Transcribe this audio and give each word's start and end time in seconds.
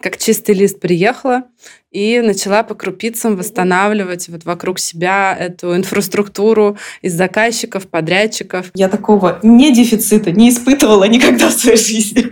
как 0.00 0.16
чистый 0.16 0.54
лист 0.54 0.78
приехала 0.78 1.44
и 1.90 2.20
начала 2.20 2.62
по 2.62 2.74
крупицам 2.74 3.36
восстанавливать 3.36 4.28
вот 4.28 4.44
вокруг 4.44 4.78
себя 4.78 5.36
эту 5.36 5.74
инфраструктуру 5.74 6.76
из 7.02 7.14
заказчиков, 7.14 7.88
подрядчиков. 7.88 8.70
Я 8.74 8.88
такого 8.88 9.40
не 9.42 9.74
дефицита 9.74 10.30
не 10.30 10.50
испытывала 10.50 11.08
никогда 11.08 11.48
в 11.48 11.52
своей 11.52 11.78
жизни. 11.78 12.30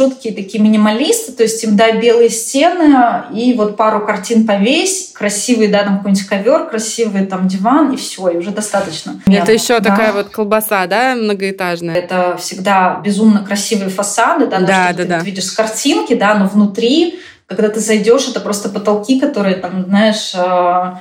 Жуткие 0.00 0.34
такие 0.34 0.62
минималисты, 0.62 1.32
то 1.32 1.42
есть 1.42 1.62
им 1.62 1.76
дай 1.76 2.00
белые 2.00 2.30
стены 2.30 3.24
и 3.34 3.52
вот 3.52 3.76
пару 3.76 4.06
картин 4.06 4.46
повесь, 4.46 5.12
красивый, 5.12 5.68
да, 5.68 5.82
там 5.82 5.98
какой-нибудь 5.98 6.26
ковер, 6.26 6.70
красивый 6.70 7.26
там 7.26 7.48
диван 7.48 7.92
и 7.92 7.96
все, 7.96 8.28
и 8.28 8.38
уже 8.38 8.50
достаточно. 8.50 9.20
Это 9.26 9.30
Нет, 9.30 9.48
еще 9.50 9.78
да. 9.80 9.90
такая 9.90 10.12
вот 10.14 10.30
колбаса, 10.30 10.86
да, 10.86 11.14
многоэтажная. 11.14 11.94
Это 11.94 12.38
всегда 12.38 13.00
безумно 13.04 13.44
красивые 13.44 13.90
фасады, 13.90 14.46
да, 14.46 14.60
да, 14.60 14.66
да, 14.66 14.94
ты 14.94 15.04
да. 15.04 15.18
видишь 15.18 15.44
с 15.44 15.52
картинки, 15.52 16.14
да, 16.14 16.34
но 16.34 16.46
внутри 16.46 17.20
когда 17.50 17.68
ты 17.68 17.80
зайдешь, 17.80 18.28
это 18.28 18.38
просто 18.38 18.68
потолки, 18.68 19.18
которые 19.18 19.56
там, 19.56 19.84
знаешь, 19.86 20.32
а, 20.36 21.00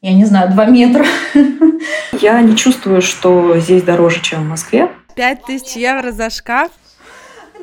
я 0.00 0.14
не 0.14 0.24
знаю, 0.24 0.50
два 0.50 0.64
метра. 0.64 1.04
Я 2.20 2.40
не 2.40 2.56
чувствую, 2.56 3.02
что 3.02 3.58
здесь 3.58 3.82
дороже, 3.82 4.22
чем 4.22 4.44
в 4.44 4.48
Москве. 4.48 4.90
Пять 5.14 5.44
тысяч 5.44 5.76
евро 5.76 6.10
за 6.10 6.30
шкаф? 6.30 6.70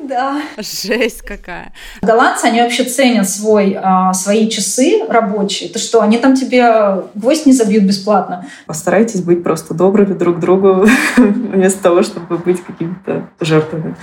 Да. 0.02 0.42
Жесть 0.58 1.22
какая. 1.22 1.72
Голландцы, 2.00 2.46
они 2.46 2.60
вообще 2.60 2.84
ценят 2.84 3.28
свой, 3.28 3.78
а, 3.80 4.12
свои 4.12 4.48
часы 4.48 5.04
рабочие. 5.08 5.70
Это 5.70 5.78
что, 5.78 6.00
они 6.00 6.18
там 6.18 6.34
тебе 6.34 7.04
гвоздь 7.14 7.46
не 7.46 7.52
забьют 7.52 7.84
бесплатно? 7.84 8.46
Постарайтесь 8.66 9.22
быть 9.22 9.42
просто 9.42 9.74
добрыми 9.74 10.14
друг 10.14 10.38
к 10.38 10.40
другу, 10.40 10.86
вместо 11.16 11.82
того, 11.82 12.02
чтобы 12.02 12.38
быть 12.38 12.60
какими-то 12.62 13.28
жертвами. 13.40 13.96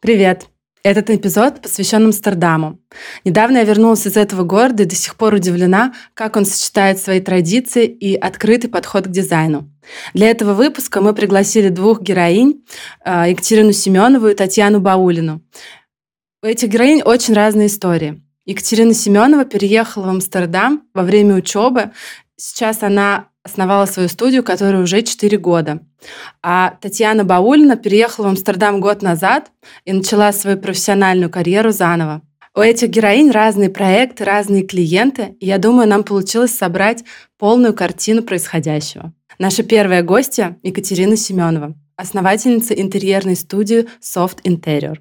Привет! 0.00 0.48
Этот 0.84 1.10
эпизод 1.10 1.60
посвящен 1.60 2.06
Амстердаму. 2.06 2.78
Недавно 3.24 3.58
я 3.58 3.64
вернулась 3.64 4.06
из 4.06 4.16
этого 4.16 4.44
города 4.44 4.84
и 4.84 4.86
до 4.86 4.94
сих 4.94 5.16
пор 5.16 5.34
удивлена, 5.34 5.92
как 6.14 6.36
он 6.36 6.44
сочетает 6.44 6.98
свои 6.98 7.20
традиции 7.20 7.86
и 7.86 8.14
открытый 8.14 8.70
подход 8.70 9.06
к 9.06 9.10
дизайну. 9.10 9.68
Для 10.14 10.30
этого 10.30 10.54
выпуска 10.54 11.00
мы 11.00 11.14
пригласили 11.14 11.68
двух 11.68 12.00
героинь, 12.00 12.64
э, 13.04 13.30
Екатерину 13.30 13.72
Семенову 13.72 14.28
и 14.28 14.34
Татьяну 14.34 14.80
Баулину. 14.80 15.42
У 16.42 16.46
этих 16.46 16.68
героинь 16.68 17.02
очень 17.02 17.34
разные 17.34 17.66
истории. 17.66 18.22
Екатерина 18.46 18.94
Семенова 18.94 19.44
переехала 19.44 20.06
в 20.06 20.08
Амстердам 20.08 20.84
во 20.94 21.02
время 21.02 21.34
учебы. 21.34 21.90
Сейчас 22.36 22.82
она 22.82 23.28
основала 23.48 23.86
свою 23.86 24.08
студию, 24.08 24.44
которая 24.44 24.82
уже 24.82 25.02
4 25.02 25.38
года. 25.38 25.80
А 26.42 26.76
Татьяна 26.80 27.24
Баулина 27.24 27.76
переехала 27.76 28.26
в 28.26 28.28
Амстердам 28.28 28.80
год 28.80 29.02
назад 29.02 29.50
и 29.84 29.92
начала 29.92 30.32
свою 30.32 30.58
профессиональную 30.58 31.30
карьеру 31.30 31.70
заново. 31.72 32.22
У 32.54 32.60
этих 32.60 32.88
героинь 32.88 33.30
разные 33.30 33.70
проекты, 33.70 34.24
разные 34.24 34.62
клиенты, 34.62 35.36
и 35.40 35.46
я 35.46 35.58
думаю, 35.58 35.88
нам 35.88 36.02
получилось 36.04 36.56
собрать 36.56 37.04
полную 37.38 37.74
картину 37.74 38.22
происходящего. 38.22 39.12
Наша 39.38 39.62
первая 39.62 40.02
гостья— 40.02 40.56
Екатерина 40.62 41.16
Семенова, 41.16 41.74
основательница 41.96 42.74
интерьерной 42.74 43.36
студии 43.36 43.86
Soft 44.02 44.42
Interior. 44.44 44.98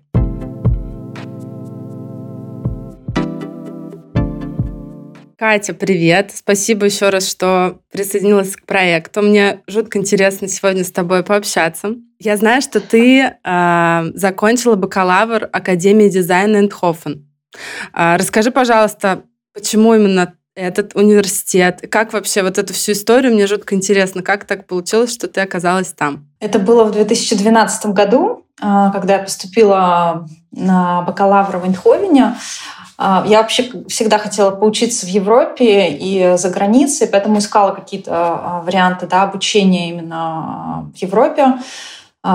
Катя, 5.40 5.76
привет. 5.76 6.32
Спасибо 6.34 6.88
еще 6.88 7.10
раз, 7.10 7.30
что 7.30 7.82
присоединилась 7.92 8.56
к 8.56 8.66
проекту. 8.66 9.22
Мне 9.22 9.62
жутко 9.68 10.00
интересно 10.00 10.48
сегодня 10.48 10.84
с 10.84 10.92
тобой 10.92 11.22
пообщаться. 11.22 11.90
Я 12.18 12.38
знаю, 12.38 12.64
что 12.64 12.80
ты 12.80 13.22
э, 13.22 14.04
закончила 14.16 14.76
бакалавр 14.76 15.48
Академии 15.54 16.10
дизайна 16.10 16.58
Эндхофен. 16.58 17.30
Э, 17.94 18.16
расскажи, 18.16 18.50
пожалуйста, 18.50 19.26
почему 19.54 19.94
именно 19.94 20.34
этот 20.56 20.96
университет? 20.96 21.84
Как 21.92 22.14
вообще 22.14 22.42
вот 22.42 22.58
эту 22.58 22.74
всю 22.74 22.94
историю? 22.94 23.32
Мне 23.32 23.46
жутко 23.46 23.76
интересно, 23.76 24.24
как 24.24 24.46
так 24.46 24.66
получилось, 24.66 25.14
что 25.14 25.28
ты 25.28 25.42
оказалась 25.42 25.94
там? 25.94 26.28
Это 26.40 26.58
было 26.58 26.84
в 26.84 26.94
2012 26.94 27.94
году, 27.94 28.44
а, 28.60 28.90
когда 28.90 29.18
я 29.18 29.20
поступила 29.20 30.28
на 30.52 31.04
бакалавра 31.04 31.60
в 31.60 31.68
Эндховене. 31.68 32.36
А, 32.98 33.24
я 33.28 33.42
вообще 33.42 33.72
всегда 33.88 34.18
хотела 34.18 34.52
поучиться 34.52 35.06
в 35.06 35.10
Европе 35.10 35.90
и 35.90 36.36
за 36.36 36.50
границей, 36.50 37.08
поэтому 37.08 37.38
искала 37.38 37.72
какие-то 37.72 38.12
а, 38.14 38.62
варианты 38.66 39.06
да, 39.06 39.24
обучения 39.24 39.90
именно 39.90 40.18
а, 40.18 40.86
в 40.94 40.98
Европе. 40.98 41.60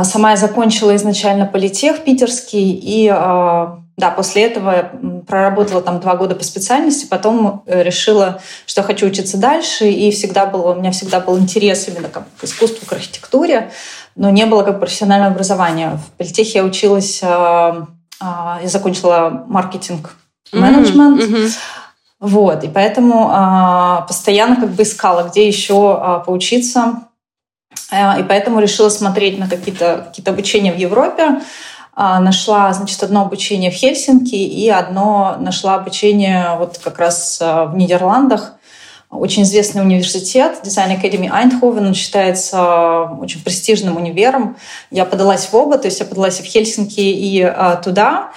Сама 0.04 0.30
я 0.30 0.36
закончила 0.36 0.96
изначально 0.96 1.44
политех 1.44 2.02
питерский, 2.04 2.80
и 2.82 3.08
да, 3.08 4.10
после 4.16 4.44
этого 4.44 4.90
проработала 5.26 5.82
там 5.82 6.00
два 6.00 6.16
года 6.16 6.34
по 6.34 6.42
специальности, 6.44 7.04
потом 7.04 7.62
э, 7.66 7.82
решила, 7.82 8.40
что 8.64 8.82
хочу 8.82 9.06
учиться 9.06 9.36
дальше, 9.36 9.90
и 9.90 10.10
всегда 10.10 10.46
было, 10.46 10.72
у 10.72 10.76
меня 10.76 10.92
всегда 10.92 11.20
был 11.20 11.38
интерес 11.38 11.88
именно 11.88 12.08
к 12.08 12.24
искусству, 12.42 12.86
к 12.86 12.92
архитектуре, 12.92 13.70
но 14.16 14.30
не 14.30 14.46
было 14.46 14.62
как 14.62 14.80
профессионального 14.80 15.32
образования. 15.32 15.98
В 15.98 16.16
политехе 16.16 16.60
я 16.60 16.64
училась, 16.64 17.20
я 17.20 17.86
закончила 18.64 19.44
маркетинг 19.46 20.16
менеджмент. 20.52 21.20
Mm-hmm. 21.20 21.52
Вот, 22.20 22.62
и 22.62 22.68
поэтому 22.68 23.30
а, 23.32 24.02
постоянно 24.02 24.56
как 24.56 24.70
бы 24.70 24.84
искала, 24.84 25.28
где 25.28 25.46
еще 25.46 25.98
а, 26.00 26.18
поучиться. 26.20 27.08
А, 27.90 28.18
и 28.18 28.22
поэтому 28.22 28.60
решила 28.60 28.88
смотреть 28.90 29.38
на 29.38 29.48
какие-то 29.48 30.06
какие 30.08 30.28
обучения 30.28 30.72
в 30.72 30.78
Европе. 30.78 31.40
А, 31.94 32.20
нашла, 32.20 32.72
значит, 32.72 33.02
одно 33.02 33.22
обучение 33.22 33.70
в 33.70 33.74
Хельсинки 33.74 34.34
и 34.34 34.68
одно 34.70 35.36
нашла 35.38 35.74
обучение 35.74 36.56
вот 36.58 36.78
как 36.78 36.98
раз 36.98 37.38
а, 37.42 37.66
в 37.66 37.76
Нидерландах. 37.76 38.54
Очень 39.10 39.42
известный 39.42 39.82
университет, 39.82 40.60
Design 40.64 40.98
Academy 40.98 41.28
Eindhoven, 41.30 41.88
он 41.88 41.92
считается 41.92 43.10
очень 43.20 43.42
престижным 43.42 43.98
универом. 43.98 44.56
Я 44.90 45.04
подалась 45.04 45.48
в 45.52 45.54
оба, 45.54 45.76
то 45.76 45.86
есть 45.86 46.00
я 46.00 46.06
подалась 46.06 46.40
и 46.40 46.42
в 46.42 46.46
Хельсинки, 46.46 47.00
и 47.00 47.42
а, 47.42 47.76
туда. 47.76 48.30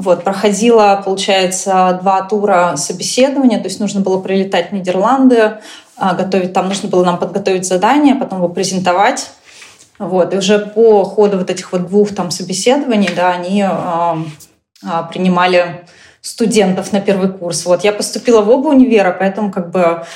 Вот, 0.00 0.24
проходила, 0.24 1.02
получается, 1.04 1.98
два 2.00 2.22
тура 2.22 2.72
собеседования, 2.76 3.58
то 3.58 3.66
есть 3.66 3.80
нужно 3.80 4.00
было 4.00 4.18
прилетать 4.18 4.70
в 4.70 4.72
Нидерланды, 4.72 5.58
а, 5.98 6.14
готовить, 6.14 6.54
там 6.54 6.68
нужно 6.68 6.88
было 6.88 7.04
нам 7.04 7.18
подготовить 7.18 7.66
задание, 7.66 8.14
потом 8.14 8.38
его 8.38 8.48
презентовать. 8.48 9.30
Вот, 9.98 10.32
и 10.32 10.38
уже 10.38 10.58
по 10.58 11.04
ходу 11.04 11.36
вот 11.36 11.50
этих 11.50 11.72
вот 11.72 11.88
двух 11.88 12.14
там 12.14 12.30
собеседований, 12.30 13.10
да, 13.14 13.32
они 13.32 13.62
э, 13.62 14.88
принимали 15.12 15.84
студентов 16.22 16.92
на 16.92 17.02
первый 17.02 17.28
курс. 17.28 17.66
Вот, 17.66 17.84
я 17.84 17.92
поступила 17.92 18.40
в 18.40 18.48
оба 18.48 18.68
универа, 18.68 19.14
поэтому 19.18 19.52
как 19.52 19.70
бы 19.70 20.06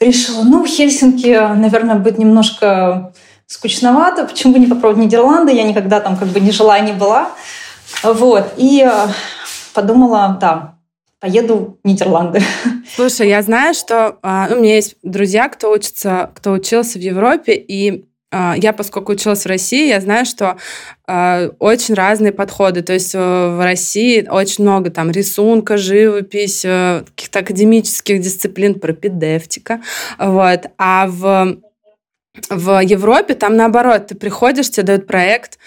решила, 0.00 0.42
ну, 0.42 0.64
Хельсинки, 0.64 1.36
наверное, 1.54 1.96
будет 1.96 2.16
немножко 2.16 3.12
скучновато, 3.46 4.24
почему 4.24 4.54
бы 4.54 4.58
не 4.58 4.66
попробовать 4.66 5.04
Нидерланды, 5.04 5.52
я 5.52 5.64
никогда 5.64 6.00
там 6.00 6.16
как 6.16 6.28
бы 6.28 6.40
не 6.40 6.50
жила, 6.50 6.78
не 6.78 6.92
была. 6.92 7.28
Вот. 8.02 8.54
И 8.56 8.82
э, 8.82 9.08
подумала, 9.74 10.38
да, 10.40 10.78
поеду 11.20 11.78
в 11.82 11.86
Нидерланды. 11.86 12.40
Слушай, 12.94 13.28
я 13.28 13.42
знаю, 13.42 13.74
что 13.74 14.18
а, 14.22 14.48
ну, 14.48 14.56
у 14.56 14.60
меня 14.60 14.76
есть 14.76 14.96
друзья, 15.02 15.48
кто 15.48 15.72
учится, 15.72 16.30
кто 16.34 16.52
учился 16.52 16.98
в 16.98 17.02
Европе, 17.02 17.54
и 17.54 18.04
а, 18.30 18.54
я, 18.56 18.72
поскольку 18.72 19.12
училась 19.12 19.44
в 19.44 19.48
России, 19.48 19.88
я 19.88 20.00
знаю, 20.00 20.26
что 20.26 20.56
э, 21.06 21.50
очень 21.60 21.94
разные 21.94 22.32
подходы. 22.32 22.82
То 22.82 22.92
есть 22.92 23.14
э, 23.14 23.18
в 23.18 23.62
России 23.62 24.26
очень 24.28 24.64
много 24.64 24.90
там 24.90 25.12
рисунка, 25.12 25.76
живопись, 25.76 26.64
э, 26.64 27.04
каких-то 27.06 27.38
академических 27.38 28.20
дисциплин, 28.20 28.80
пропедевтика. 28.80 29.82
Вот. 30.18 30.66
А 30.78 31.06
в, 31.06 31.58
в 32.50 32.82
Европе 32.82 33.34
там 33.34 33.56
наоборот, 33.56 34.08
ты 34.08 34.16
приходишь, 34.16 34.68
тебе 34.68 34.82
дают 34.82 35.06
проект 35.06 35.60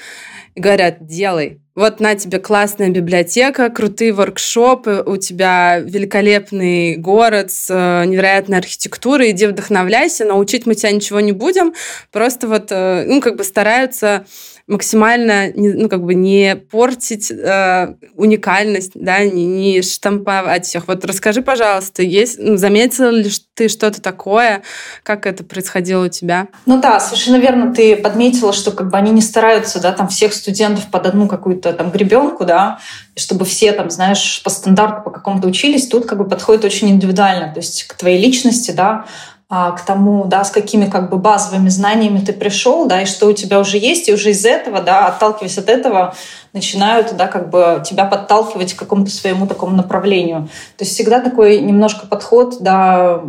и 0.56 0.60
говорят, 0.60 1.06
делай 1.06 1.62
вот 1.78 2.00
на 2.00 2.16
тебе 2.16 2.40
классная 2.40 2.90
библиотека, 2.90 3.70
крутые 3.70 4.12
воркшопы, 4.12 5.04
у 5.06 5.16
тебя 5.18 5.78
великолепный 5.78 6.96
город 6.96 7.52
с 7.52 7.70
э, 7.70 8.06
невероятной 8.06 8.58
архитектурой, 8.58 9.30
иди 9.30 9.46
вдохновляйся, 9.46 10.26
научить 10.26 10.66
мы 10.66 10.74
тебя 10.74 10.92
ничего 10.92 11.20
не 11.20 11.34
будем, 11.34 11.76
просто 12.12 12.48
вот, 12.48 12.72
э, 12.72 13.04
ну, 13.06 13.22
как 13.22 13.36
бы 13.36 13.44
стараются 13.44 14.26
максимально, 14.68 15.48
ну, 15.56 15.88
как 15.88 16.04
бы 16.04 16.14
не 16.14 16.58
портить 16.58 17.32
э, 17.32 17.96
уникальность, 18.16 18.92
да, 18.96 19.24
не, 19.24 19.46
не 19.46 19.82
штамповать 19.82 20.66
всех. 20.66 20.90
Вот 20.90 21.06
расскажи, 21.06 21.42
пожалуйста, 21.42 22.04
есть, 22.04 22.38
ну, 22.38 22.58
заметила 22.58 23.10
ли 23.10 23.30
ты 23.54 23.70
что-то 23.70 24.02
такое? 24.02 24.64
Как 25.04 25.26
это 25.26 25.46
происходило 25.46 26.06
у 26.06 26.10
тебя? 26.10 26.50
Ну 26.66 26.82
да, 26.82 27.00
совершенно 27.00 27.38
верно 27.38 27.74
ты 27.74 27.96
подметила, 27.96 28.52
что 28.52 28.72
как 28.72 28.90
бы 28.92 28.98
они 28.98 29.12
не 29.12 29.22
стараются, 29.22 29.82
да, 29.82 29.94
там 29.94 30.10
всех 30.10 30.34
студентов 30.34 30.88
под 30.92 31.08
одну 31.08 31.30
какую-то 31.30 31.72
там 31.72 31.90
гребенку, 31.90 32.44
да, 32.44 32.80
чтобы 33.16 33.46
все 33.46 33.72
там, 33.72 33.90
знаешь, 33.90 34.42
по 34.44 34.50
стандарту 34.50 35.04
по 35.04 35.12
какому-то 35.12 35.48
учились. 35.48 35.88
Тут 35.88 36.06
как 36.06 36.18
бы 36.18 36.26
подходит 36.28 36.66
очень 36.66 36.90
индивидуально, 36.90 37.54
то 37.54 37.62
есть 37.62 37.86
к 37.86 37.94
твоей 37.94 38.22
личности, 38.22 38.72
да, 38.72 39.06
к 39.50 39.80
тому, 39.86 40.26
да, 40.26 40.44
с 40.44 40.52
какими 40.52 40.90
как 40.90 41.10
бы 41.10 41.18
базовыми 41.18 41.70
знаниями 41.70 42.20
ты 42.20 42.34
пришел, 42.34 42.86
да, 42.86 43.04
и 43.04 43.06
что 43.06 43.28
у 43.28 43.34
тебя 43.34 43.62
уже 43.62 43.78
есть, 43.78 44.10
и 44.10 44.14
уже 44.14 44.32
из 44.32 44.46
этого, 44.46 44.82
да, 44.82 45.08
отталкиваясь 45.08 45.58
от 45.58 45.70
этого, 45.70 46.14
начинают, 46.52 47.16
да, 47.16 47.28
как 47.28 47.50
бы 47.50 47.82
тебя 47.86 48.04
подталкивать 48.04 48.74
к 48.74 48.80
какому-то 48.80 49.10
своему 49.10 49.48
такому 49.48 49.74
направлению. 49.76 50.50
То 50.78 50.84
есть 50.84 50.94
всегда 50.94 51.22
такой 51.22 51.62
немножко 51.62 52.08
подход, 52.08 52.58
да, 52.60 53.22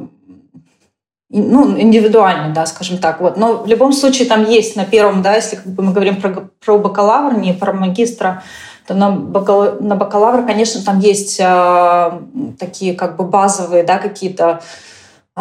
ну, 1.31 1.79
индивидуальный, 1.79 2.53
да, 2.53 2.67
скажем 2.67 2.99
так. 2.99 3.21
Вот. 3.21 3.37
Но 3.37 3.59
в 3.59 3.69
любом 3.69 3.93
случае 3.93 4.27
там 4.27 4.45
есть 4.45 4.75
на 4.75 4.85
первом, 4.85 5.23
да, 5.23 5.37
если 5.37 5.57
как 5.57 5.67
бы 5.67 5.85
мы 5.85 5.93
говорим 5.93 6.17
про, 6.17 6.49
про 6.65 6.79
бакалавр, 6.79 7.39
не 7.39 7.53
про 7.53 7.73
магистра, 7.73 8.43
то 8.89 8.95
на, 8.95 9.11
бакал, 9.11 9.77
на 9.81 9.95
бакалавр, 9.95 10.47
конечно, 10.47 10.83
там 10.83 10.99
есть 10.99 11.39
э, 11.39 12.11
такие 12.59 12.95
как 12.95 13.17
бы 13.17 13.25
базовые, 13.25 13.85
да, 13.85 13.99
какие-то 13.99 14.63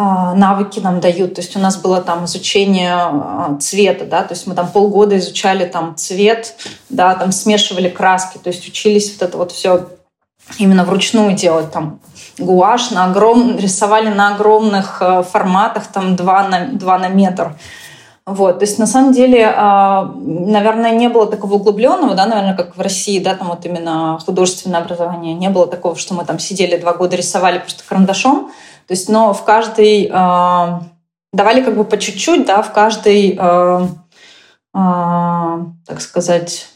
навыки 0.00 0.78
нам 0.78 1.00
дают. 1.00 1.34
То 1.34 1.40
есть 1.40 1.56
у 1.56 1.58
нас 1.58 1.76
было 1.76 2.00
там 2.00 2.24
изучение 2.26 2.96
э, 3.10 3.58
цвета, 3.60 4.04
да, 4.04 4.22
то 4.22 4.34
есть 4.34 4.46
мы 4.46 4.54
там 4.54 4.68
полгода 4.68 5.18
изучали 5.18 5.66
там 5.66 5.96
цвет, 5.96 6.54
да, 6.88 7.14
там 7.14 7.32
смешивали 7.32 7.88
краски, 7.88 8.38
то 8.38 8.48
есть 8.48 8.66
учились 8.68 9.12
вот 9.12 9.28
это 9.28 9.38
вот 9.38 9.52
все 9.52 9.88
именно 10.58 10.84
вручную 10.84 11.34
делать 11.34 11.72
там 11.72 12.00
гуашь 12.38 12.90
на 12.90 13.06
огром... 13.06 13.58
рисовали 13.58 14.08
на 14.08 14.34
огромных 14.34 14.98
э, 15.00 15.22
форматах 15.24 15.88
там 15.88 16.16
2 16.16 16.48
на, 16.48 16.66
2 16.66 16.98
на 16.98 17.08
метр. 17.08 17.56
Вот, 18.24 18.58
то 18.58 18.66
есть 18.66 18.78
на 18.78 18.86
самом 18.86 19.12
деле, 19.12 19.50
а, 19.56 20.12
наверное, 20.14 20.90
не 20.90 21.08
было 21.08 21.26
такого 21.26 21.54
углубленного, 21.54 22.14
да, 22.14 22.26
наверное, 22.26 22.54
как 22.54 22.76
в 22.76 22.80
России, 22.80 23.18
да, 23.20 23.34
там 23.34 23.48
вот 23.48 23.64
именно 23.64 24.18
художественное 24.24 24.82
образование, 24.82 25.32
не 25.32 25.48
было 25.48 25.66
такого, 25.66 25.96
что 25.96 26.12
мы 26.12 26.26
там 26.26 26.38
сидели 26.38 26.76
два 26.76 26.92
года 26.92 27.16
рисовали 27.16 27.58
просто 27.58 27.84
карандашом, 27.88 28.50
то 28.88 28.94
есть, 28.94 29.08
но 29.08 29.34
в 29.34 29.44
каждой 29.44 30.10
а, 30.10 30.82
давали 31.32 31.62
как 31.62 31.76
бы 31.76 31.84
по 31.84 31.98
чуть-чуть, 31.98 32.46
да, 32.46 32.62
в 32.62 32.72
каждой, 32.72 33.38
а, 33.38 33.86
так 35.86 36.00
сказать, 36.00 36.68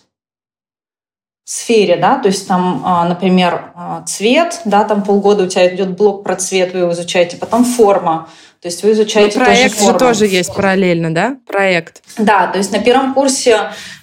сфере, 1.44 1.96
да, 1.96 2.18
то 2.18 2.28
есть 2.28 2.46
там, 2.46 2.82
например, 3.08 3.72
цвет, 4.06 4.60
да, 4.64 4.84
там 4.84 5.02
полгода 5.02 5.44
у 5.44 5.46
тебя 5.46 5.74
идет 5.74 5.96
блок 5.96 6.22
про 6.22 6.36
цвет, 6.36 6.72
вы 6.72 6.80
его 6.80 6.92
изучаете, 6.92 7.36
потом 7.36 7.64
форма, 7.64 8.28
то 8.62 8.68
есть 8.68 8.84
вы 8.84 8.92
изучаете 8.92 9.40
Но 9.40 9.44
проект 9.44 9.76
тоже, 9.76 9.92
же 9.92 9.98
тоже 9.98 10.26
есть 10.26 10.54
параллельно, 10.54 11.12
да? 11.12 11.36
Проект. 11.48 12.00
Да, 12.16 12.46
то 12.46 12.58
есть 12.58 12.70
на 12.70 12.78
первом 12.78 13.12
курсе 13.12 13.58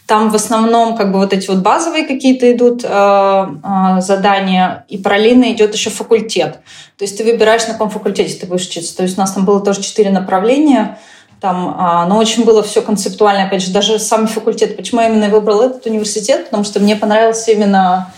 там 0.05 0.29
в 0.29 0.35
основном 0.35 0.97
как 0.97 1.13
бы 1.13 1.19
вот 1.19 1.31
эти 1.31 1.47
вот 1.47 1.59
базовые 1.59 2.05
какие-то 2.05 2.51
идут 2.51 2.83
э, 2.83 2.87
э, 2.89 4.01
задания, 4.01 4.83
и 4.89 4.97
параллельно 4.97 5.53
идет 5.53 5.73
еще 5.73 5.89
факультет. 5.89 6.59
То 6.97 7.03
есть 7.05 7.17
ты 7.17 7.23
выбираешь, 7.23 7.65
на 7.67 7.73
каком 7.73 7.89
факультете 7.89 8.33
ты 8.33 8.47
будешь 8.47 8.67
учиться. 8.67 8.97
То 8.97 9.03
есть 9.03 9.17
у 9.17 9.21
нас 9.21 9.31
там 9.31 9.45
было 9.45 9.61
тоже 9.61 9.81
четыре 9.81 10.09
направления, 10.09 10.97
там, 11.39 11.69
э, 11.69 12.09
но 12.09 12.17
очень 12.17 12.43
было 12.43 12.61
все 12.61 12.81
концептуально. 12.81 13.45
Опять 13.45 13.61
же, 13.61 13.71
даже 13.71 13.97
сам 13.97 14.27
факультет. 14.27 14.75
Почему 14.75 14.99
я 14.99 15.07
именно 15.07 15.29
выбрал 15.29 15.61
этот 15.61 15.85
университет? 15.85 16.45
Потому 16.45 16.65
что 16.65 16.81
мне 16.81 16.97
понравился 16.97 17.51
именно 17.51 18.11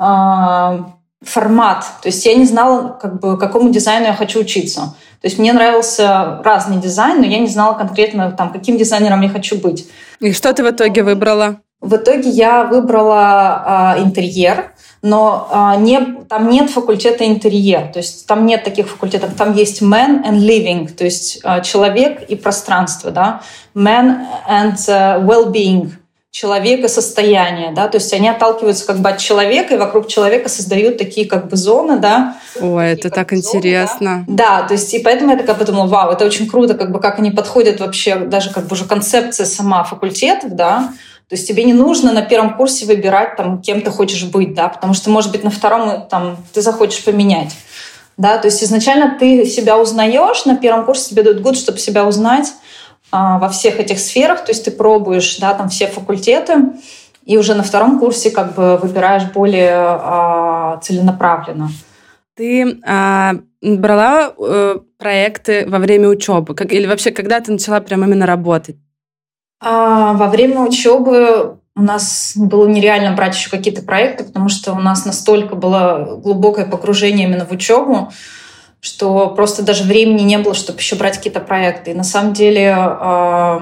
э, 0.00 0.78
формат. 1.24 1.84
То 2.02 2.08
есть 2.08 2.24
я 2.26 2.34
не 2.34 2.44
знала, 2.44 2.98
как 3.00 3.20
бы, 3.20 3.38
какому 3.38 3.70
дизайну 3.70 4.06
я 4.06 4.14
хочу 4.14 4.40
учиться. 4.40 4.94
То 5.20 5.28
есть 5.28 5.38
мне 5.38 5.52
нравился 5.52 6.40
разный 6.44 6.76
дизайн, 6.76 7.20
но 7.20 7.26
я 7.26 7.38
не 7.38 7.48
знала 7.48 7.74
конкретно, 7.74 8.30
там, 8.32 8.52
каким 8.52 8.76
дизайнером 8.76 9.22
я 9.22 9.28
хочу 9.28 9.56
быть. 9.58 9.88
И 10.20 10.32
что 10.32 10.52
ты 10.52 10.62
в 10.62 10.70
итоге 10.70 11.02
выбрала? 11.02 11.60
В 11.80 11.96
итоге 11.96 12.30
я 12.30 12.64
выбрала 12.64 13.94
э, 13.96 14.02
интерьер, 14.04 14.72
но 15.02 15.48
э, 15.76 15.80
не, 15.80 16.00
там 16.28 16.48
нет 16.48 16.70
факультета 16.70 17.26
интерьер, 17.26 17.88
то 17.92 17.98
есть 17.98 18.26
там 18.26 18.46
нет 18.46 18.64
таких 18.64 18.88
факультетов, 18.88 19.34
там 19.36 19.52
есть 19.52 19.82
man 19.82 20.24
and 20.24 20.38
living, 20.38 20.88
то 20.88 21.04
есть 21.04 21.40
э, 21.44 21.62
человек 21.62 22.22
и 22.22 22.36
пространство, 22.36 23.10
да, 23.10 23.42
man 23.74 24.26
and 24.48 24.76
uh, 24.88 25.22
well-being, 25.22 25.90
человека 26.34 26.88
состояние, 26.88 27.70
да, 27.70 27.86
то 27.86 27.98
есть 27.98 28.12
они 28.12 28.28
отталкиваются 28.28 28.84
как 28.84 28.98
бы 28.98 29.08
от 29.08 29.18
человека 29.18 29.74
и 29.74 29.78
вокруг 29.78 30.08
человека 30.08 30.48
создают 30.48 30.98
такие 30.98 31.28
как 31.28 31.46
бы 31.46 31.56
зоны, 31.56 32.00
да. 32.00 32.38
Ой, 32.60 32.90
это 32.90 33.08
так 33.08 33.30
зоны, 33.30 33.38
интересно. 33.38 34.24
Да? 34.26 34.58
да, 34.60 34.66
то 34.66 34.74
есть 34.74 34.92
и 34.94 34.98
поэтому 34.98 35.30
я 35.30 35.36
такая 35.38 35.54
подумала, 35.54 35.86
вау, 35.86 36.10
это 36.10 36.24
очень 36.24 36.48
круто, 36.48 36.74
как 36.74 36.90
бы 36.90 36.98
как 36.98 37.20
они 37.20 37.30
подходят 37.30 37.78
вообще, 37.78 38.16
даже 38.16 38.50
как 38.50 38.66
бы 38.66 38.72
уже 38.72 38.84
концепция 38.84 39.46
сама 39.46 39.84
факультетов, 39.84 40.56
да, 40.56 40.92
то 41.28 41.36
есть 41.36 41.46
тебе 41.46 41.62
не 41.62 41.72
нужно 41.72 42.12
на 42.12 42.22
первом 42.22 42.56
курсе 42.56 42.84
выбирать, 42.84 43.36
там, 43.36 43.62
кем 43.62 43.80
ты 43.80 43.92
хочешь 43.92 44.24
быть, 44.24 44.54
да, 44.54 44.66
потому 44.66 44.92
что, 44.92 45.10
может 45.10 45.30
быть, 45.30 45.44
на 45.44 45.50
втором 45.50 46.08
там, 46.10 46.38
ты 46.52 46.62
захочешь 46.62 47.04
поменять. 47.04 47.52
Да, 48.16 48.38
то 48.38 48.48
есть 48.48 48.62
изначально 48.62 49.16
ты 49.20 49.46
себя 49.46 49.78
узнаешь, 49.78 50.44
на 50.46 50.56
первом 50.56 50.84
курсе 50.84 51.10
тебе 51.10 51.22
дают 51.22 51.40
год, 51.42 51.56
чтобы 51.56 51.78
себя 51.78 52.04
узнать, 52.04 52.52
во 53.38 53.48
всех 53.48 53.80
этих 53.80 53.98
сферах, 53.98 54.44
то 54.44 54.50
есть 54.50 54.64
ты 54.64 54.70
пробуешь, 54.70 55.38
да, 55.38 55.54
там 55.54 55.68
все 55.68 55.86
факультеты, 55.86 56.54
и 57.24 57.38
уже 57.38 57.54
на 57.54 57.62
втором 57.62 57.98
курсе 57.98 58.30
как 58.30 58.54
бы 58.54 58.76
выбираешь 58.76 59.24
более 59.32 59.74
а, 59.76 60.78
целенаправленно. 60.82 61.70
Ты 62.36 62.80
а, 62.84 63.34
брала 63.62 64.32
э, 64.36 64.78
проекты 64.98 65.64
во 65.68 65.78
время 65.78 66.08
учебы, 66.08 66.54
как, 66.54 66.72
или 66.72 66.86
вообще 66.86 67.12
когда 67.12 67.40
ты 67.40 67.52
начала 67.52 67.80
прям 67.80 68.04
именно 68.04 68.26
работать? 68.26 68.76
А, 69.60 70.12
во 70.14 70.26
время 70.26 70.60
учебы 70.60 71.58
у 71.76 71.82
нас 71.82 72.32
было 72.36 72.66
нереально 72.66 73.16
брать 73.16 73.34
еще 73.34 73.50
какие-то 73.50 73.82
проекты, 73.82 74.24
потому 74.24 74.48
что 74.48 74.72
у 74.72 74.80
нас 74.80 75.06
настолько 75.06 75.56
было 75.56 76.20
глубокое 76.22 76.66
погружение 76.66 77.28
именно 77.28 77.46
в 77.46 77.52
учебу, 77.52 78.10
что 78.84 79.30
просто 79.30 79.62
даже 79.62 79.84
времени 79.84 80.22
не 80.24 80.36
было, 80.36 80.52
чтобы 80.52 80.78
еще 80.78 80.96
брать 80.96 81.16
какие-то 81.16 81.40
проекты. 81.40 81.92
И 81.92 81.94
на 81.94 82.04
самом 82.04 82.34
деле 82.34 82.76
э, 82.76 83.60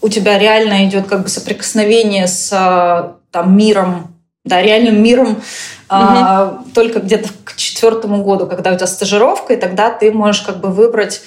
у 0.00 0.08
тебя 0.08 0.38
реально 0.38 0.86
идет 0.86 1.06
как 1.06 1.22
бы 1.22 1.28
соприкосновение 1.28 2.26
с 2.28 2.50
э, 2.50 3.12
там, 3.30 3.54
миром, 3.58 4.14
да, 4.46 4.62
реальным 4.62 5.02
миром 5.02 5.42
угу. 5.90 6.64
только 6.72 7.00
где-то 7.00 7.28
к 7.44 7.56
четвертому 7.56 8.24
году, 8.24 8.46
когда 8.46 8.72
у 8.72 8.76
тебя 8.76 8.86
стажировка, 8.86 9.52
и 9.52 9.58
тогда 9.58 9.90
ты 9.90 10.12
можешь 10.12 10.40
как 10.40 10.60
бы 10.60 10.68
выбрать 10.70 11.20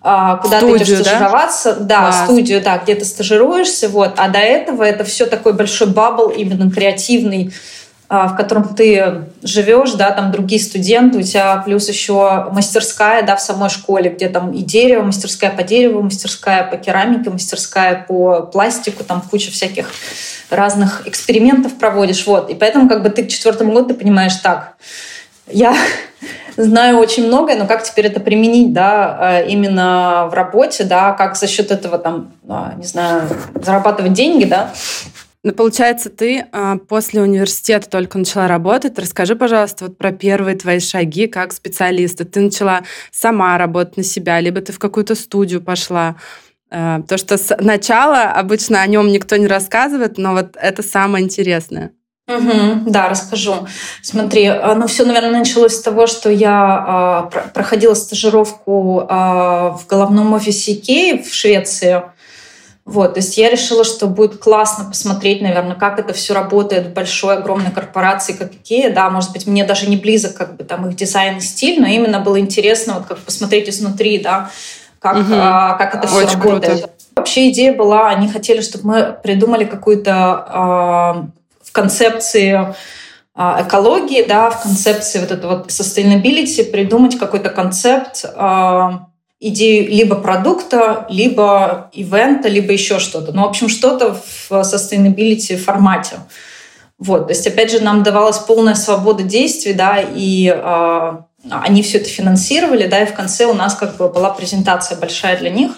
куда 0.00 0.40
студию, 0.58 0.78
ты 0.78 0.84
идешь 0.84 0.98
стажироваться, 0.98 1.74
да, 1.74 2.10
да 2.10 2.24
студию, 2.24 2.60
да, 2.60 2.78
где 2.78 2.96
ты 2.96 3.04
стажируешься, 3.04 3.88
вот, 3.88 4.14
а 4.16 4.28
до 4.28 4.40
этого 4.40 4.82
это 4.82 5.04
все 5.04 5.26
такой 5.26 5.52
большой 5.52 5.86
бабл 5.86 6.30
именно 6.30 6.68
креативный, 6.68 7.52
а, 7.52 7.81
в 8.12 8.36
котором 8.36 8.74
ты 8.74 9.24
живешь, 9.42 9.92
да, 9.92 10.10
там 10.10 10.32
другие 10.32 10.60
студенты, 10.60 11.18
у 11.18 11.22
тебя 11.22 11.56
плюс 11.64 11.88
еще 11.88 12.46
мастерская, 12.52 13.22
да, 13.22 13.36
в 13.36 13.40
самой 13.40 13.70
школе, 13.70 14.10
где 14.10 14.28
там 14.28 14.52
и 14.52 14.62
дерево, 14.62 15.02
мастерская 15.02 15.50
по 15.50 15.62
дереву, 15.62 16.02
мастерская 16.02 16.62
по 16.64 16.76
керамике, 16.76 17.30
мастерская 17.30 18.04
по 18.06 18.42
пластику, 18.42 19.02
там 19.02 19.22
куча 19.22 19.50
всяких 19.50 19.86
разных 20.50 21.08
экспериментов 21.08 21.78
проводишь, 21.78 22.26
вот. 22.26 22.50
И 22.50 22.54
поэтому 22.54 22.86
как 22.86 23.02
бы 23.02 23.08
ты 23.08 23.24
к 23.24 23.28
четвертому 23.28 23.72
году 23.72 23.88
ты 23.88 23.94
понимаешь, 23.94 24.36
так, 24.36 24.74
я 25.46 25.74
знаю 26.58 26.98
очень 26.98 27.26
многое, 27.26 27.56
но 27.56 27.66
как 27.66 27.82
теперь 27.82 28.08
это 28.08 28.20
применить, 28.20 28.74
да, 28.74 29.16
а, 29.18 29.40
именно 29.40 30.28
в 30.30 30.34
работе, 30.34 30.84
да, 30.84 31.12
как 31.12 31.36
за 31.36 31.46
счет 31.46 31.70
этого 31.70 31.96
там, 31.96 32.32
а, 32.46 32.74
не 32.76 32.84
знаю, 32.84 33.22
зарабатывать 33.54 34.12
деньги, 34.12 34.44
да, 34.44 34.70
ну, 35.44 35.52
получается, 35.52 36.08
ты 36.08 36.46
а, 36.52 36.76
после 36.76 37.20
университета 37.20 37.90
только 37.90 38.16
начала 38.16 38.46
работать. 38.46 38.96
Расскажи, 38.96 39.34
пожалуйста, 39.34 39.86
вот 39.86 39.98
про 39.98 40.12
первые 40.12 40.56
твои 40.56 40.78
шаги 40.78 41.26
как 41.26 41.52
специалиста. 41.52 42.24
Ты 42.24 42.40
начала 42.40 42.82
сама 43.10 43.58
работать 43.58 43.96
на 43.96 44.04
себя, 44.04 44.38
либо 44.38 44.60
ты 44.60 44.72
в 44.72 44.78
какую-то 44.78 45.16
студию 45.16 45.60
пошла. 45.60 46.14
А, 46.70 47.02
то, 47.02 47.18
что 47.18 47.36
с 47.36 47.56
начала 47.58 48.30
обычно 48.30 48.82
о 48.82 48.86
нем 48.86 49.08
никто 49.08 49.36
не 49.36 49.48
рассказывает, 49.48 50.16
но 50.16 50.32
вот 50.32 50.56
это 50.60 50.82
самое 50.82 51.24
интересное. 51.24 51.90
Угу, 52.28 52.90
да, 52.90 53.08
расскажу. 53.08 53.66
Смотри, 54.00 54.46
а, 54.46 54.76
ну 54.76 54.86
все, 54.86 55.04
наверное, 55.04 55.40
началось 55.40 55.74
с 55.74 55.82
того, 55.82 56.06
что 56.06 56.30
я 56.30 57.28
э, 57.34 57.50
проходила 57.52 57.94
стажировку 57.94 59.00
э, 59.00 59.12
в 59.12 59.82
головном 59.88 60.32
офисе 60.34 60.74
Икеи 60.74 61.20
в 61.20 61.34
Швеции. 61.34 62.02
Вот, 62.84 63.14
то 63.14 63.20
есть 63.20 63.38
я 63.38 63.48
решила, 63.48 63.84
что 63.84 64.08
будет 64.08 64.38
классно 64.38 64.86
посмотреть, 64.86 65.40
наверное, 65.40 65.76
как 65.76 66.00
это 66.00 66.12
все 66.12 66.34
работает 66.34 66.88
в 66.88 66.92
большой, 66.92 67.36
огромной 67.36 67.70
корпорации, 67.70 68.32
как 68.32 68.52
Икея. 68.52 68.92
Да, 68.92 69.08
может 69.08 69.32
быть, 69.32 69.46
мне 69.46 69.64
даже 69.64 69.88
не 69.88 69.96
близок 69.96 70.34
как 70.34 70.56
бы 70.56 70.64
там 70.64 70.88
их 70.88 70.96
дизайн 70.96 71.38
и 71.38 71.40
стиль, 71.40 71.80
но 71.80 71.86
именно 71.86 72.18
было 72.18 72.40
интересно 72.40 72.94
вот 72.94 73.06
как 73.06 73.18
посмотреть 73.18 73.68
изнутри, 73.68 74.18
да, 74.18 74.50
как, 74.98 75.16
угу. 75.18 75.32
а, 75.32 75.74
как 75.74 75.94
это 75.94 76.08
все 76.08 76.26
работает. 76.26 76.80
Круто. 76.80 76.90
Вообще 77.14 77.50
идея 77.50 77.72
была, 77.72 78.08
они 78.08 78.28
хотели, 78.28 78.60
чтобы 78.60 78.86
мы 78.86 79.16
придумали 79.22 79.64
какую-то 79.64 80.12
а, 80.14 81.26
в 81.62 81.70
концепции 81.70 82.74
а, 83.34 83.64
экологии, 83.66 84.24
да, 84.24 84.50
в 84.50 84.60
концепции 84.62 85.20
вот 85.20 85.30
этого 85.30 85.58
вот 85.58 85.68
sustainability 85.68 86.64
придумать 86.64 87.16
какой-то 87.16 87.48
концепт 87.50 88.24
а, 88.34 89.06
идею 89.42 89.88
либо 89.88 90.14
продукта, 90.14 91.04
либо 91.10 91.90
ивента, 91.92 92.48
либо 92.48 92.72
еще 92.72 93.00
что-то. 93.00 93.32
Ну, 93.32 93.42
в 93.42 93.48
общем, 93.48 93.68
что-то 93.68 94.14
в 94.14 94.50
sustainability 94.52 95.56
формате. 95.56 96.16
Вот, 96.98 97.26
то 97.26 97.32
есть, 97.32 97.44
опять 97.48 97.72
же, 97.72 97.80
нам 97.80 98.04
давалась 98.04 98.38
полная 98.38 98.76
свобода 98.76 99.24
действий, 99.24 99.72
да, 99.72 100.00
и 100.00 100.46
э, 100.46 101.12
они 101.50 101.82
все 101.82 101.98
это 101.98 102.08
финансировали, 102.08 102.86
да, 102.86 103.02
и 103.02 103.06
в 103.06 103.14
конце 103.14 103.46
у 103.46 103.54
нас 103.54 103.74
как 103.74 103.96
бы 103.96 104.08
была 104.08 104.30
презентация 104.30 104.96
большая 104.96 105.36
для 105.36 105.50
них. 105.50 105.72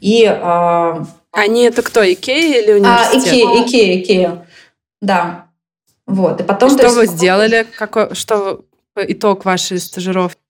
И, 0.00 0.24
э, 0.24 1.04
они 1.30 1.62
это 1.62 1.82
кто, 1.82 2.02
Икея 2.02 2.60
или 2.60 2.72
а, 2.72 2.76
университет? 2.76 3.22
А, 3.24 3.28
Икея, 3.28 3.64
Икея, 3.64 4.00
Икея, 4.00 4.46
да. 5.00 5.46
Вот, 6.08 6.40
и 6.40 6.42
потом... 6.42 6.70
И 6.70 6.72
что 6.72 6.86
есть, 6.86 6.96
вы 6.96 7.06
сделали? 7.06 7.64
Какой, 7.78 8.12
что 8.16 8.64
итог 8.96 9.44
вашей 9.44 9.78
стажировки? 9.78 10.43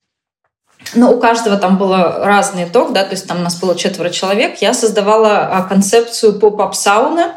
Ну, 0.94 1.10
у 1.12 1.18
каждого 1.18 1.56
там 1.56 1.78
был 1.78 1.92
разный 1.92 2.64
итог, 2.64 2.92
да, 2.92 3.04
то 3.04 3.12
есть 3.12 3.26
там 3.26 3.40
у 3.40 3.42
нас 3.42 3.58
было 3.58 3.74
четверо 3.74 4.10
человек. 4.10 4.58
Я 4.60 4.74
создавала 4.74 5.48
а, 5.50 5.62
концепцию 5.62 6.38
pop-up 6.38 6.74
сауны. 6.74 7.32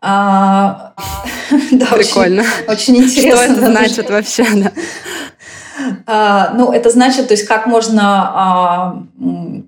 А, 0.00 0.92
да, 1.70 1.86
Прикольно. 1.86 2.42
Очень, 2.66 2.96
очень 2.96 2.96
интересно. 3.04 3.44
Что 3.44 3.52
это 3.52 3.66
значит 3.66 4.10
вообще, 4.10 4.46
да? 4.54 4.72
А, 6.06 6.52
ну, 6.54 6.72
это 6.72 6.90
значит, 6.90 7.28
то 7.28 7.34
есть 7.34 7.46
как 7.46 7.66
можно 7.66 8.02
а, 8.02 9.02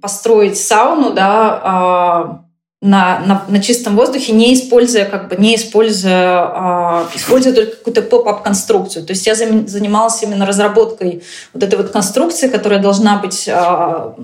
построить 0.02 0.58
сауну, 0.58 1.12
да, 1.12 2.43
на, 2.84 3.20
на, 3.20 3.44
на 3.48 3.62
чистом 3.62 3.96
воздухе, 3.96 4.32
не 4.32 4.52
используя, 4.52 5.06
как 5.06 5.30
бы, 5.30 5.36
не 5.36 5.56
используя, 5.56 6.36
а, 6.36 7.08
используя 7.14 7.54
только 7.54 7.76
какую-то 7.76 8.02
pop-up 8.02 8.42
конструкцию. 8.42 9.06
То 9.06 9.12
есть 9.12 9.26
я 9.26 9.34
занималась 9.34 10.22
именно 10.22 10.44
разработкой 10.44 11.22
вот 11.54 11.62
этой 11.62 11.76
вот 11.76 11.88
конструкции, 11.88 12.48
которая 12.48 12.80
должна 12.80 13.16
быть, 13.16 13.48
а, 13.48 14.14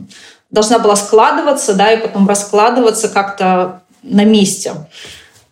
должна 0.50 0.78
была 0.78 0.94
складываться, 0.94 1.72
да, 1.72 1.90
и 1.90 1.96
потом 1.96 2.28
раскладываться 2.28 3.08
как-то 3.08 3.80
на 4.02 4.24
месте. 4.24 4.72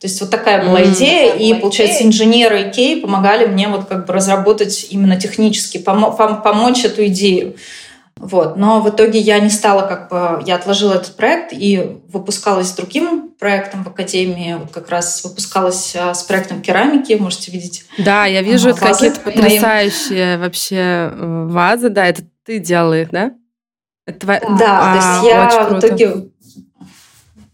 То 0.00 0.06
есть 0.06 0.20
вот 0.20 0.28
такая 0.28 0.62
была 0.68 0.82
mm, 0.82 0.92
идея, 0.92 1.34
и, 1.34 1.54
получается, 1.54 2.04
инженеры 2.04 2.68
Икеи 2.68 3.00
помогали 3.00 3.46
мне 3.46 3.68
вот 3.68 3.86
как 3.86 4.04
бы 4.04 4.12
разработать 4.12 4.86
именно 4.90 5.18
технически, 5.18 5.78
помо- 5.78 6.14
пом- 6.14 6.42
помочь 6.42 6.84
эту 6.84 7.06
идею. 7.06 7.54
Вот. 8.20 8.56
Но 8.56 8.80
в 8.80 8.88
итоге 8.90 9.18
я 9.18 9.38
не 9.38 9.50
стала 9.50 9.86
как 9.86 10.08
бы... 10.10 10.42
Я 10.46 10.56
отложила 10.56 10.94
этот 10.94 11.16
проект 11.16 11.52
и 11.52 12.00
выпускалась 12.08 12.68
с 12.68 12.72
другим 12.72 13.30
проектом 13.38 13.84
в 13.84 13.88
Академии. 13.88 14.56
Вот 14.58 14.72
как 14.72 14.90
раз 14.90 15.24
выпускалась 15.24 15.94
а, 15.96 16.14
с 16.14 16.22
проектом 16.24 16.60
керамики, 16.60 17.12
можете 17.14 17.52
видеть. 17.52 17.84
Да, 17.98 18.26
я 18.26 18.42
вижу, 18.42 18.74
какие-то 18.74 19.20
потрясающие 19.20 20.30
моим... 20.30 20.40
вообще 20.40 20.76
э, 20.76 21.46
вазы. 21.48 21.88
Да, 21.90 22.06
это 22.06 22.22
ты 22.44 22.58
делала 22.58 23.00
их, 23.00 23.10
да? 23.10 23.32
Это. 24.06 24.26
Да, 24.26 24.40
а, 24.58 24.92
то 24.92 24.96
есть 24.96 25.32
я 25.32 25.68
в 25.68 25.78
итоге 25.78 26.30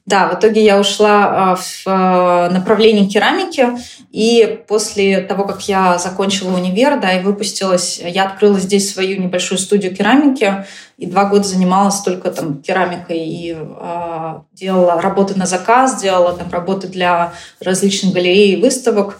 да, 0.06 0.28
в 0.28 0.38
итоге 0.38 0.62
я 0.62 0.78
ушла 0.78 1.52
а, 1.52 1.56
в 1.56 1.82
а, 1.86 2.50
направление 2.50 3.06
керамики, 3.06 3.68
и 4.10 4.62
после 4.68 5.22
того, 5.22 5.46
как 5.46 5.66
я 5.66 5.96
закончила 5.96 6.54
универ, 6.54 7.00
да, 7.00 7.14
и 7.14 7.22
выпустилась, 7.22 7.98
я 8.04 8.26
открыла 8.26 8.60
здесь 8.60 8.92
свою 8.92 9.20
небольшую 9.20 9.58
студию 9.58 9.96
керамики, 9.96 10.66
и 10.98 11.06
два 11.06 11.24
года 11.24 11.44
занималась 11.44 12.00
только 12.00 12.30
там 12.30 12.60
керамикой 12.60 13.18
и 13.18 13.56
э, 13.56 14.34
делала 14.52 15.00
работы 15.00 15.38
на 15.38 15.46
заказ, 15.46 16.02
делала 16.02 16.34
там 16.34 16.50
работы 16.50 16.86
для 16.86 17.32
различных 17.60 18.12
галерей 18.12 18.56
и 18.56 18.60
выставок. 18.60 19.18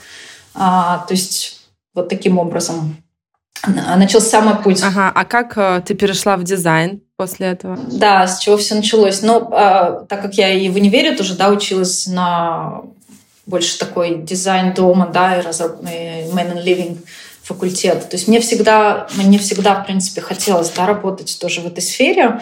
А, 0.55 0.99
то 1.09 1.15
есть 1.15 1.63
вот 1.95 2.11
таким 2.11 2.39
образом 2.39 2.99
начался 3.67 4.43
мой 4.43 4.57
путь. 4.57 4.83
Ага, 4.83 5.11
а 5.15 5.25
как 5.25 5.57
э, 5.57 5.83
ты 5.85 5.95
перешла 5.95 6.37
в 6.37 6.45
дизайн? 6.45 7.01
После 7.17 7.49
этого? 7.49 7.79
Да, 7.91 8.27
с 8.27 8.41
чего 8.41 8.57
все 8.57 8.75
началось. 8.75 9.23
Но 9.23 9.49
а, 9.53 10.05
так 10.09 10.23
как 10.23 10.35
я 10.35 10.53
и 10.53 10.69
в 10.69 10.77
универе 10.77 11.17
тоже 11.17 11.35
да, 11.35 11.49
училась 11.51 12.07
на 12.07 12.83
больше 13.47 13.79
такой 13.79 14.17
дизайн 14.17 14.73
дома, 14.75 15.07
да, 15.13 15.39
и, 15.39 15.43
разраб... 15.43 15.83
и 15.83 16.31
man 16.33 16.55
and 16.55 16.65
living 16.65 16.99
факультет. 17.43 18.09
То 18.09 18.17
есть 18.17 18.27
мне 18.27 18.41
всегда, 18.41 19.07
мне 19.17 19.39
всегда, 19.39 19.75
в 19.75 19.87
принципе, 19.87 20.23
хотелось 20.23 20.71
да, 20.71 20.87
работать 20.87 21.37
тоже 21.41 21.61
в 21.61 21.67
этой 21.67 21.83
сфере. 21.83 22.41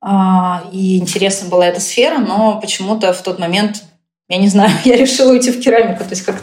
А, 0.00 0.64
и 0.72 0.98
интересна 0.98 1.48
была 1.48 1.66
эта 1.66 1.80
сфера, 1.80 2.18
но 2.18 2.60
почему-то 2.60 3.12
в 3.12 3.22
тот 3.22 3.38
момент 3.38 3.82
я 4.28 4.38
не 4.38 4.48
знаю, 4.48 4.70
я 4.84 4.96
решила 4.96 5.32
уйти 5.32 5.50
в 5.50 5.60
керамику. 5.60 6.04
То 6.04 6.10
есть 6.10 6.22
как-то 6.22 6.42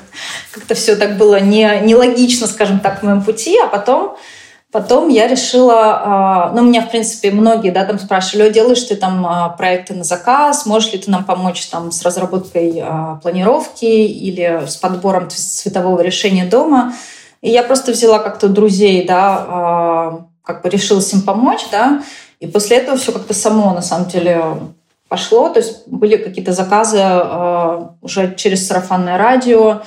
как 0.67 0.77
все 0.77 0.95
так 0.95 1.17
было 1.17 1.39
не, 1.39 1.81
нелогично, 1.81 2.47
скажем 2.47 2.79
так, 2.79 2.99
в 2.99 3.03
моем 3.03 3.23
пути. 3.23 3.57
А 3.57 3.67
потом 3.67 4.17
Потом 4.75 5.07
я 5.07 5.25
решила, 5.29 6.01
а, 6.03 6.51
ну, 6.53 6.61
меня, 6.61 6.81
в 6.81 6.91
принципе, 6.91 7.31
многие, 7.31 7.71
да, 7.71 7.85
там 7.85 7.97
спрашивали, 7.97 8.51
делаешь 8.51 8.83
ты 8.83 8.97
там 8.97 9.25
а, 9.25 9.47
проекты 9.47 9.93
на 9.93 10.03
заказ, 10.03 10.65
можешь 10.65 10.91
ли 10.91 10.99
ты 10.99 11.09
нам 11.09 11.23
помочь 11.23 11.65
там 11.67 11.93
с 11.93 12.01
разработкой 12.01 12.83
а, 12.83 13.17
планировки 13.23 13.85
или 13.85 14.65
с 14.67 14.75
подбором 14.75 15.29
цветового 15.29 16.01
решения 16.01 16.45
дома. 16.45 16.93
И 17.41 17.49
я 17.49 17.63
просто 17.63 17.93
взяла 17.93 18.19
как-то 18.19 18.49
друзей, 18.49 19.07
да, 19.07 20.25
как 20.43 20.61
бы 20.61 20.69
решилась 20.69 21.13
им 21.13 21.21
помочь, 21.21 21.65
да, 21.71 22.03
и 22.41 22.47
после 22.47 22.75
этого 22.75 22.97
все 22.97 23.13
как-то 23.13 23.33
само, 23.33 23.73
на 23.73 23.81
самом 23.81 24.09
деле, 24.09 24.43
пошло. 25.07 25.47
То 25.47 25.61
есть 25.61 25.87
были 25.87 26.17
какие-то 26.17 26.51
заказы 26.51 27.01
уже 28.01 28.35
через 28.35 28.67
сарафанное 28.67 29.17
радио, 29.17 29.83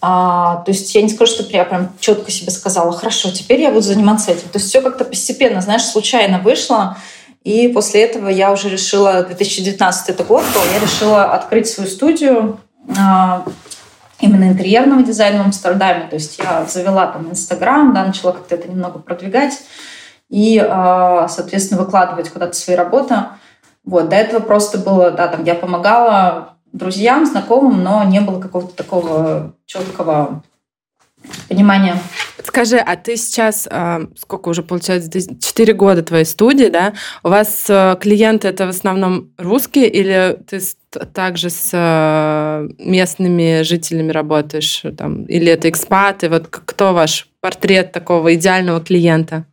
а, 0.00 0.62
то 0.64 0.70
есть 0.70 0.94
я 0.94 1.02
не 1.02 1.08
скажу, 1.08 1.32
что 1.32 1.56
я 1.56 1.64
прям 1.64 1.90
четко 1.98 2.30
себе 2.30 2.50
сказала, 2.50 2.92
хорошо, 2.92 3.30
теперь 3.30 3.60
я 3.60 3.70
буду 3.70 3.82
заниматься 3.82 4.30
этим. 4.30 4.48
То 4.48 4.58
есть 4.58 4.68
все 4.68 4.80
как-то 4.80 5.04
постепенно, 5.04 5.60
знаешь, 5.60 5.82
случайно 5.82 6.38
вышло. 6.38 6.96
И 7.42 7.68
после 7.68 8.04
этого 8.04 8.28
я 8.28 8.52
уже 8.52 8.68
решила, 8.68 9.22
2019 9.22 10.10
это 10.10 10.24
год 10.24 10.44
был, 10.54 10.60
я 10.72 10.80
решила 10.80 11.24
открыть 11.32 11.68
свою 11.68 11.88
студию 11.90 12.60
а, 12.96 13.44
именно 14.20 14.44
интерьерного 14.44 15.02
дизайна 15.02 15.42
в 15.42 15.46
Амстердаме. 15.46 16.06
То 16.08 16.14
есть 16.14 16.38
я 16.38 16.64
завела 16.66 17.06
там 17.06 17.30
Инстаграм, 17.30 17.92
да, 17.92 18.04
начала 18.04 18.32
как-то 18.32 18.54
это 18.54 18.68
немного 18.68 18.98
продвигать 18.98 19.60
и, 20.28 20.58
а, 20.58 21.26
соответственно, 21.28 21.82
выкладывать 21.82 22.30
куда-то 22.30 22.52
свои 22.54 22.76
работы. 22.76 23.16
Вот, 23.84 24.08
до 24.10 24.16
этого 24.16 24.40
просто 24.40 24.78
было, 24.78 25.10
да, 25.10 25.28
там 25.28 25.44
я 25.44 25.54
помогала 25.54 26.57
друзьям, 26.72 27.26
знакомым, 27.26 27.82
но 27.82 28.04
не 28.04 28.20
было 28.20 28.40
какого-то 28.40 28.74
такого 28.74 29.54
четкого 29.66 30.42
понимания. 31.48 31.98
Скажи, 32.42 32.78
а 32.78 32.96
ты 32.96 33.16
сейчас, 33.16 33.68
а, 33.70 34.02
сколько 34.16 34.48
уже 34.48 34.62
получается, 34.62 35.10
4 35.10 35.72
года 35.74 36.02
твоей 36.02 36.24
студии, 36.24 36.66
да? 36.66 36.94
У 37.22 37.28
вас 37.28 37.66
э, 37.68 37.96
клиенты 38.00 38.48
это 38.48 38.66
в 38.66 38.70
основном 38.70 39.30
русские 39.36 39.88
или 39.88 40.38
ты 40.48 40.60
также 41.12 41.50
с 41.50 41.70
э, 41.72 42.68
местными 42.78 43.62
жителями 43.62 44.12
работаешь? 44.12 44.82
Там, 44.96 45.24
или 45.24 45.52
это 45.52 45.68
экспаты? 45.68 46.28
Вот 46.30 46.48
кто 46.48 46.94
ваш 46.94 47.28
портрет 47.40 47.92
такого 47.92 48.34
идеального 48.34 48.80
клиента? 48.80 49.44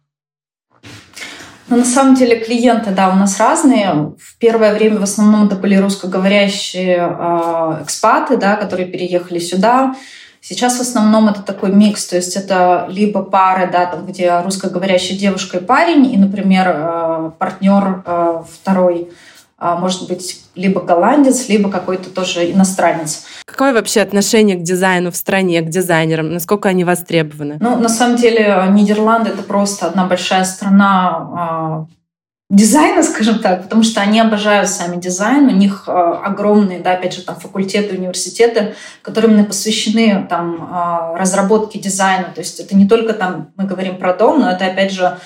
Но 1.67 1.77
на 1.77 1.85
самом 1.85 2.15
деле 2.15 2.39
клиенты, 2.39 2.91
да, 2.91 3.09
у 3.09 3.15
нас 3.15 3.39
разные. 3.39 4.13
В 4.19 4.37
первое 4.37 4.73
время 4.73 4.99
в 4.99 5.03
основном 5.03 5.47
это 5.47 5.55
были 5.55 5.75
русскоговорящие 5.75 6.97
э, 6.97 7.83
экспаты, 7.83 8.37
да, 8.37 8.55
которые 8.55 8.87
переехали 8.87 9.39
сюда. 9.39 9.95
Сейчас 10.41 10.77
в 10.77 10.81
основном 10.81 11.27
это 11.27 11.41
такой 11.41 11.71
микс, 11.71 12.05
то 12.05 12.17
есть 12.17 12.35
это 12.35 12.85
либо 12.87 13.23
пары, 13.23 13.67
да, 13.71 13.87
там, 13.87 14.05
где 14.05 14.41
русскоговорящая 14.41 15.17
девушка 15.17 15.57
и 15.57 15.63
парень, 15.63 16.13
и, 16.13 16.17
например, 16.17 16.67
э, 16.67 17.31
партнер 17.39 18.03
э, 18.05 18.43
второй 18.53 19.09
может 19.57 20.07
быть 20.07 20.43
либо 20.55 20.81
голландец, 20.81 21.47
либо 21.47 21.69
какой-то 21.69 22.09
тоже 22.09 22.51
иностранец. 22.51 23.23
Какое 23.45 23.73
вообще 23.73 24.01
отношение 24.01 24.57
к 24.57 24.63
дизайну 24.63 25.11
в 25.11 25.15
стране, 25.15 25.61
к 25.61 25.69
дизайнерам? 25.69 26.33
Насколько 26.33 26.69
они 26.69 26.83
востребованы? 26.83 27.57
Ну, 27.59 27.77
на 27.77 27.89
самом 27.89 28.17
деле, 28.17 28.65
Нидерланды— 28.71 29.29
это 29.31 29.43
просто 29.43 29.85
одна 29.85 30.05
большая 30.05 30.43
страна 30.43 31.29
а, 31.37 31.85
дизайна, 32.49 33.03
скажем 33.03 33.39
так, 33.39 33.63
потому 33.63 33.83
что 33.83 34.01
они 34.01 34.19
обожают 34.19 34.69
сами 34.69 34.99
дизайн, 34.99 35.45
у 35.45 35.51
них 35.51 35.83
а, 35.87 36.21
огромные, 36.23 36.79
да, 36.79 36.93
опять 36.93 37.13
же, 37.13 37.21
там 37.21 37.35
факультеты, 37.35 37.95
университеты, 37.95 38.75
которые 39.01 39.31
именно 39.31 39.45
посвящены 39.45 40.25
там 40.29 41.15
разработке 41.15 41.79
дизайна, 41.79 42.31
то 42.33 42.41
есть 42.41 42.59
это 42.59 42.75
не 42.75 42.87
только 42.87 43.13
там 43.13 43.51
мы 43.55 43.65
говорим 43.65 43.97
про 43.97 44.13
дом, 44.13 44.41
но 44.41 44.51
это 44.51 44.65
опять 44.65 44.91
же 44.91 45.05
а, 45.05 45.19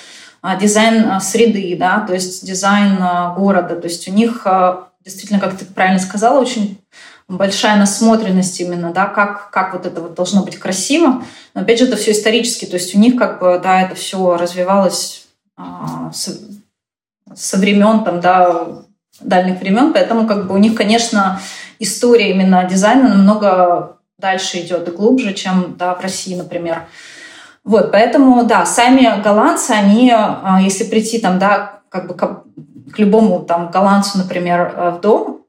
дизайн 0.60 1.10
а, 1.10 1.20
среды, 1.20 1.76
да, 1.78 2.02
то 2.02 2.14
есть 2.14 2.46
дизайн 2.46 2.98
а, 3.00 3.34
города. 3.36 3.76
То 3.76 3.88
есть 3.88 4.08
у 4.08 4.12
них 4.12 4.46
действительно, 5.04 5.40
как 5.40 5.58
ты 5.58 5.66
правильно 5.66 6.00
сказала, 6.00 6.40
очень 6.40 6.80
большая 7.28 7.78
насмотренность 7.78 8.60
именно, 8.60 8.92
да, 8.92 9.06
как, 9.06 9.52
как 9.52 9.74
вот 9.74 9.86
это 9.86 10.02
вот 10.02 10.16
должно 10.16 10.44
быть 10.44 10.58
красиво. 10.58 11.24
Но 11.54 11.62
опять 11.62 11.80
же, 11.80 11.86
это 11.86 11.96
все 11.96 12.12
исторически, 12.12 12.66
то 12.66 12.76
есть 12.76 12.96
у 12.96 13.00
них 13.00 13.16
как 13.16 13.40
бы, 13.40 13.60
да, 13.64 13.82
это 13.82 13.96
все 13.96 14.36
развивалось 14.36 15.28
а, 15.56 16.12
со, 16.12 16.32
со 17.36 17.58
времен 17.58 18.04
там, 18.04 18.20
да, 18.20 18.68
дальних 19.22 19.60
времен, 19.60 19.94
поэтому 19.94 20.28
как 20.28 20.48
бы 20.48 20.56
у 20.56 20.58
них, 20.58 20.76
конечно, 20.76 21.40
история 21.78 22.32
именно 22.32 22.64
дизайна 22.64 23.10
намного 23.10 23.98
дальше 24.18 24.60
идет 24.60 24.88
и 24.88 24.92
глубже, 24.92 25.34
чем 25.34 25.76
да, 25.78 25.94
в 25.94 26.02
России, 26.02 26.36
например. 26.36 26.88
Вот, 27.64 27.92
поэтому, 27.92 28.44
да, 28.44 28.66
сами 28.66 29.22
голландцы, 29.22 29.72
они, 29.72 30.12
а, 30.14 30.60
если 30.62 30.84
прийти 30.86 31.20
там, 31.20 31.40
да, 31.40 31.82
как 31.90 32.08
бы 32.08 32.14
к, 32.14 32.44
к 32.94 33.00
любому 33.00 33.42
там 33.42 33.70
голландцу, 33.70 34.18
например, 34.18 34.74
э, 34.76 34.90
в 34.92 35.02
дом, 35.02 35.40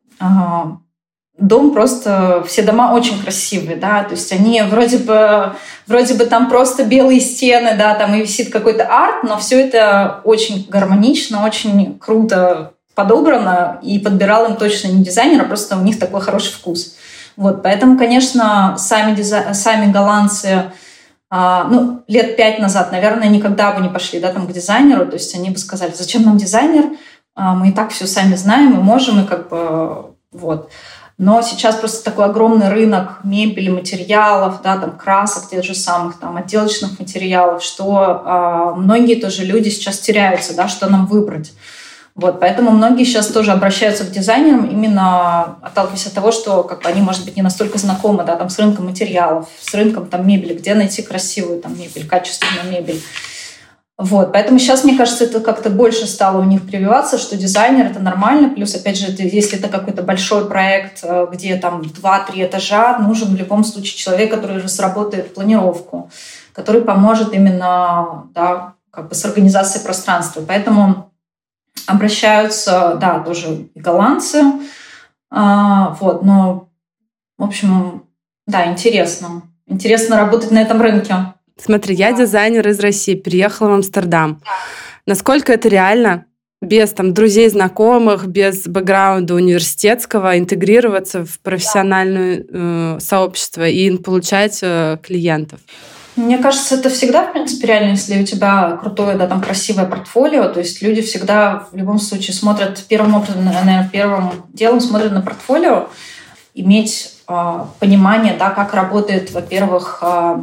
дом 1.40 1.72
просто, 1.72 2.44
все 2.46 2.62
дома 2.62 2.92
очень 2.92 3.20
красивые, 3.22 3.76
да, 3.76 4.04
то 4.04 4.12
есть 4.12 4.30
они 4.32 4.62
вроде 4.62 4.98
бы, 4.98 5.54
вроде 5.86 6.14
бы 6.14 6.26
там 6.26 6.48
просто 6.48 6.84
белые 6.84 7.20
стены, 7.20 7.76
да, 7.78 7.94
там 7.94 8.14
и 8.14 8.20
висит 8.20 8.52
какой-то 8.52 8.84
арт, 8.84 9.22
но 9.22 9.38
все 9.38 9.60
это 9.60 10.20
очень 10.24 10.66
гармонично, 10.68 11.44
очень 11.44 11.98
круто 11.98 12.72
подобрано, 12.94 13.78
и 13.82 13.98
подбирал 13.98 14.46
им 14.46 14.56
точно 14.56 14.88
не 14.88 15.02
дизайнер, 15.02 15.42
а 15.42 15.46
просто 15.46 15.76
у 15.76 15.80
них 15.82 15.98
такой 15.98 16.20
хороший 16.20 16.52
вкус. 16.52 16.96
Вот, 17.36 17.62
поэтому, 17.62 17.96
конечно, 17.96 18.76
сами, 18.76 19.14
дизай... 19.14 19.54
сами 19.54 19.90
голландцы, 19.90 20.64
ну, 21.30 22.02
лет 22.08 22.36
пять 22.36 22.58
назад, 22.58 22.90
наверное, 22.90 23.28
никогда 23.28 23.72
бы 23.72 23.80
не 23.80 23.88
пошли, 23.88 24.18
да, 24.18 24.32
там, 24.32 24.48
к 24.48 24.52
дизайнеру, 24.52 25.06
то 25.06 25.14
есть 25.14 25.34
они 25.34 25.50
бы 25.50 25.58
сказали, 25.58 25.92
зачем 25.94 26.24
нам 26.24 26.36
дизайнер, 26.36 26.86
а, 27.36 27.54
мы 27.54 27.68
и 27.68 27.72
так 27.72 27.90
все 27.92 28.06
сами 28.06 28.34
знаем, 28.34 28.72
мы 28.72 28.82
можем, 28.82 29.20
и 29.20 29.26
как 29.26 29.48
бы, 29.48 30.14
вот. 30.32 30.70
Но 31.18 31.42
сейчас 31.42 31.76
просто 31.76 32.02
такой 32.02 32.24
огромный 32.24 32.70
рынок 32.70 33.18
мебели, 33.24 33.68
материалов, 33.68 34.62
да, 34.62 34.78
там 34.78 34.96
красок 34.96 35.50
тех 35.50 35.62
же 35.62 35.74
самых, 35.74 36.18
там 36.18 36.36
отделочных 36.36 36.98
материалов, 36.98 37.62
что 37.62 38.74
э, 38.74 38.80
многие 38.80 39.20
тоже 39.20 39.44
люди 39.44 39.68
сейчас 39.68 39.98
теряются, 39.98 40.56
да, 40.56 40.66
что 40.66 40.88
нам 40.88 41.06
выбрать. 41.06 41.52
Вот, 42.20 42.38
поэтому 42.38 42.70
многие 42.70 43.04
сейчас 43.04 43.28
тоже 43.28 43.50
обращаются 43.50 44.04
к 44.04 44.10
дизайнерам 44.10 44.66
именно 44.66 45.56
отталкиваясь 45.62 46.06
от 46.06 46.12
того, 46.12 46.32
что 46.32 46.62
как 46.64 46.82
бы, 46.82 46.88
они, 46.90 47.00
может 47.00 47.24
быть, 47.24 47.34
не 47.34 47.40
настолько 47.40 47.78
знакомы 47.78 48.24
да, 48.24 48.36
там, 48.36 48.50
с 48.50 48.58
рынком 48.58 48.84
материалов, 48.84 49.48
с 49.58 49.72
рынком 49.72 50.06
там, 50.06 50.28
мебели, 50.28 50.52
где 50.52 50.74
найти 50.74 51.00
красивую 51.00 51.62
там, 51.62 51.78
мебель, 51.78 52.06
качественную 52.06 52.70
мебель. 52.70 53.00
Вот, 53.96 54.32
поэтому 54.34 54.58
сейчас, 54.58 54.84
мне 54.84 54.98
кажется, 54.98 55.24
это 55.24 55.40
как-то 55.40 55.70
больше 55.70 56.06
стало 56.06 56.42
у 56.42 56.44
них 56.44 56.66
прививаться, 56.66 57.16
что 57.16 57.38
дизайнер— 57.38 57.86
это 57.90 58.00
нормально. 58.00 58.50
Плюс, 58.50 58.74
опять 58.74 58.98
же, 58.98 59.06
если 59.18 59.58
это 59.58 59.68
какой-то 59.68 60.02
большой 60.02 60.46
проект, 60.46 61.00
э, 61.02 61.26
где 61.32 61.56
там 61.56 61.80
2-3 61.80 62.46
этажа, 62.46 62.98
нужен 62.98 63.28
в 63.28 63.36
любом 63.36 63.64
случае 63.64 63.96
человек, 63.96 64.30
который 64.30 64.62
разработает 64.62 65.32
планировку, 65.32 66.10
который 66.52 66.82
поможет 66.82 67.32
именно 67.32 68.24
да, 68.34 68.74
как 68.90 69.08
бы 69.08 69.14
с 69.14 69.24
организацией 69.24 69.82
пространства. 69.82 70.42
Поэтому 70.46 71.09
обращаются, 71.86 72.96
да, 73.00 73.20
тоже 73.20 73.68
и 73.74 73.80
голландцы. 73.80 74.42
А, 75.30 75.96
вот, 76.00 76.22
но, 76.22 76.68
в 77.38 77.44
общем, 77.44 78.04
да, 78.46 78.70
интересно. 78.70 79.42
Интересно 79.66 80.16
работать 80.16 80.50
на 80.50 80.60
этом 80.60 80.80
рынке. 80.80 81.14
Смотри, 81.56 81.94
я 81.94 82.12
дизайнер 82.12 82.66
из 82.68 82.80
России, 82.80 83.14
переехала 83.14 83.68
в 83.68 83.72
Амстердам. 83.74 84.42
Насколько 85.06 85.52
это 85.52 85.68
реально 85.68 86.26
без 86.62 86.90
там 86.90 87.14
друзей, 87.14 87.48
знакомых, 87.48 88.26
без 88.26 88.66
бэкграунда 88.66 89.34
университетского 89.34 90.38
интегрироваться 90.38 91.24
в 91.24 91.40
профессиональное 91.40 92.44
э, 92.46 92.98
сообщество 93.00 93.66
и 93.68 93.96
получать 93.96 94.60
э, 94.62 94.98
клиентов? 95.02 95.60
Мне 96.16 96.38
кажется, 96.38 96.74
это 96.74 96.90
всегда, 96.90 97.24
в 97.24 97.32
принципе, 97.32 97.68
реально, 97.68 97.90
если 97.90 98.22
у 98.22 98.26
тебя 98.26 98.76
крутое, 98.80 99.16
да, 99.16 99.26
там 99.26 99.40
красивое 99.40 99.86
портфолио, 99.86 100.48
то 100.48 100.60
есть 100.60 100.82
люди 100.82 101.02
всегда 101.02 101.66
в 101.70 101.76
любом 101.76 101.98
случае 101.98 102.34
смотрят 102.34 102.84
первым 102.88 103.14
образом, 103.14 103.44
наверное, 103.44 103.88
первым 103.92 104.32
делом 104.48 104.80
смотрят 104.80 105.12
на 105.12 105.22
портфолио, 105.22 105.88
иметь 106.54 107.14
э, 107.28 107.64
понимание, 107.78 108.34
да, 108.36 108.50
как 108.50 108.74
работает, 108.74 109.30
во-первых, 109.30 110.02
э, 110.02 110.42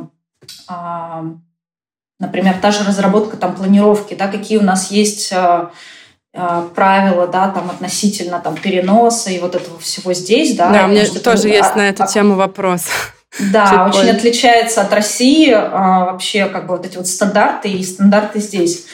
например, 2.19 2.55
та 2.61 2.71
же 2.71 2.83
разработка 2.83 3.37
там 3.37 3.55
планировки, 3.55 4.13
да, 4.13 4.27
какие 4.27 4.57
у 4.57 4.63
нас 4.63 4.91
есть 4.91 5.31
а, 5.33 5.71
а, 6.33 6.67
правила, 6.75 7.27
да, 7.27 7.49
там 7.49 7.69
относительно 7.69 8.39
там 8.39 8.55
переноса 8.55 9.29
и 9.29 9.39
вот 9.39 9.55
этого 9.55 9.79
всего 9.79 10.13
здесь, 10.13 10.55
да. 10.55 10.71
Да, 10.71 10.85
у 10.85 10.87
меня 10.89 11.05
тоже 11.05 11.49
есть 11.49 11.75
на 11.75 11.89
эту 11.89 12.07
тему 12.07 12.35
вопрос. 12.35 12.85
Да, 13.39 13.91
очень 13.93 14.09
отличается 14.09 14.81
от 14.81 14.91
России 14.93 15.51
а, 15.51 16.05
вообще 16.05 16.45
как 16.45 16.67
бы 16.67 16.75
вот 16.75 16.85
эти 16.85 16.97
вот 16.97 17.07
стандарты 17.07 17.69
и 17.69 17.83
стандарты 17.83 18.39
здесь. 18.39 18.85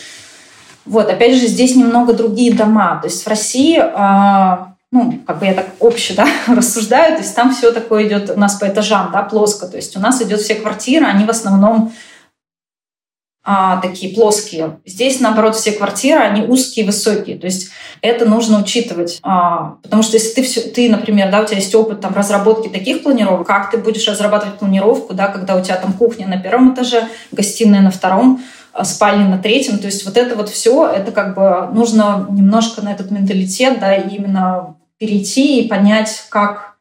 Вот, 0.86 1.10
опять 1.10 1.36
же, 1.36 1.48
здесь 1.48 1.76
немного 1.76 2.14
другие 2.14 2.54
дома. 2.54 3.00
То 3.02 3.08
есть 3.08 3.24
в 3.24 3.28
России 3.28 3.82
ну, 4.94 5.20
как 5.26 5.40
бы 5.40 5.48
я 5.48 5.56
так 5.56 5.70
обще, 5.80 6.14
да, 6.14 6.28
рассуждаю, 6.48 7.16
то 7.16 7.24
есть 7.24 7.36
там 7.36 7.52
все 7.52 7.72
такое 7.72 8.08
идет 8.08 8.30
у 8.30 8.40
нас 8.40 8.54
по 8.56 8.66
этажам, 8.66 9.10
да, 9.12 9.24
плоско, 9.24 9.66
то 9.66 9.76
есть 9.76 9.98
у 9.98 10.00
нас 10.00 10.22
идет 10.22 10.40
все 10.40 10.54
квартиры, 10.54 11.08
они 11.08 11.26
в 11.26 11.32
основном 11.32 11.92
а, 13.46 13.82
такие 13.82 14.14
плоские. 14.14 14.80
Здесь, 14.86 15.20
наоборот, 15.20 15.56
все 15.56 15.74
квартиры, 15.74 16.22
они 16.22 16.44
узкие, 16.44 16.86
высокие. 16.86 17.38
То 17.38 17.46
есть 17.46 17.72
это 18.02 18.26
нужно 18.26 18.62
учитывать. 18.62 19.20
А, 19.22 19.76
потому 19.84 20.02
что 20.02 20.16
если 20.16 20.34
ты, 20.34 20.44
все, 20.44 20.62
ты, 20.62 20.90
например, 20.90 21.30
да, 21.30 21.42
у 21.42 21.46
тебя 21.46 21.58
есть 21.58 21.76
опыт 21.76 22.00
там, 22.00 22.14
разработки 22.14 22.70
таких 22.70 23.04
планировок, 23.04 23.46
как 23.46 23.70
ты 23.70 23.78
будешь 23.78 24.08
разрабатывать 24.08 24.60
планировку, 24.60 25.14
да, 25.14 25.28
когда 25.28 25.56
у 25.56 25.62
тебя 25.62 25.76
там 25.76 25.92
кухня 25.92 26.26
на 26.26 26.38
первом 26.38 26.74
этаже, 26.74 27.10
гостиная 27.32 27.82
на 27.82 27.92
втором, 27.92 28.42
а, 28.72 28.86
спальня 28.86 29.28
на 29.28 29.38
третьем. 29.38 29.78
То 29.78 29.88
есть 29.88 30.06
вот 30.06 30.16
это 30.16 30.38
вот 30.38 30.48
все, 30.48 30.88
это 30.88 31.12
как 31.12 31.36
бы 31.36 31.68
нужно 31.74 32.26
немножко 32.30 32.82
на 32.82 32.94
этот 32.94 33.12
менталитет, 33.12 33.80
да, 33.82 33.94
именно 33.94 34.78
перейти 34.98 35.60
и 35.62 35.68
понять, 35.68 36.28
как 36.30 36.73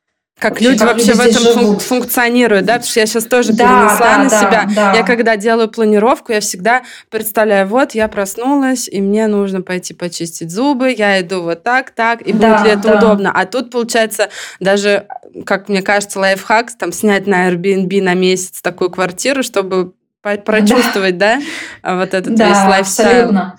как 0.43 0.53
вообще, 0.53 0.65
люди 0.65 0.79
как 0.81 0.89
вообще 0.89 1.13
люди 1.13 1.19
в 1.19 1.21
этом 1.21 1.43
живут. 1.43 1.83
функционируют, 1.83 2.65
да, 2.67 2.75
потому 2.75 2.91
что 2.91 3.01
я 3.01 3.07
сейчас 3.07 3.25
тоже 3.27 3.53
да, 3.53 3.65
перенесла 3.65 3.99
да, 3.99 4.19
на 4.19 4.29
да, 4.29 4.41
себя. 4.41 4.69
Да. 4.75 4.93
Я 4.95 5.03
когда 5.05 5.37
делаю 5.37 5.69
планировку, 5.69 6.33
я 6.33 6.41
всегда 6.41 6.83
представляю, 7.11 7.69
вот 7.69 7.93
я 7.95 8.09
проснулась, 8.09 8.89
и 8.89 9.01
мне 9.01 9.29
нужно 9.29 9.63
пойти 9.63 9.95
почистить 9.95 10.51
зубы, 10.51 10.93
я 10.97 11.21
иду 11.21 11.43
вот 11.43 11.63
так, 11.63 11.93
так, 11.93 12.23
и 12.23 12.33
да, 12.33 12.55
будет 12.55 12.67
ли 12.67 12.73
это 12.73 12.89
да. 12.89 12.99
удобно. 12.99 13.33
А 13.33 13.47
тут, 13.47 13.71
получается, 13.71 14.31
даже, 14.59 15.07
как 15.47 15.69
мне 15.69 15.81
кажется, 15.81 16.19
лайфхак, 16.19 16.73
там, 16.77 16.93
снять 16.93 17.29
на 17.29 17.49
Airbnb 17.49 18.03
на 18.03 18.15
месяц 18.15 18.61
такую 18.61 18.91
квартиру, 18.91 19.45
чтобы 19.45 19.93
прочувствовать, 20.23 21.19
да, 21.19 21.41
да 21.83 21.97
вот 21.97 22.15
этот 22.15 22.35
да, 22.35 22.49
весь 22.49 22.57
лайфстайл. 22.57 23.09
Абсолютно. 23.09 23.59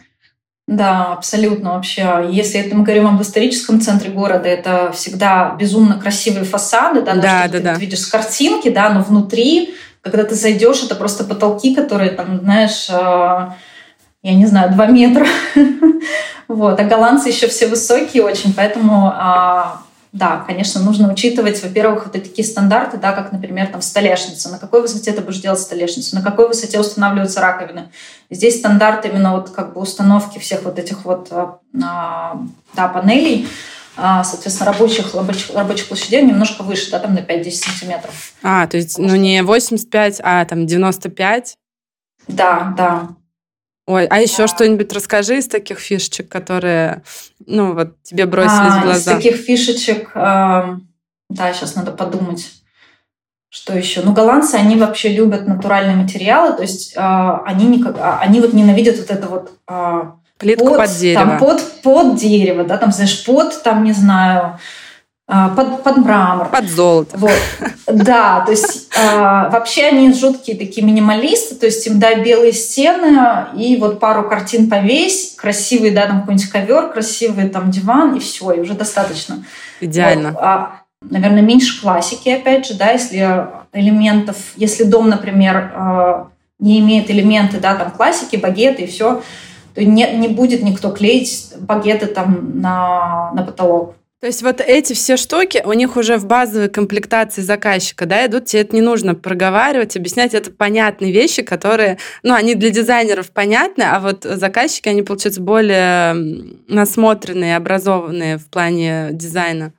Да, 0.67 1.13
абсолютно 1.13 1.73
вообще. 1.73 2.27
Если 2.31 2.59
это 2.59 2.75
мы 2.75 2.83
говорим 2.83 3.07
об 3.07 3.21
историческом 3.21 3.81
центре 3.81 4.09
города, 4.09 4.47
это 4.47 4.91
всегда 4.93 5.55
безумно 5.59 5.99
красивые 5.99 6.45
фасады, 6.45 7.01
да, 7.01 7.15
да, 7.15 7.21
да, 7.21 7.49
ты 7.49 7.59
да. 7.59 7.73
видишь 7.73 8.01
с 8.01 8.07
картинки, 8.07 8.69
да, 8.69 8.89
но 8.89 9.01
внутри, 9.01 9.75
когда 10.01 10.23
ты 10.23 10.35
зайдешь, 10.35 10.83
это 10.83 10.95
просто 10.95 11.25
потолки, 11.25 11.75
которые 11.75 12.11
там, 12.11 12.39
знаешь, 12.39 12.87
а, 12.89 13.55
я 14.21 14.33
не 14.33 14.45
знаю, 14.45 14.71
два 14.71 14.85
метра. 14.85 15.27
вот. 16.47 16.79
А 16.79 16.83
голландцы 16.83 17.27
еще 17.27 17.47
все 17.47 17.67
высокие 17.67 18.23
очень, 18.23 18.53
поэтому 18.53 19.11
а, 19.13 19.82
да, 20.13 20.43
конечно, 20.45 20.79
нужно 20.79 21.11
учитывать, 21.11 21.63
во-первых, 21.63 22.03
вот 22.03 22.13
такие 22.13 22.47
стандарты, 22.47 22.97
да, 22.97 23.13
как, 23.13 23.31
например, 23.31 23.67
там 23.67 23.81
столешница. 23.81 24.49
На 24.49 24.59
какой 24.59 24.83
высоте 24.83 25.11
ты 25.11 25.21
будешь 25.21 25.39
делать 25.39 25.59
столешницу, 25.59 26.15
на 26.15 26.21
какой 26.21 26.47
высоте 26.47 26.79
устанавливаются 26.79 27.41
раковины. 27.41 27.89
Здесь 28.29 28.59
стандарт 28.59 29.07
именно 29.07 29.31
вот 29.31 29.49
как 29.49 29.73
бы 29.73 29.81
установки 29.81 30.37
всех 30.37 30.63
вот 30.63 30.77
этих 30.77 31.03
вот 31.05 31.29
а, 31.31 31.57
а 31.83 32.39
да, 32.75 32.87
панелей, 32.89 33.47
а, 33.97 34.23
соответственно, 34.23 34.71
рабочих, 34.71 35.15
рабочих, 35.15 35.55
рабочих 35.55 35.87
площадей 35.87 36.21
немножко 36.21 36.61
выше, 36.61 36.91
да, 36.91 36.99
там 36.99 37.15
на 37.15 37.19
5-10 37.19 37.51
сантиметров. 37.51 38.33
А, 38.43 38.67
то 38.67 38.77
есть, 38.77 38.99
ну, 38.99 39.15
не 39.15 39.41
85, 39.41 40.21
а 40.23 40.45
там 40.45 40.67
95? 40.67 41.55
Да, 42.27 42.71
да. 42.77 43.07
Ой, 43.85 44.07
а 44.07 44.21
еще 44.21 44.43
да. 44.43 44.47
что-нибудь 44.47 44.93
расскажи 44.93 45.37
из 45.37 45.47
таких 45.47 45.79
фишечек, 45.79 46.29
которые, 46.29 47.03
ну, 47.45 47.73
вот 47.73 48.01
тебе 48.03 48.25
бросились 48.25 48.51
а, 48.53 48.79
в 48.79 48.83
глаза. 48.83 49.11
Из 49.11 49.15
таких 49.17 49.35
фишечек, 49.35 50.11
э, 50.15 50.77
да, 51.29 51.53
сейчас 51.53 51.75
надо 51.75 51.91
подумать, 51.91 52.49
что 53.49 53.77
еще. 53.77 54.01
Ну, 54.01 54.13
голландцы, 54.13 54.55
они 54.55 54.77
вообще 54.77 55.09
любят 55.09 55.47
натуральные 55.47 55.97
материалы, 55.97 56.55
то 56.55 56.61
есть 56.61 56.95
э, 56.95 56.99
они, 57.45 57.65
не, 57.65 57.83
а, 57.83 58.19
они 58.21 58.39
вот 58.39 58.53
ненавидят 58.53 58.97
вот 58.97 59.11
это 59.11 59.27
вот... 59.27 59.51
Э, 59.69 60.11
Плитку 60.37 60.65
под, 60.65 60.77
под 60.77 60.97
дерево. 60.97 61.25
Там, 61.25 61.37
под, 61.39 61.81
под 61.83 62.15
дерево, 62.15 62.63
да, 62.63 62.77
там, 62.77 62.91
знаешь, 62.93 63.25
под, 63.25 63.63
там, 63.63 63.83
не 63.83 63.91
знаю, 63.91 64.59
под, 65.55 65.83
под 65.83 65.97
мрамор. 65.97 66.49
Под 66.49 66.69
золото. 66.69 67.17
Вот. 67.17 67.31
Да, 67.87 68.41
то 68.45 68.51
есть 68.51 68.89
э, 68.95 69.49
вообще 69.49 69.87
они 69.87 70.13
жуткие 70.13 70.57
такие 70.57 70.85
минималисты, 70.85 71.55
то 71.55 71.65
есть 71.65 71.85
им 71.87 71.99
дай 71.99 72.23
белые 72.23 72.53
стены 72.53 73.47
и 73.55 73.77
вот 73.77 73.99
пару 73.99 74.27
картин 74.29 74.69
повесь, 74.69 75.35
красивый, 75.35 75.91
да, 75.91 76.07
там 76.07 76.21
какой-нибудь 76.21 76.49
ковер, 76.49 76.91
красивый 76.91 77.49
там 77.49 77.71
диван 77.71 78.15
и 78.15 78.19
все, 78.19 78.51
и 78.51 78.59
уже 78.59 78.73
достаточно. 78.73 79.43
Идеально. 79.81 80.31
Вот. 80.31 80.39
А, 80.41 80.81
наверное, 81.01 81.41
меньше 81.41 81.81
классики, 81.81 82.29
опять 82.29 82.67
же, 82.67 82.75
да, 82.75 82.91
если 82.91 83.47
элементов, 83.73 84.37
если 84.55 84.83
дом, 84.83 85.09
например, 85.09 85.71
э, 85.75 86.23
не 86.59 86.79
имеет 86.79 87.09
элементы, 87.09 87.59
да, 87.59 87.75
там 87.75 87.91
классики, 87.91 88.35
багеты 88.35 88.83
и 88.83 88.87
все, 88.87 89.21
то 89.73 89.83
не, 89.83 90.11
не 90.15 90.27
будет 90.27 90.63
никто 90.63 90.91
клеить 90.91 91.53
багеты 91.59 92.05
там 92.05 92.61
на, 92.61 93.31
на 93.33 93.43
потолок. 93.43 93.95
То 94.23 94.27
есть 94.27 94.41
вот 94.41 94.61
эти 94.61 94.93
все 94.93 95.17
штуки, 95.17 95.61
у 95.65 95.73
них 95.73 95.97
уже 95.97 96.15
в 96.15 96.25
базовой 96.25 96.69
комплектации 96.69 97.41
заказчика, 97.41 98.05
да, 98.05 98.25
идут, 98.25 98.45
тебе 98.45 98.61
это 98.61 98.73
не 98.73 98.81
нужно 98.81 99.15
проговаривать, 99.15 99.97
объяснять, 99.97 100.33
это 100.33 100.49
понятные 100.49 101.11
вещи, 101.11 101.41
которые, 101.41 101.97
ну, 102.23 102.33
они 102.33 102.55
для 102.55 102.69
дизайнеров 102.69 103.31
понятны, 103.31 103.83
а 103.83 103.99
вот 103.99 104.23
заказчики, 104.23 104.87
они, 104.87 105.01
получаются, 105.01 105.41
более 105.41 106.13
насмотренные, 106.69 107.57
образованные 107.57 108.37
в 108.37 108.49
плане 108.49 109.09
дизайна. 109.11 109.73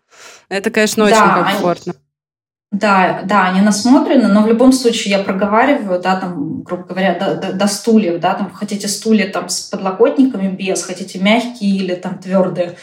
Это, 0.50 0.70
конечно, 0.70 1.04
очень 1.04 1.16
да, 1.16 1.42
комфортно. 1.50 1.94
Они... 1.94 2.80
Да, 2.80 3.22
да, 3.24 3.48
они 3.48 3.62
насмотрены, 3.62 4.28
но 4.28 4.42
в 4.42 4.46
любом 4.46 4.74
случае 4.74 5.12
я 5.12 5.20
проговариваю, 5.20 6.02
да, 6.02 6.16
там, 6.16 6.60
грубо 6.64 6.82
говоря, 6.82 7.18
до, 7.18 7.34
до, 7.36 7.54
до 7.54 7.66
стульев, 7.66 8.20
да, 8.20 8.34
там, 8.34 8.52
хотите 8.52 8.88
стулья 8.88 9.26
там 9.32 9.48
с 9.48 9.62
подлокотниками 9.62 10.54
без, 10.54 10.82
хотите 10.82 11.18
мягкие 11.18 11.76
или 11.76 11.94
там 11.94 12.18
твердые. 12.18 12.76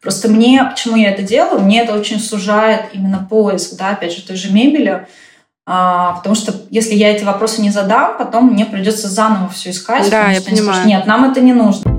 Просто 0.00 0.28
мне, 0.28 0.64
почему 0.64 0.96
я 0.96 1.10
это 1.10 1.22
делаю, 1.22 1.60
мне 1.60 1.82
это 1.82 1.94
очень 1.94 2.20
сужает 2.20 2.90
именно 2.92 3.26
поиск, 3.28 3.76
да, 3.76 3.90
опять 3.90 4.12
же, 4.12 4.22
той 4.22 4.36
же 4.36 4.52
мебели, 4.52 5.06
а, 5.68 6.12
потому 6.14 6.36
что 6.36 6.54
если 6.70 6.94
я 6.94 7.10
эти 7.10 7.24
вопросы 7.24 7.60
не 7.60 7.70
задам, 7.70 8.16
потом 8.18 8.52
мне 8.52 8.64
придется 8.64 9.08
заново 9.08 9.48
все 9.48 9.70
искать. 9.70 10.08
Да, 10.10 10.30
я 10.30 10.40
понимаю. 10.40 10.62
Скажут, 10.62 10.86
Нет, 10.86 11.06
нам 11.06 11.28
это 11.28 11.40
не 11.40 11.52
нужно. 11.52 11.90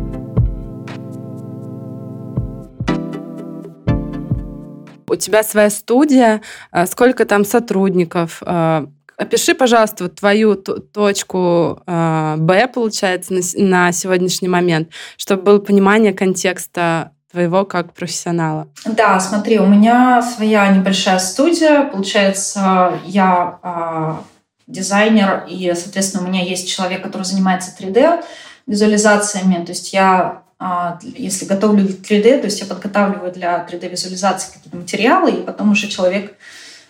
У 5.10 5.15
тебя 5.15 5.43
своя 5.43 5.69
студия, 5.69 6.41
а, 6.71 6.86
сколько 6.86 7.25
там 7.25 7.43
сотрудников? 7.43 8.41
А, 8.45 8.88
опиши, 9.17 9.53
пожалуйста, 9.53 10.05
вот 10.05 10.15
твою 10.15 10.55
точку 10.55 11.81
а, 11.86 12.38
Б, 12.38 12.69
получается, 12.69 13.33
на 13.57 13.91
сегодняшний 13.91 14.47
момент, 14.47 14.89
чтобы 15.17 15.43
было 15.43 15.60
понимание 15.60 16.13
контекста 16.13 17.12
твоего 17.38 17.65
как 17.65 17.93
профессионала. 17.93 18.67
Да, 18.84 19.19
смотри, 19.19 19.60
у 19.60 19.67
меня 19.67 20.23
своя 20.23 20.67
небольшая 20.69 21.19
студия. 21.19 21.84
Получается, 21.84 23.00
я 23.06 24.23
дизайнер, 24.65 25.45
и, 25.47 25.71
соответственно, 25.76 26.26
у 26.26 26.28
меня 26.28 26.43
есть 26.43 26.67
человек, 26.67 27.04
который 27.04 27.23
занимается 27.23 27.71
3D 27.80 28.23
визуализациями. 28.65 29.63
То 29.63 29.71
есть 29.71 29.93
я 29.93 30.41
а, 30.60 30.97
если 31.04 31.45
готовлю 31.45 31.88
3D, 31.88 32.39
то 32.39 32.45
есть 32.45 32.60
я 32.60 32.65
подготавливаю 32.65 33.32
для 33.32 33.63
3D-визуализации 33.69 34.54
какие-то 34.54 34.76
материалы, 34.76 35.32
и 35.32 35.43
потом 35.43 35.71
уже 35.71 35.88
человек... 35.88 36.36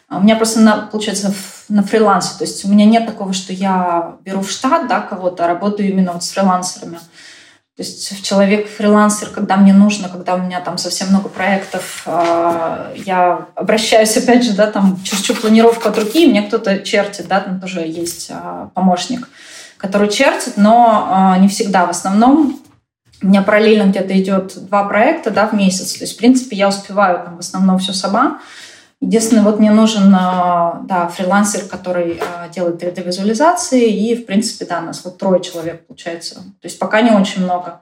А, 0.08 0.20
у 0.20 0.22
меня 0.22 0.38
просто, 0.38 0.62
на, 0.62 0.88
получается, 0.90 1.34
на 1.68 1.84
фрилансе, 1.84 2.38
то 2.38 2.46
есть 2.46 2.64
у 2.64 2.70
меня 2.70 2.86
нет 2.86 3.06
такого, 3.06 3.34
что 3.34 3.52
я 3.52 4.16
беру 4.24 4.40
в 4.42 4.50
штат 4.50 4.88
да, 4.88 5.02
кого-то, 5.02 5.44
а 5.44 5.48
работаю 5.48 5.90
именно 5.90 6.14
вот 6.14 6.24
с 6.24 6.30
фрилансерами. 6.30 7.00
То 7.78 7.84
есть 7.84 8.24
человек 8.24 8.68
фрилансер, 8.68 9.30
когда 9.30 9.56
мне 9.56 9.72
нужно, 9.72 10.10
когда 10.10 10.34
у 10.34 10.40
меня 10.40 10.62
там 10.62 10.80
совсем 10.80 11.10
много 11.10 11.30
проектов, 11.30 12.02
а, 12.08 12.92
я 12.96 13.46
обращаюсь 13.54 14.18
опять 14.18 14.44
же, 14.44 14.54
да, 14.54 14.72
там 14.72 15.00
чуть-чуть 15.04 15.40
планировка 15.40 15.90
от 15.90 16.00
руки, 16.00 16.28
мне 16.28 16.42
кто-то 16.42 16.80
чертит, 16.80 17.28
да, 17.28 17.40
там 17.40 17.60
тоже 17.62 17.82
есть 17.82 18.32
помощник, 18.74 19.30
который 19.78 20.10
чертит, 20.10 20.54
но 20.58 21.36
не 21.40 21.48
всегда. 21.48 21.86
В 21.86 21.92
основном 21.92 22.60
у 23.22 23.28
меня 23.28 23.42
параллельно 23.42 23.90
где-то 23.90 24.20
идет 24.20 24.68
два 24.68 24.84
проекта 24.84 25.32
да, 25.32 25.48
в 25.48 25.54
месяц. 25.54 25.94
То 25.94 26.04
есть, 26.04 26.14
в 26.16 26.18
принципе, 26.18 26.56
я 26.56 26.68
успеваю 26.68 27.24
там 27.24 27.38
в 27.38 27.40
основном 27.40 27.80
все 27.80 27.94
сама. 27.94 28.40
Единственное, 29.00 29.44
вот 29.44 29.60
мне 29.60 29.72
нужен 29.72 30.14
а, 30.16 30.82
да, 30.86 31.08
фрилансер, 31.08 31.66
который 31.66 32.20
а, 32.20 32.50
делает 32.50 32.82
3D-визуализации, 32.82 33.86
и, 33.86 34.16
в 34.16 34.26
принципе, 34.26 34.66
да, 34.66 34.82
нас 34.82 35.06
вот 35.06 35.20
трое 35.20 35.42
человек 35.42 35.86
получается. 35.86 36.36
То 36.36 36.66
есть 36.66 36.80
пока 36.80 37.02
не 37.02 37.12
очень 37.12 37.44
много. 37.44 37.82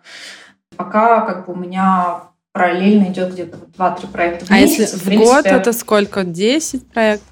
Пока 0.76 1.22
как 1.22 1.48
бы 1.48 1.54
у 1.54 1.56
меня 1.56 2.24
параллельно 2.52 3.06
идет 3.06 3.34
где-то 3.34 3.58
два-три 3.76 4.08
проекта 4.08 4.46
в 4.46 4.52
а 4.52 4.56
месяц. 4.56 4.78
А 4.78 4.82
если 4.82 4.98
в, 4.98 5.02
в 5.02 5.06
принципе, 5.06 5.36
год 5.36 5.46
это 5.46 5.72
сколько? 5.72 6.24
10 6.24 6.88
проектов? 6.88 7.28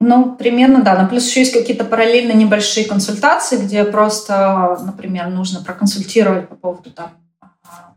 Ну, 0.00 0.34
примерно, 0.34 0.82
да. 0.82 1.00
Но 1.00 1.08
плюс 1.08 1.26
еще 1.26 1.40
есть 1.40 1.52
какие-то 1.52 1.84
параллельно 1.84 2.32
небольшие 2.32 2.86
консультации, 2.86 3.58
где 3.58 3.84
просто, 3.84 4.78
например, 4.84 5.28
нужно 5.28 5.62
проконсультировать 5.62 6.48
по 6.48 6.54
поводу 6.54 6.90
там, 6.90 7.10
а, 7.40 7.94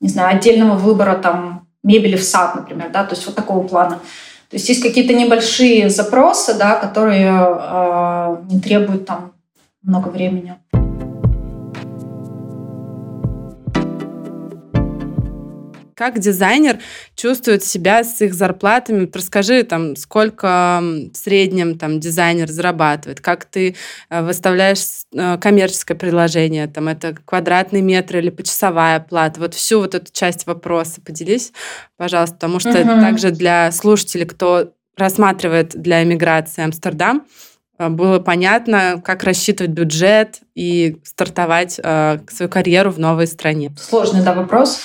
не 0.00 0.08
знаю, 0.08 0.36
отдельного 0.36 0.76
выбора 0.76 1.16
там 1.16 1.68
мебели 1.84 2.16
в 2.16 2.24
сад, 2.24 2.56
например, 2.56 2.90
да, 2.90 3.04
то 3.04 3.14
есть 3.14 3.24
вот 3.26 3.36
такого 3.36 3.66
плана. 3.66 4.00
То 4.50 4.56
есть 4.56 4.68
есть 4.68 4.82
какие-то 4.82 5.12
небольшие 5.12 5.90
запросы, 5.90 6.54
да, 6.54 6.74
которые 6.74 7.30
э, 7.30 8.44
не 8.50 8.60
требуют 8.60 9.04
там 9.04 9.32
много 9.82 10.08
времени. 10.08 10.56
Как 15.98 16.20
дизайнер 16.20 16.78
чувствует 17.16 17.64
себя 17.64 18.04
с 18.04 18.20
их 18.20 18.32
зарплатами? 18.32 19.10
Расскажи, 19.12 19.64
там, 19.64 19.96
сколько 19.96 20.80
в 20.80 21.16
среднем 21.16 21.76
там, 21.76 21.98
дизайнер 21.98 22.48
зарабатывает, 22.48 23.20
как 23.20 23.46
ты 23.46 23.74
э, 24.08 24.22
выставляешь 24.22 24.78
э, 25.12 25.38
коммерческое 25.38 25.98
предложение, 25.98 26.68
там, 26.68 26.86
это 26.86 27.16
квадратный 27.24 27.80
метр 27.80 28.18
или 28.18 28.30
почасовая 28.30 29.00
плата. 29.00 29.40
Вот 29.40 29.54
всю 29.54 29.80
вот 29.80 29.96
эту 29.96 30.12
часть 30.12 30.46
вопроса 30.46 31.00
поделись, 31.04 31.52
пожалуйста, 31.96 32.36
потому 32.36 32.60
что 32.60 32.70
угу. 32.70 32.78
это 32.78 33.00
также 33.00 33.32
для 33.32 33.72
слушателей, 33.72 34.26
кто 34.26 34.72
рассматривает 34.96 35.70
для 35.70 36.04
эмиграции 36.04 36.62
Амстердам, 36.62 37.26
э, 37.76 37.88
было 37.88 38.20
понятно, 38.20 39.02
как 39.04 39.24
рассчитывать 39.24 39.72
бюджет 39.72 40.42
и 40.54 40.98
стартовать 41.02 41.80
э, 41.82 42.20
свою 42.30 42.48
карьеру 42.48 42.92
в 42.92 43.00
новой 43.00 43.26
стране. 43.26 43.74
Сложный, 43.76 44.22
да, 44.22 44.32
вопрос. 44.32 44.80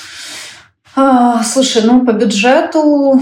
А, 0.96 1.44
слушай, 1.44 1.82
ну 1.84 2.06
по 2.06 2.12
бюджету, 2.12 3.22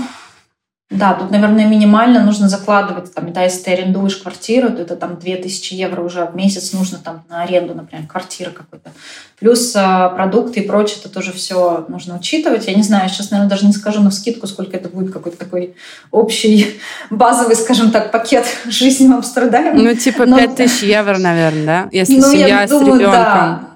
да, 0.91 1.13
тут, 1.13 1.31
наверное, 1.31 1.67
минимально 1.67 2.21
нужно 2.21 2.49
закладывать, 2.49 3.13
там, 3.13 3.31
да, 3.31 3.43
если 3.43 3.63
ты 3.63 3.71
арендуешь 3.71 4.17
квартиру, 4.17 4.71
то 4.71 4.81
это 4.81 4.97
там 4.97 5.17
2000 5.17 5.73
евро 5.73 6.01
уже 6.01 6.25
в 6.25 6.35
месяц 6.35 6.73
нужно 6.73 6.97
там 6.97 7.23
на 7.29 7.43
аренду, 7.43 7.73
например, 7.73 8.05
квартиры 8.07 8.51
какой-то. 8.51 8.91
Плюс 9.39 9.71
а, 9.73 10.09
продукты 10.09 10.59
и 10.59 10.67
прочее, 10.67 10.97
это 10.99 11.07
тоже 11.07 11.31
все 11.31 11.85
нужно 11.87 12.17
учитывать. 12.17 12.67
Я 12.67 12.75
не 12.75 12.83
знаю, 12.83 13.07
сейчас, 13.07 13.31
наверное, 13.31 13.49
даже 13.49 13.65
не 13.65 13.71
скажу 13.71 14.01
на 14.01 14.11
скидку, 14.11 14.47
сколько 14.47 14.75
это 14.75 14.89
будет 14.89 15.13
какой-то 15.13 15.37
такой 15.37 15.75
общий 16.11 16.75
базовый, 17.09 17.55
скажем 17.55 17.91
так, 17.91 18.11
пакет 18.11 18.45
жизни 18.65 19.07
в 19.07 19.13
Амстердаме. 19.13 19.71
Ну, 19.71 19.95
типа 19.95 20.25
Но... 20.25 20.39
5000 20.39 20.83
евро, 20.83 21.17
наверное, 21.17 21.65
да? 21.65 21.89
Если 21.93 22.19
ну, 22.19 22.29
семья 22.29 22.67
с 22.67 22.69
думаю, 22.69 22.99
ребенком. 22.99 23.13
Да. 23.13 23.70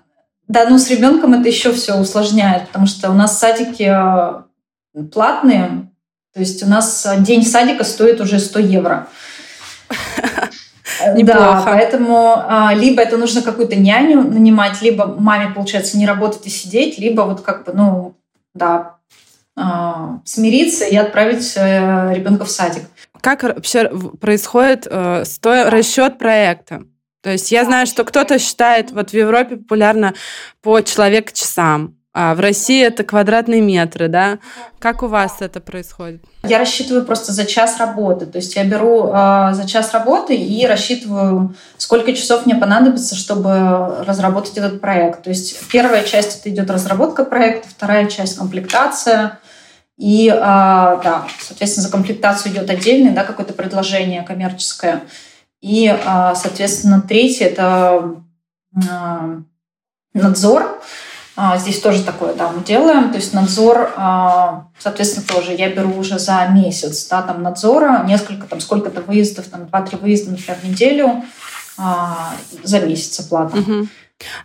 Да, 0.48 0.68
ну 0.70 0.78
с 0.78 0.90
ребенком 0.90 1.34
это 1.34 1.48
еще 1.48 1.72
все 1.72 1.96
усложняет, 1.96 2.68
потому 2.68 2.86
что 2.86 3.10
у 3.10 3.14
нас 3.14 3.40
садики 3.40 3.90
э, 3.90 5.04
платные, 5.12 5.90
то 6.34 6.40
есть 6.40 6.62
у 6.64 6.68
нас 6.68 7.08
день 7.20 7.44
садика 7.46 7.84
стоит 7.84 8.22
уже 8.22 8.40
100 8.40 8.60
евро. 8.60 9.08
Да, 11.24 11.62
поэтому 11.66 12.34
а, 12.36 12.74
либо 12.74 13.02
это 13.02 13.18
нужно 13.18 13.42
какую-то 13.42 13.76
няню 13.76 14.24
нанимать, 14.24 14.82
либо 14.82 15.06
маме, 15.06 15.54
получается, 15.54 15.98
не 15.98 16.08
работать 16.08 16.48
и 16.48 16.50
сидеть, 16.50 16.98
либо 16.98 17.22
вот 17.22 17.42
как 17.42 17.66
бы, 17.66 17.74
ну, 17.74 18.16
да, 18.54 18.96
а, 19.58 20.20
смириться 20.26 20.86
и 20.86 20.96
отправить 20.96 21.54
э, 21.58 22.14
ребенка 22.14 22.46
в 22.46 22.50
садик. 22.50 22.84
Как 23.22 23.44
вообще 23.44 23.90
происходит 24.20 24.88
э, 24.90 25.24
расчет 25.44 26.18
проекта? 26.18 26.84
То 27.26 27.32
есть 27.32 27.52
я 27.52 27.66
знаю, 27.66 27.88
что 27.88 28.04
кто-то 28.04 28.38
считает, 28.38 28.92
вот 28.92 29.10
в 29.10 29.14
Европе 29.16 29.56
популярно 29.58 30.14
по 30.62 30.80
человек-часам, 30.82 31.96
а 32.14 32.36
в 32.36 32.40
России 32.40 32.86
это 32.86 33.04
квадратные 33.04 33.62
метры, 33.62 34.10
да? 34.10 34.38
Как 34.78 35.02
у 35.02 35.08
вас 35.08 35.38
это 35.42 35.60
происходит? 35.60 36.22
Я 36.44 36.60
рассчитываю 36.60 37.04
просто 37.04 37.32
за 37.32 37.46
час 37.46 37.80
работы. 37.80 38.28
То 38.28 38.38
есть 38.38 38.56
я 38.56 38.64
беру 38.64 39.08
э, 39.08 39.54
за 39.54 39.68
час 39.68 39.92
работы 39.92 40.36
и 40.36 40.68
рассчитываю, 40.68 41.56
сколько 41.78 42.14
часов 42.14 42.46
мне 42.46 42.54
понадобится, 42.54 43.16
чтобы 43.16 44.04
разработать 44.06 44.60
этот 44.60 44.80
проект. 44.80 45.24
То 45.24 45.32
есть 45.32 45.68
первая 45.70 46.04
часть 46.04 46.42
это 46.42 46.52
идет 46.52 46.70
разработка 46.70 47.26
проекта, 47.26 47.68
вторая 47.68 48.06
часть 48.06 48.38
комплектация. 48.38 49.40
И, 49.98 50.30
э, 50.30 50.36
да, 50.38 51.26
соответственно, 51.40 51.88
за 51.88 51.92
комплектацию 51.92 52.52
идет 52.52 52.70
отдельное, 52.70 53.16
да, 53.16 53.24
какое-то 53.24 53.54
предложение 53.54 54.22
коммерческое. 54.22 55.02
И, 55.66 55.88
а, 55.88 56.36
соответственно, 56.36 57.02
третье– 57.02 57.46
это 57.48 58.18
а, 58.88 59.40
надзор. 60.14 60.80
А, 61.36 61.58
здесь 61.58 61.82
тоже 61.82 62.04
такое, 62.04 62.36
да, 62.36 62.52
мы 62.52 62.64
делаем. 62.64 63.10
То 63.10 63.16
есть 63.16 63.34
надзор, 63.34 63.92
соответственно, 64.78 65.26
тоже 65.28 65.54
я 65.54 65.72
беру 65.72 65.98
уже 65.98 66.20
за 66.20 66.48
месяц, 66.50 67.08
да, 67.08 67.24
там 67.24 67.42
надзора, 67.42 68.04
несколько, 68.06 68.46
там, 68.46 68.60
сколько-то 68.60 69.02
выездов, 69.02 69.48
там, 69.48 69.66
два-три 69.66 69.98
выезда, 69.98 70.32
например, 70.32 70.58
в 70.62 70.64
неделю, 70.66 71.24
за 72.64 72.80
месяц 72.82 73.20
оплата. 73.22 73.58
Угу. 73.58 73.88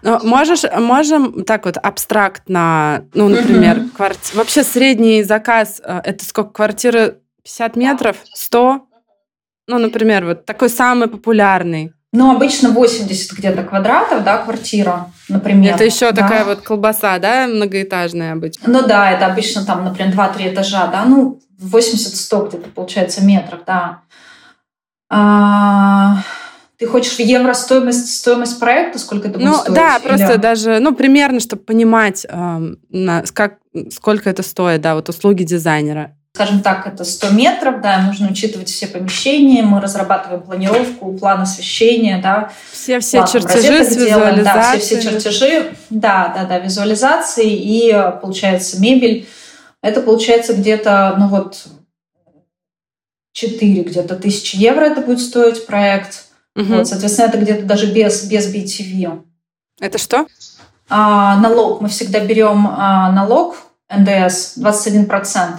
Ну, 0.02 0.26
можешь, 0.26 0.64
можем 0.78 1.44
так 1.44 1.66
вот 1.66 1.76
абстрактно, 1.76 3.04
ну, 3.12 3.28
например, 3.28 3.76
угу. 3.76 3.88
кварти... 3.90 4.35
вообще 4.35 4.64
средний 4.64 5.22
заказ, 5.22 5.83
это 5.85 6.24
сколько, 6.24 6.50
квартира 6.50 7.16
50 7.44 7.76
метров, 7.76 8.16
100? 8.33 8.87
Ну, 9.70 9.78
например, 9.78 10.24
вот 10.24 10.44
такой 10.46 10.68
самый 10.68 11.06
популярный. 11.06 11.92
Ну, 12.12 12.35
обычно 12.35 12.70
80 12.70 13.38
где-то 13.38 13.62
квадратов, 13.62 14.24
да, 14.24 14.38
квартира, 14.38 15.12
например. 15.28 15.76
Это 15.76 15.85
еще 15.85 16.11
да. 16.11 16.22
такая 16.22 16.44
вот 16.44 16.61
колбаса, 16.61 17.16
да, 17.20 17.46
многоэтажная 17.46 18.33
обычно? 18.33 18.64
Ну 18.66 18.85
да, 18.85 19.12
это 19.12 19.26
обычно 19.26 19.64
там, 19.64 19.85
например, 19.85 20.12
2-3 20.12 20.52
этажа, 20.52 20.88
да, 20.88 21.04
ну, 21.04 21.40
80-100 21.62 22.48
где-то 22.48 22.70
получается 22.70 23.24
метров, 23.24 23.61
да. 23.64 24.00
А, 25.09 26.16
ты 26.76 26.87
хочешь 26.88 27.12
в 27.12 27.20
евро 27.20 27.52
стоимость, 27.54 28.12
стоимость 28.12 28.59
проекта, 28.59 28.98
сколько 28.98 29.28
это 29.28 29.38
будет 29.38 29.48
ну, 29.48 29.54
стоить? 29.54 29.76
Да, 29.76 29.98
Или... 29.98 30.09
просто 30.09 30.38
даже, 30.38 30.80
ну, 30.80 30.96
примерно, 30.96 31.38
чтобы 31.38 31.62
понимать, 31.62 32.26
э, 32.28 32.61
на, 32.88 33.22
как, 33.33 33.59
сколько 33.92 34.28
это 34.28 34.42
стоит, 34.42 34.80
да, 34.80 34.96
вот 34.96 35.09
услуги 35.09 35.44
дизайнера. 35.44 36.16
Скажем 36.40 36.62
так, 36.62 36.87
это 36.87 37.05
100 37.05 37.31
метров, 37.33 37.83
да, 37.83 38.00
нужно 38.00 38.31
учитывать 38.31 38.70
все 38.70 38.87
помещения, 38.87 39.62
мы 39.62 39.79
разрабатываем 39.79 40.40
планировку, 40.40 41.12
план 41.12 41.42
освещения, 41.42 42.18
да. 42.22 42.50
Все-все 42.72 43.26
чертежи 43.31 43.85
с 43.85 43.94
визуализацией. 43.94 44.44
Да, 44.44 44.79
все-все 44.79 45.03
чертежи, 45.03 45.74
да, 45.90 46.33
да, 46.35 46.46
да, 46.46 46.59
визуализации 46.59 47.50
и, 47.53 47.94
получается, 48.22 48.81
мебель. 48.81 49.29
Это 49.83 50.00
получается 50.00 50.55
где-то, 50.55 51.14
ну 51.18 51.29
вот, 51.29 51.66
4 53.35 53.83
где-то 53.83 54.16
тысячи 54.16 54.57
евро 54.57 54.87
это 54.87 55.03
будет 55.03 55.20
стоить 55.20 55.66
проект. 55.66 56.24
Угу. 56.57 56.64
Вот, 56.72 56.88
соответственно, 56.88 57.26
это 57.26 57.37
где-то 57.37 57.64
даже 57.64 57.92
без, 57.92 58.24
без 58.24 58.50
BTV. 58.50 59.24
Это 59.79 59.98
что? 59.98 60.26
А, 60.88 61.37
налог. 61.37 61.83
Мы 61.83 61.90
всегда 61.90 62.20
берем 62.20 62.66
а, 62.66 63.12
налог 63.12 63.59
НДС 63.90 64.57
21%. 64.57 65.59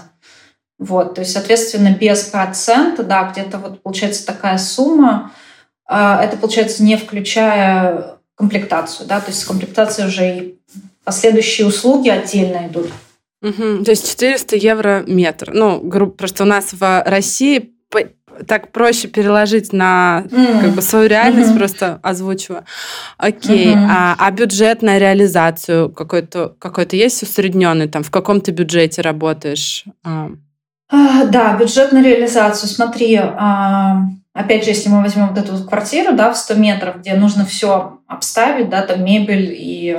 Вот, 0.82 1.14
то 1.14 1.22
есть, 1.22 1.34
соответственно, 1.34 1.96
без 1.96 2.24
процента, 2.24 3.04
да, 3.04 3.32
где-то 3.32 3.60
вот 3.60 3.84
получается 3.84 4.26
такая 4.26 4.58
сумма. 4.58 5.32
А, 5.86 6.24
это 6.24 6.38
получается 6.38 6.82
не 6.82 6.98
включая 6.98 8.16
комплектацию, 8.36 9.08
да, 9.08 9.20
то 9.20 9.30
есть 9.30 9.46
комплектация 9.46 10.08
уже 10.08 10.38
и 10.38 10.60
последующие 11.04 11.68
услуги 11.68 12.10
отдельно 12.10 12.68
идут. 12.68 12.88
Угу, 13.44 13.84
то 13.84 13.92
есть 13.92 14.10
400 14.10 14.56
евро 14.56 15.04
метр. 15.06 15.52
Ну, 15.54 15.80
грубо, 15.82 16.14
просто 16.14 16.46
у 16.46 16.48
нас 16.48 16.74
в 16.74 17.04
России 17.06 17.76
так 18.48 18.72
проще 18.72 19.08
переложить 19.08 19.74
на 19.74 20.26
mm. 20.32 20.62
как 20.62 20.72
бы 20.72 20.82
свою 20.82 21.08
реальность, 21.08 21.52
mm-hmm. 21.52 21.58
просто 21.58 22.00
озвучиваю. 22.02 22.66
Окей, 23.18 23.76
mm-hmm. 23.76 23.88
а, 23.88 24.16
а 24.18 24.32
бюджет 24.32 24.82
на 24.82 24.98
реализацию 24.98 25.92
какой-то 25.92 26.56
какой-то 26.58 26.96
есть 26.96 27.22
усредненный 27.22 27.88
там? 27.88 28.02
В 28.02 28.10
каком 28.10 28.42
ты 28.42 28.52
бюджете 28.52 29.04
работаешь? 29.04 29.86
А. 30.92 31.26
Да, 31.26 31.56
бюджет 31.58 31.92
на 31.92 32.04
реализацию. 32.04 32.70
Смотри, 32.70 33.16
а, 33.16 34.02
опять 34.34 34.66
же, 34.66 34.72
если 34.72 34.90
мы 34.90 35.02
возьмем 35.02 35.30
вот 35.30 35.38
эту 35.38 35.64
квартиру, 35.64 36.14
да, 36.14 36.32
в 36.34 36.38
100 36.38 36.56
метров, 36.56 36.98
где 36.98 37.16
нужно 37.16 37.46
все 37.46 38.00
обставить, 38.08 38.70
да, 38.70 38.82
там 38.82 39.04
мебель 39.04 39.54
и 39.58 39.98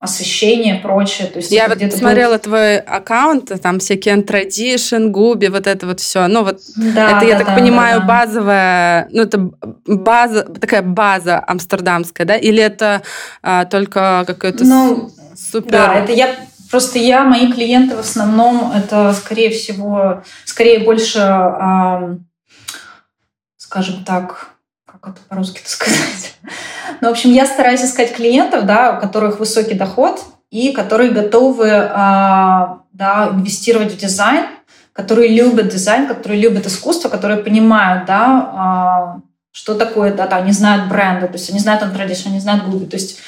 освещение, 0.00 0.76
прочее. 0.76 1.26
То 1.26 1.38
есть 1.38 1.50
я 1.50 1.66
вот 1.66 1.78
смотрела 1.92 2.32
будет... 2.32 2.42
твой 2.42 2.78
аккаунт, 2.78 3.50
там 3.60 3.80
всякие 3.80 4.16
Tradition, 4.18 5.08
Губи, 5.08 5.48
вот 5.48 5.66
это 5.66 5.86
вот 5.86 5.98
все. 5.98 6.28
Ну 6.28 6.44
вот 6.44 6.60
да, 6.76 7.10
это, 7.10 7.20
да, 7.20 7.26
я 7.26 7.38
так 7.38 7.48
да, 7.48 7.54
понимаю, 7.54 8.00
да, 8.00 8.06
базовая, 8.06 9.08
ну 9.10 9.22
это 9.22 9.50
база, 9.86 10.44
такая 10.44 10.82
база 10.82 11.42
амстердамская, 11.44 12.26
да? 12.26 12.36
Или 12.36 12.62
это 12.62 13.02
а, 13.42 13.64
только 13.64 14.22
какой-то 14.26 14.64
ну, 14.64 15.10
супер... 15.34 15.72
Да, 15.72 15.94
это 15.94 16.12
я 16.12 16.36
Просто 16.70 16.98
я, 16.98 17.24
мои 17.24 17.50
клиенты 17.52 17.96
в 17.96 18.00
основном, 18.00 18.72
это, 18.72 19.12
скорее 19.14 19.50
всего, 19.50 20.22
скорее 20.44 20.80
больше, 20.80 21.18
а, 21.20 22.16
скажем 23.56 24.04
так, 24.04 24.50
как 24.84 25.14
это 25.14 25.20
по-русски 25.28 25.62
сказать? 25.64 26.36
Ну, 27.00 27.08
в 27.08 27.12
общем, 27.12 27.30
я 27.30 27.46
стараюсь 27.46 27.82
искать 27.82 28.14
клиентов, 28.14 28.66
да, 28.66 28.96
у 28.96 29.00
которых 29.00 29.38
высокий 29.38 29.74
доход 29.74 30.20
и 30.50 30.72
которые 30.72 31.10
готовы 31.10 31.70
а, 31.70 32.82
да, 32.92 33.30
инвестировать 33.32 33.92
в 33.92 33.96
дизайн, 33.96 34.46
которые 34.92 35.28
любят 35.28 35.68
дизайн, 35.68 36.06
которые 36.06 36.40
любят 36.40 36.66
искусство, 36.66 37.08
которые 37.08 37.42
понимают, 37.42 38.06
да, 38.06 38.50
а, 38.52 39.20
что 39.52 39.74
такое, 39.74 40.12
да, 40.12 40.26
да, 40.26 40.36
они 40.36 40.52
знают 40.52 40.88
бренды, 40.88 41.26
то 41.28 41.34
есть 41.34 41.50
они 41.50 41.58
знают 41.60 41.82
on 41.82 41.94
tradition, 41.94 42.28
они 42.28 42.40
знают 42.40 42.64
Google, 42.64 42.86
то 42.86 42.96
есть 42.96 43.18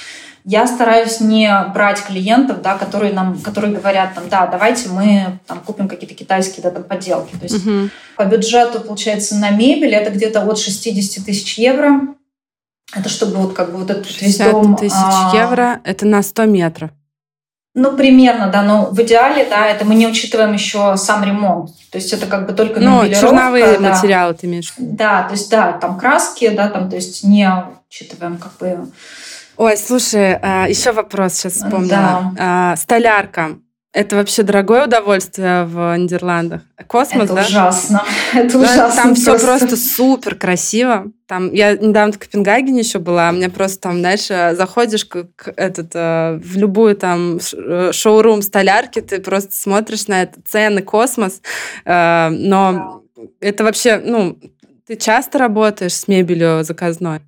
я 0.45 0.67
стараюсь 0.67 1.21
не 1.21 1.53
брать 1.75 2.03
клиентов, 2.03 2.63
да, 2.63 2.77
которые 2.77 3.13
нам, 3.13 3.39
которые 3.41 3.75
говорят 3.75 4.15
там, 4.15 4.29
да, 4.29 4.47
давайте 4.47 4.89
мы 4.89 5.39
там 5.47 5.61
купим 5.61 5.89
какие-то 5.89 6.15
китайские 6.15 6.63
да, 6.63 6.71
там, 6.71 6.85
подделки. 6.85 7.37
То 7.37 7.45
есть 7.45 7.67
uh-huh. 7.67 7.91
по 8.17 8.25
бюджету 8.25 8.81
получается 8.81 9.37
на 9.37 9.51
мебель 9.51 9.95
это 9.95 10.11
где-то 10.11 10.43
от 10.43 10.59
60 10.59 11.25
тысяч 11.25 11.59
евро. 11.59 12.01
Это 12.95 13.09
чтобы 13.09 13.37
вот 13.37 13.53
как 13.55 13.73
бы 13.73 13.79
вот 13.79 13.91
этот 13.91 14.21
весь 14.21 14.39
дом... 14.39 14.77
тысяч 14.77 14.95
а... 14.97 15.33
евро, 15.35 15.81
это 15.85 16.07
на 16.07 16.23
100 16.23 16.45
метров. 16.47 16.91
Ну, 17.73 17.97
примерно, 17.97 18.49
да, 18.49 18.63
но 18.63 18.87
в 18.91 19.01
идеале, 19.03 19.47
да, 19.49 19.65
это 19.67 19.85
мы 19.85 19.95
не 19.95 20.09
учитываем 20.09 20.53
еще 20.53 20.97
сам 20.97 21.23
ремонт. 21.23 21.71
То 21.93 21.99
есть 21.99 22.13
это 22.13 22.27
как 22.27 22.47
бы 22.47 22.53
только 22.53 22.81
Ну, 22.81 23.09
черновые 23.09 23.79
да. 23.79 23.91
материалы 23.91 24.35
ты 24.35 24.49
имеешь 24.49 24.75
Да, 24.77 25.23
то 25.23 25.35
есть, 25.35 25.49
да, 25.51 25.73
там 25.73 25.97
краски, 25.97 26.49
да, 26.49 26.69
там, 26.69 26.91
то 26.91 26.97
есть 26.97 27.23
не 27.23 27.49
учитываем 27.89 28.39
как 28.39 28.57
бы 28.59 28.91
Ой, 29.61 29.77
слушай, 29.77 30.39
а, 30.41 30.67
еще 30.71 30.91
вопрос 30.93 31.35
сейчас 31.35 31.53
вспомнила. 31.53 32.33
Да. 32.35 32.75
Столярка. 32.79 33.59
Это 33.93 34.17
вообще 34.17 34.43
дорогое 34.43 34.87
удовольствие 34.87 35.65
в 35.65 35.99
Нидерландах. 35.99 36.63
Космос, 36.87 37.25
это 37.25 37.35
да? 37.35 37.43
Ужасно. 37.43 38.03
Это 38.35 38.53
да, 38.53 38.59
ужасно. 38.59 39.03
Там 39.03 39.15
все 39.15 39.39
просто 39.39 39.77
супер 39.77 40.37
красиво. 40.37 41.13
Там 41.27 41.53
я 41.53 41.77
недавно 41.77 42.15
в 42.15 42.19
Копенгагене 42.19 42.79
еще 42.79 43.01
была, 43.01 43.29
у 43.29 43.33
меня 43.33 43.51
просто 43.51 43.81
там, 43.81 43.99
знаешь, 43.99 44.29
заходишь 44.57 45.05
как 45.05 45.53
этот 45.57 45.91
э, 45.93 46.41
в 46.43 46.57
любую 46.57 46.97
там 46.97 47.39
э, 47.53 47.91
шоурум 47.93 48.41
столярки, 48.41 49.03
ты 49.03 49.21
просто 49.21 49.53
смотришь 49.53 50.07
на 50.07 50.23
это 50.23 50.41
цены, 50.43 50.81
космос. 50.81 51.43
Э, 51.85 52.31
но 52.31 53.03
да. 53.15 53.23
это 53.41 53.65
вообще, 53.65 54.01
ну, 54.03 54.39
ты 54.87 54.97
часто 54.97 55.37
работаешь 55.37 55.95
с 55.95 56.09
мебелью 56.09 56.65
заказной? 56.65 57.21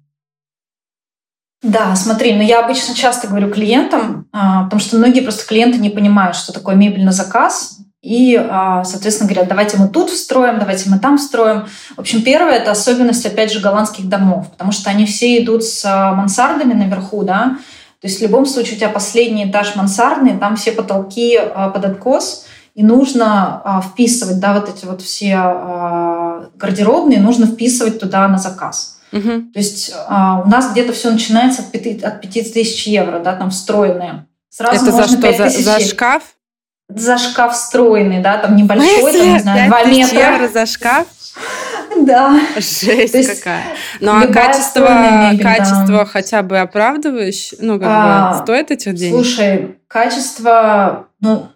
Да, 1.62 1.94
смотри, 1.94 2.33
но 2.33 2.38
ну, 2.38 2.44
я 2.44 2.64
обычно 2.64 2.92
часто 2.92 3.29
говорю 3.29 3.48
клиентам, 3.48 4.27
а, 4.33 4.64
потому 4.64 4.81
что 4.81 4.96
многие 4.96 5.20
просто 5.20 5.46
клиенты 5.46 5.79
не 5.79 5.90
понимают, 5.90 6.35
что 6.35 6.53
такое 6.53 6.75
мебель 6.75 7.05
на 7.05 7.12
заказ, 7.12 7.79
и, 8.03 8.35
а, 8.37 8.83
соответственно, 8.83 9.31
говорят, 9.31 9.48
давайте 9.48 9.77
мы 9.77 9.87
тут 9.87 10.11
встроим, 10.11 10.59
давайте 10.59 10.90
мы 10.90 10.98
там 10.98 11.18
встроим. 11.18 11.66
В 11.94 12.01
общем, 12.01 12.22
первое– 12.22 12.55
это 12.55 12.72
особенность, 12.72 13.25
опять 13.25 13.53
же, 13.53 13.61
голландских 13.61 14.09
домов, 14.09 14.51
потому 14.51 14.72
что 14.72 14.90
они 14.90 15.07
все 15.07 15.40
идут 15.40 15.62
с 15.62 15.85
а, 15.85 16.12
мансардами 16.14 16.72
наверху, 16.72 17.22
да, 17.22 17.59
то 18.01 18.09
есть 18.09 18.18
в 18.18 18.22
любом 18.22 18.44
случае 18.44 18.75
у 18.75 18.79
тебя 18.79 18.88
последний 18.88 19.48
этаж 19.48 19.77
мансардный, 19.77 20.37
там 20.37 20.57
все 20.57 20.72
потолки 20.72 21.38
под 21.72 21.85
откос, 21.85 22.46
и 22.75 22.83
нужно 22.83 23.85
вписывать, 23.92 24.40
да, 24.40 24.55
вот 24.55 24.68
эти 24.68 24.85
вот 24.87 25.03
все 25.03 25.37
гардеробные, 26.57 27.20
нужно 27.20 27.46
вписывать 27.46 28.01
туда 28.01 28.27
на 28.27 28.38
заказ. 28.38 28.98
Угу. 29.12 29.53
То 29.53 29.59
есть 29.59 29.92
а, 30.09 30.42
у 30.44 30.48
нас 30.48 30.72
где-то 30.72 30.92
все 30.92 31.11
начинается 31.11 31.62
от 31.62 31.70
5, 31.70 32.03
от 32.03 32.20
5 32.20 32.53
тысяч 32.53 32.87
евро, 32.87 33.18
да, 33.18 33.35
там 33.35 33.51
встроенные. 33.51 34.27
Сразу 34.48 34.87
Это 34.87 34.92
за 34.92 35.09
что? 35.09 35.33
За, 35.33 35.48
за 35.48 35.81
шкаф? 35.81 36.22
За 36.88 37.18
шкаф 37.18 37.55
встроенный, 37.55 38.20
да, 38.20 38.38
там 38.38 38.57
небольшой, 38.57 39.12
там, 39.12 39.33
не 39.35 39.38
знаю, 39.38 39.68
2 39.68 39.85
метра. 39.85 40.18
евро 40.18 40.48
за 40.48 40.66
шкаф? 40.66 41.07
Да. 41.94 42.40
Жесть 42.57 43.14
есть, 43.14 43.38
какая. 43.38 43.64
Ну 44.01 44.12
а 44.12 44.27
качество, 44.27 44.88
мебель, 44.88 45.42
качество 45.42 45.98
да. 45.98 46.05
хотя 46.07 46.42
бы 46.42 46.59
оправдывающее? 46.59 47.59
Ну, 47.61 47.79
как 47.79 47.88
а, 47.88 48.33
бы 48.33 48.38
стоит 48.42 48.70
этих 48.70 48.94
денег? 48.94 49.14
Слушай, 49.14 49.77
качество, 49.88 51.09
ну, 51.20 51.48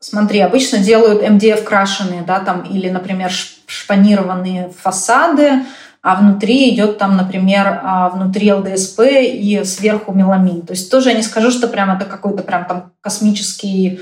смотри, 0.00 0.40
обычно 0.40 0.78
делают 0.78 1.28
МДФ 1.28 1.62
крашеные, 1.62 2.22
да, 2.22 2.40
там, 2.40 2.62
или, 2.62 2.88
например, 2.88 3.30
шпанированные 3.66 4.72
фасады, 4.82 5.64
а 6.06 6.14
внутри 6.14 6.72
идет 6.72 6.98
там, 6.98 7.16
например, 7.16 7.80
а, 7.82 8.10
внутри 8.10 8.52
ЛДСП 8.52 9.00
и 9.10 9.64
сверху 9.64 10.12
меламин. 10.12 10.62
То 10.62 10.70
есть 10.70 10.88
тоже 10.88 11.08
я 11.08 11.16
не 11.16 11.22
скажу, 11.22 11.50
что 11.50 11.66
прям 11.66 11.90
это 11.90 12.04
какой-то 12.04 12.44
прям 12.44 12.64
там 12.64 12.92
космический 13.00 14.00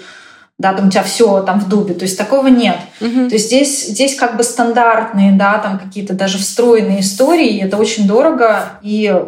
да, 0.58 0.74
там 0.74 0.88
у 0.88 0.90
тебя 0.90 1.02
все 1.02 1.40
там 1.40 1.58
в 1.60 1.68
дубе, 1.68 1.94
то 1.94 2.02
есть 2.02 2.18
такого 2.18 2.48
нет. 2.48 2.76
Uh-huh. 3.00 3.28
То 3.28 3.34
есть 3.34 3.46
здесь, 3.46 3.86
здесь 3.86 4.16
как 4.16 4.36
бы 4.36 4.42
стандартные, 4.44 5.32
да, 5.32 5.56
там 5.58 5.78
какие-то 5.78 6.12
даже 6.12 6.36
встроенные 6.36 7.00
истории, 7.00 7.60
это 7.60 7.78
очень 7.78 8.06
дорого, 8.06 8.78
и 8.82 9.24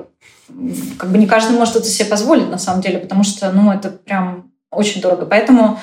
как 0.98 1.10
бы 1.10 1.16
не 1.16 1.26
каждый 1.26 1.56
может 1.56 1.76
это 1.76 1.86
себе 1.86 2.04
позволить 2.10 2.50
на 2.50 2.58
самом 2.58 2.82
деле, 2.82 2.98
потому 2.98 3.24
что, 3.24 3.50
ну, 3.52 3.72
это 3.72 3.88
прям 3.88 4.52
очень 4.70 5.00
дорого. 5.00 5.24
Поэтому 5.24 5.80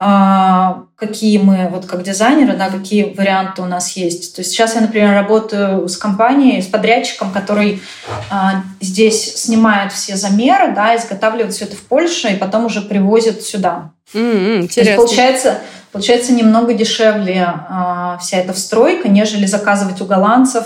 какие 0.00 1.38
мы, 1.38 1.68
вот 1.68 1.86
как 1.86 2.04
дизайнеры, 2.04 2.56
да, 2.56 2.70
какие 2.70 3.14
варианты 3.14 3.62
у 3.62 3.66
нас 3.66 3.96
есть. 3.96 4.36
То 4.36 4.42
есть 4.42 4.52
сейчас 4.52 4.76
я, 4.76 4.80
например, 4.80 5.12
работаю 5.12 5.88
с 5.88 5.96
компанией, 5.96 6.62
с 6.62 6.66
подрядчиком, 6.66 7.32
который 7.32 7.82
а, 8.30 8.62
здесь 8.80 9.36
снимает 9.36 9.92
все 9.92 10.16
замеры, 10.16 10.72
да, 10.72 10.94
изготавливает 10.96 11.52
все 11.52 11.64
это 11.64 11.76
в 11.76 11.82
Польше 11.82 12.28
и 12.28 12.36
потом 12.36 12.66
уже 12.66 12.80
привозит 12.80 13.42
сюда. 13.42 13.90
Mm-hmm, 14.14 14.62
интересно. 14.62 14.74
То 14.74 14.80
есть 14.80 14.96
получается, 14.96 15.58
получается 15.90 16.32
немного 16.32 16.74
дешевле 16.74 17.44
а, 17.46 18.18
вся 18.20 18.38
эта 18.38 18.52
встройка, 18.52 19.08
нежели 19.08 19.46
заказывать 19.46 20.00
у 20.00 20.04
голландцев, 20.04 20.64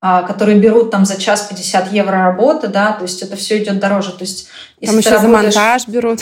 а, 0.00 0.22
которые 0.22 0.58
берут 0.58 0.90
там 0.90 1.04
за 1.04 1.20
час 1.20 1.42
50 1.42 1.92
евро 1.92 2.18
работы, 2.18 2.68
да, 2.68 2.92
то 2.92 3.02
есть 3.02 3.22
это 3.22 3.36
все 3.36 3.62
идет 3.62 3.80
дороже. 3.80 4.12
То 4.12 4.22
есть, 4.22 4.48
если 4.80 4.92
там 4.92 4.98
еще 4.98 5.10
работаешь... 5.10 5.54
за 5.54 5.60
монтаж 5.60 5.88
берут. 5.88 6.20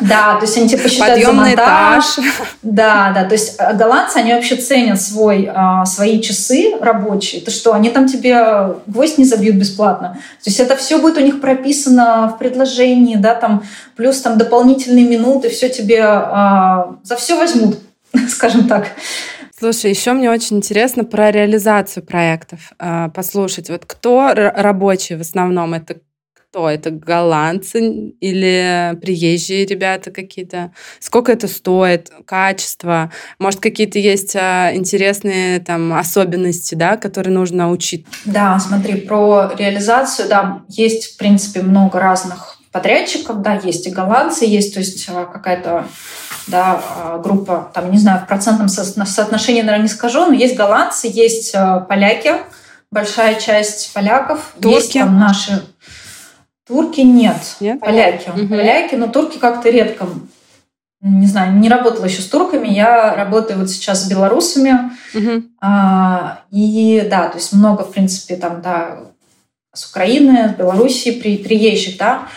Да, 0.00 0.36
то 0.36 0.42
есть 0.42 0.56
они 0.56 0.68
типа 0.68 0.88
считают 0.88 1.14
Подъемный 1.14 1.50
за 1.52 1.56
монтаж. 1.56 2.04
Этаж. 2.18 2.26
Да, 2.62 3.12
да, 3.14 3.24
то 3.24 3.34
есть 3.34 3.56
э, 3.58 3.74
голландцы, 3.74 4.16
они 4.16 4.32
вообще 4.32 4.56
ценят 4.56 5.00
свой, 5.00 5.48
а, 5.52 5.86
свои 5.86 6.20
часы 6.20 6.76
рабочие. 6.80 7.40
То 7.40 7.50
что, 7.50 7.72
они 7.72 7.90
там 7.90 8.06
тебе 8.06 8.74
гвоздь 8.86 9.18
не 9.18 9.24
забьют 9.24 9.56
бесплатно. 9.56 10.18
То 10.42 10.50
есть 10.50 10.58
это 10.58 10.76
все 10.76 10.98
будет 10.98 11.16
у 11.16 11.20
них 11.20 11.40
прописано 11.40 12.32
в 12.34 12.38
предложении, 12.38 13.16
да, 13.16 13.34
там, 13.34 13.62
плюс 13.96 14.20
там 14.20 14.36
дополнительные 14.36 15.06
минуты, 15.06 15.48
все 15.48 15.68
тебе 15.68 16.02
а, 16.02 16.96
за 17.04 17.16
все 17.16 17.38
возьмут. 17.38 17.78
скажем 18.28 18.68
так. 18.68 18.88
Слушай, 19.56 19.90
еще 19.90 20.12
мне 20.12 20.30
очень 20.30 20.58
интересно 20.58 21.04
про 21.04 21.30
реализацию 21.30 22.04
проектов 22.04 22.72
э, 22.78 23.08
послушать. 23.14 23.70
Вот 23.70 23.84
кто 23.86 24.32
рабочий 24.34 25.16
в 25.16 25.20
основном? 25.20 25.74
Это 25.74 25.96
кто? 26.54 26.70
Это 26.70 26.90
голландцы 26.92 27.80
или 28.20 28.96
приезжие 29.00 29.66
ребята 29.66 30.12
какие-то? 30.12 30.70
Сколько 31.00 31.32
это 31.32 31.48
стоит? 31.48 32.12
Качество? 32.26 33.10
Может, 33.40 33.58
какие-то 33.58 33.98
есть 33.98 34.36
а, 34.36 34.70
интересные 34.72 35.58
там 35.58 35.92
особенности, 35.92 36.76
да, 36.76 36.96
которые 36.96 37.34
нужно 37.34 37.72
учить? 37.72 38.06
Да, 38.24 38.56
смотри, 38.60 39.00
про 39.00 39.50
реализацию, 39.58 40.28
да, 40.28 40.62
есть, 40.68 41.14
в 41.14 41.16
принципе, 41.16 41.62
много 41.62 41.98
разных 41.98 42.58
подрядчиков, 42.70 43.42
да, 43.42 43.60
есть 43.62 43.88
и 43.88 43.90
голландцы, 43.90 44.44
есть, 44.44 44.74
то 44.74 44.80
есть 44.80 45.08
а, 45.08 45.24
какая-то 45.24 45.86
да, 46.46 46.80
а, 46.88 47.18
группа, 47.18 47.72
там, 47.74 47.90
не 47.90 47.98
знаю, 47.98 48.20
в 48.20 48.28
процентном 48.28 48.68
со- 48.68 48.84
соотношении, 48.84 49.62
наверное, 49.62 49.88
не 49.88 49.88
скажу, 49.88 50.26
но 50.26 50.34
есть 50.34 50.54
голландцы, 50.56 51.08
есть 51.12 51.52
поляки, 51.88 52.34
большая 52.92 53.40
часть 53.40 53.92
поляков, 53.92 54.54
Турки. 54.60 54.76
есть 54.76 54.92
там 54.92 55.18
наши 55.18 55.64
Турки 56.66 57.00
нет. 57.00 57.36
Нет? 57.60 57.80
Поляки. 57.80 58.30
Угу. 58.30 58.48
Поляки, 58.48 58.94
но 58.94 59.08
турки 59.08 59.38
как-то 59.38 59.68
редко. 59.68 60.06
Не 61.00 61.26
знаю, 61.26 61.54
не 61.56 61.68
работала 61.68 62.06
еще 62.06 62.22
с 62.22 62.26
турками. 62.26 62.68
Я 62.68 63.14
работаю 63.14 63.58
вот 63.58 63.68
сейчас 63.68 64.04
с 64.04 64.08
белорусами. 64.08 64.90
Угу. 65.14 65.42
А, 65.60 66.40
и 66.50 67.06
да, 67.10 67.28
то 67.28 67.36
есть 67.36 67.52
много, 67.52 67.82
в 67.82 67.92
принципе, 67.92 68.36
там, 68.36 68.62
да, 68.62 69.00
с 69.74 69.86
Украины, 69.90 70.48
с 70.48 70.56
Белоруссии 70.56 71.10
при, 71.10 71.36
приезжих, 71.36 71.98
да. 71.98 72.28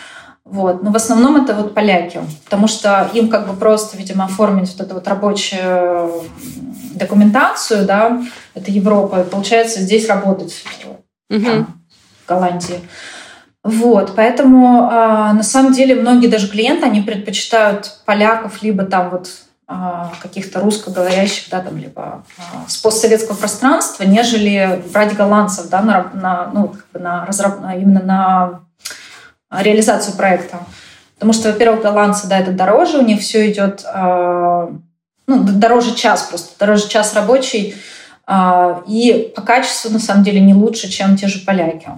Вот. 0.43 0.83
Но 0.83 0.91
в 0.91 0.95
основном 0.95 1.41
это 1.41 1.53
вот 1.53 1.73
поляки, 1.73 2.19
потому 2.45 2.67
что 2.67 3.09
им 3.13 3.29
как 3.29 3.47
бы 3.47 3.53
просто, 3.55 3.97
видимо, 3.97 4.25
оформить 4.25 4.71
вот 4.71 4.81
эту 4.81 4.95
вот 4.95 5.07
рабочую 5.07 6.23
документацию, 6.93 7.85
да, 7.85 8.21
это 8.53 8.71
Европа, 8.71 9.21
и 9.21 9.29
получается 9.29 9.81
здесь 9.81 10.07
работать 10.07 10.53
угу. 11.29 11.45
там, 11.45 11.81
в 12.25 12.29
Голландии. 12.29 12.79
Вот, 13.63 14.13
поэтому 14.15 14.89
э, 14.89 15.33
на 15.33 15.43
самом 15.43 15.73
деле 15.73 15.95
многие 15.95 16.27
даже 16.27 16.47
клиенты, 16.47 16.85
они 16.85 17.01
предпочитают 17.01 17.99
поляков, 18.05 18.61
либо 18.61 18.85
там 18.85 19.09
вот 19.09 19.29
э, 19.67 19.73
каких-то 20.21 20.61
русскоговорящих, 20.61 21.49
да, 21.49 21.59
там, 21.59 21.77
либо 21.77 22.23
э, 22.37 22.41
с 22.67 22.77
постсоветского 22.77 23.35
пространства, 23.35 24.03
нежели 24.03 24.81
брать 24.93 25.15
голландцев, 25.17 25.69
да, 25.69 25.81
на, 25.81 26.11
на, 26.13 26.51
ну, 26.53 26.69
как 26.69 26.85
бы 26.93 26.99
на 26.99 27.25
разраб, 27.25 27.59
именно 27.75 28.01
на 28.01 29.61
реализацию 29.61 30.15
проекта. 30.15 30.59
Потому 31.15 31.33
что, 31.33 31.51
во-первых, 31.51 31.81
голландцы, 31.81 32.27
да, 32.27 32.39
это 32.39 32.51
дороже, 32.51 32.99
у 32.99 33.03
них 33.03 33.21
все 33.21 33.51
идет, 33.51 33.83
э, 33.83 34.67
ну, 35.27 35.43
дороже 35.43 35.95
час 35.95 36.23
просто, 36.23 36.57
дороже 36.59 36.87
час 36.87 37.15
рабочий, 37.15 37.75
э, 38.27 38.81
и 38.87 39.33
по 39.35 39.41
качеству, 39.41 39.91
на 39.91 39.99
самом 39.99 40.23
деле, 40.23 40.39
не 40.39 40.53
лучше, 40.53 40.89
чем 40.89 41.17
те 41.17 41.27
же 41.27 41.39
поляки. 41.39 41.89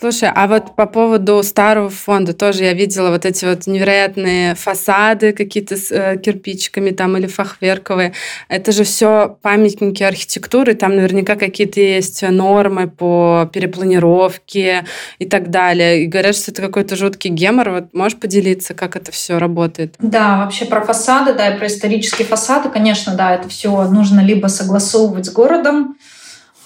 Слушай, 0.00 0.30
а 0.32 0.46
вот 0.46 0.76
по 0.76 0.86
поводу 0.86 1.42
старого 1.42 1.90
фонда 1.90 2.32
тоже 2.32 2.62
я 2.62 2.72
видела 2.72 3.10
вот 3.10 3.24
эти 3.24 3.44
вот 3.44 3.66
невероятные 3.66 4.54
фасады 4.54 5.32
какие-то 5.32 5.76
с 5.76 5.90
э, 5.90 6.16
кирпичиками 6.18 6.90
там 6.90 7.16
или 7.16 7.26
фахверковые. 7.26 8.12
Это 8.48 8.70
же 8.70 8.84
все 8.84 9.36
памятники 9.42 10.04
архитектуры, 10.04 10.74
там 10.74 10.94
наверняка 10.94 11.34
какие-то 11.34 11.80
есть 11.80 12.22
нормы 12.22 12.86
по 12.86 13.50
перепланировке 13.52 14.84
и 15.18 15.26
так 15.26 15.50
далее. 15.50 16.04
И 16.04 16.06
говорят, 16.06 16.36
что 16.36 16.52
это 16.52 16.62
какой-то 16.62 16.94
жуткий 16.94 17.30
гемор. 17.30 17.70
Вот 17.70 17.92
можешь 17.92 18.20
поделиться, 18.20 18.74
как 18.74 18.94
это 18.94 19.10
все 19.10 19.38
работает? 19.38 19.96
Да, 19.98 20.44
вообще 20.44 20.64
про 20.66 20.80
фасады, 20.80 21.34
да, 21.34 21.48
и 21.48 21.58
про 21.58 21.66
исторические 21.66 22.28
фасады, 22.28 22.68
конечно, 22.68 23.16
да, 23.16 23.34
это 23.34 23.48
все 23.48 23.88
нужно 23.88 24.20
либо 24.20 24.46
согласовывать 24.46 25.26
с 25.26 25.32
городом, 25.32 25.96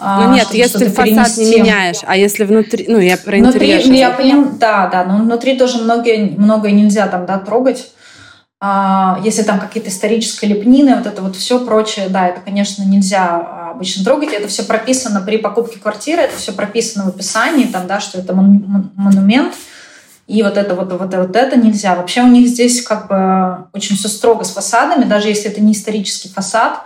ну 0.03 0.35
нет, 0.35 0.49
если 0.53 0.89
фасад 0.89 1.05
перенести. 1.05 1.45
не 1.45 1.61
меняешь, 1.61 1.99
а 2.07 2.17
если 2.17 2.45
внутри, 2.45 2.87
ну 2.89 2.99
я 2.99 3.17
про 3.17 3.37
внутри, 3.37 3.73
интерьер. 3.73 3.93
Я 3.93 4.11
понимаю, 4.11 4.53
да, 4.59 4.89
да, 4.89 5.05
но 5.05 5.19
внутри 5.19 5.57
тоже 5.57 5.79
многие, 5.79 6.35
многое 6.37 6.73
нельзя 6.73 7.07
там, 7.07 7.27
да, 7.27 7.39
трогать. 7.39 7.93
А, 8.65 9.19
если 9.25 9.43
там 9.43 9.59
какие-то 9.59 9.91
исторические 9.91 10.55
лепнины, 10.55 10.95
вот 10.95 11.07
это 11.07 11.21
вот 11.21 11.35
все 11.35 11.65
прочее, 11.67 12.07
да, 12.09 12.29
это, 12.29 12.41
конечно, 12.41 12.85
нельзя 12.85 13.29
а, 13.29 13.71
обычно 13.73 14.05
трогать. 14.05 14.33
Это 14.33 14.47
все 14.47 14.63
прописано 14.63 15.21
при 15.21 15.39
покупке 15.39 15.81
квартиры, 15.81 16.23
это 16.23 16.37
все 16.37 16.53
прописано 16.53 17.05
в 17.05 17.09
описании, 17.09 17.67
там, 17.67 17.89
да, 17.89 17.99
что 17.99 18.19
это 18.19 18.35
монумент. 18.35 19.55
И 20.29 20.45
вот 20.45 20.57
это 20.57 20.77
вот, 20.77 20.93
вот, 20.93 21.13
вот 21.13 21.35
это 21.35 21.57
нельзя. 21.57 21.97
Вообще 21.97 22.23
у 22.23 22.29
них 22.29 22.47
здесь 22.47 22.83
как 22.83 23.09
бы 23.09 23.67
очень 23.73 23.97
все 23.97 24.07
строго 24.07 24.45
с 24.45 24.53
фасадами, 24.53 25.05
даже 25.05 25.27
если 25.27 25.51
это 25.51 25.61
не 25.61 25.73
исторический 25.73 26.29
фасад, 26.29 26.79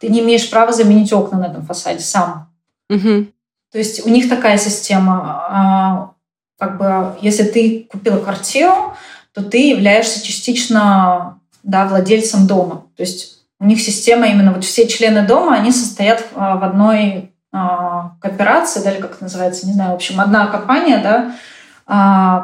ты 0.00 0.08
не 0.08 0.20
имеешь 0.20 0.50
права 0.50 0.72
заменить 0.72 1.14
окна 1.14 1.38
на 1.38 1.46
этом 1.46 1.64
фасаде 1.64 2.00
сам. 2.00 2.45
Угу. 2.90 3.26
То 3.72 3.78
есть 3.78 4.06
у 4.06 4.08
них 4.08 4.28
такая 4.28 4.58
система, 4.58 5.46
а, 5.48 6.10
как 6.58 6.78
бы, 6.78 7.16
если 7.20 7.42
ты 7.42 7.86
купила 7.90 8.18
квартиру, 8.18 8.96
то 9.34 9.42
ты 9.42 9.68
являешься 9.68 10.24
частично 10.24 11.40
да, 11.62 11.86
владельцем 11.86 12.46
дома. 12.46 12.86
То 12.96 13.02
есть 13.02 13.42
у 13.58 13.64
них 13.64 13.80
система 13.80 14.28
именно 14.28 14.52
вот 14.52 14.64
все 14.64 14.86
члены 14.86 15.26
дома, 15.26 15.56
они 15.56 15.72
состоят 15.72 16.24
а, 16.34 16.56
в 16.56 16.64
одной 16.64 17.32
а, 17.52 18.12
кооперации, 18.20 18.80
да, 18.80 18.92
или 18.92 19.00
как 19.00 19.12
это 19.12 19.24
называется, 19.24 19.66
не 19.66 19.72
знаю, 19.72 19.92
в 19.92 19.94
общем, 19.96 20.20
одна 20.20 20.46
компания, 20.46 20.98
да, 20.98 21.34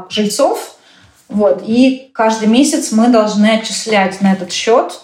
жильцов, 0.09 0.77
вот, 1.29 1.65
и 1.67 2.11
каждый 2.15 2.47
месяц 2.47 2.93
мы 2.93 3.09
должны 3.09 3.47
отчислять 3.47 4.21
на 4.21 4.35
этот 4.35 4.53
счет 4.53 5.01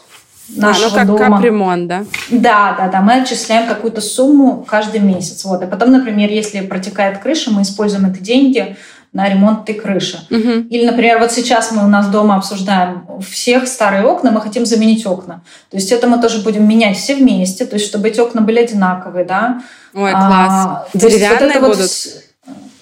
нашего 0.49 1.01
а, 1.01 1.05
ну 1.05 1.17
как 1.17 1.25
дома. 1.25 1.37
капремонт, 1.37 1.89
да? 1.89 2.05
Да, 2.31 2.75
да, 2.79 2.89
да. 2.89 3.01
Мы 3.01 3.23
отчисляем 3.23 3.69
какую-то 3.69 4.01
сумму 4.01 4.65
каждый 4.67 5.01
месяц. 5.01 5.45
Вот. 5.45 5.63
И 5.63 5.67
потом, 5.67 5.93
например, 5.93 6.31
если 6.31 6.61
протекает 6.61 7.19
крыша, 7.19 7.51
мы 7.51 7.63
используем 7.63 8.07
эти 8.07 8.21
деньги 8.21 8.77
на 9.13 9.29
ремонт 9.29 9.69
этой 9.69 9.81
крыши. 9.81 10.19
Угу. 10.31 10.69
Или, 10.71 10.87
например, 10.87 11.19
вот 11.19 11.33
сейчас 11.33 11.73
мы 11.73 11.85
у 11.85 11.89
нас 11.89 12.09
дома 12.09 12.37
обсуждаем 12.37 13.07
всех 13.29 13.67
старые 13.67 14.05
окна, 14.05 14.31
мы 14.31 14.41
хотим 14.41 14.67
заменить 14.67 15.07
окна. 15.07 15.43
То 15.71 15.77
есть 15.77 15.91
это 15.93 16.07
мы 16.07 16.21
тоже 16.21 16.43
будем 16.43 16.69
менять 16.69 16.97
все 16.97 17.15
вместе, 17.15 17.65
то 17.65 17.75
есть 17.75 17.87
чтобы 17.87 18.09
эти 18.09 18.21
окна 18.21 18.43
были 18.43 18.61
одинаковые, 18.61 19.25
да. 19.25 19.63
Ой, 19.95 20.11
класс. 20.11 20.53
А, 20.53 20.87
Деревянные 20.93 21.59
вот 21.61 21.71
будут? 21.71 21.79
Вот 21.79 22.28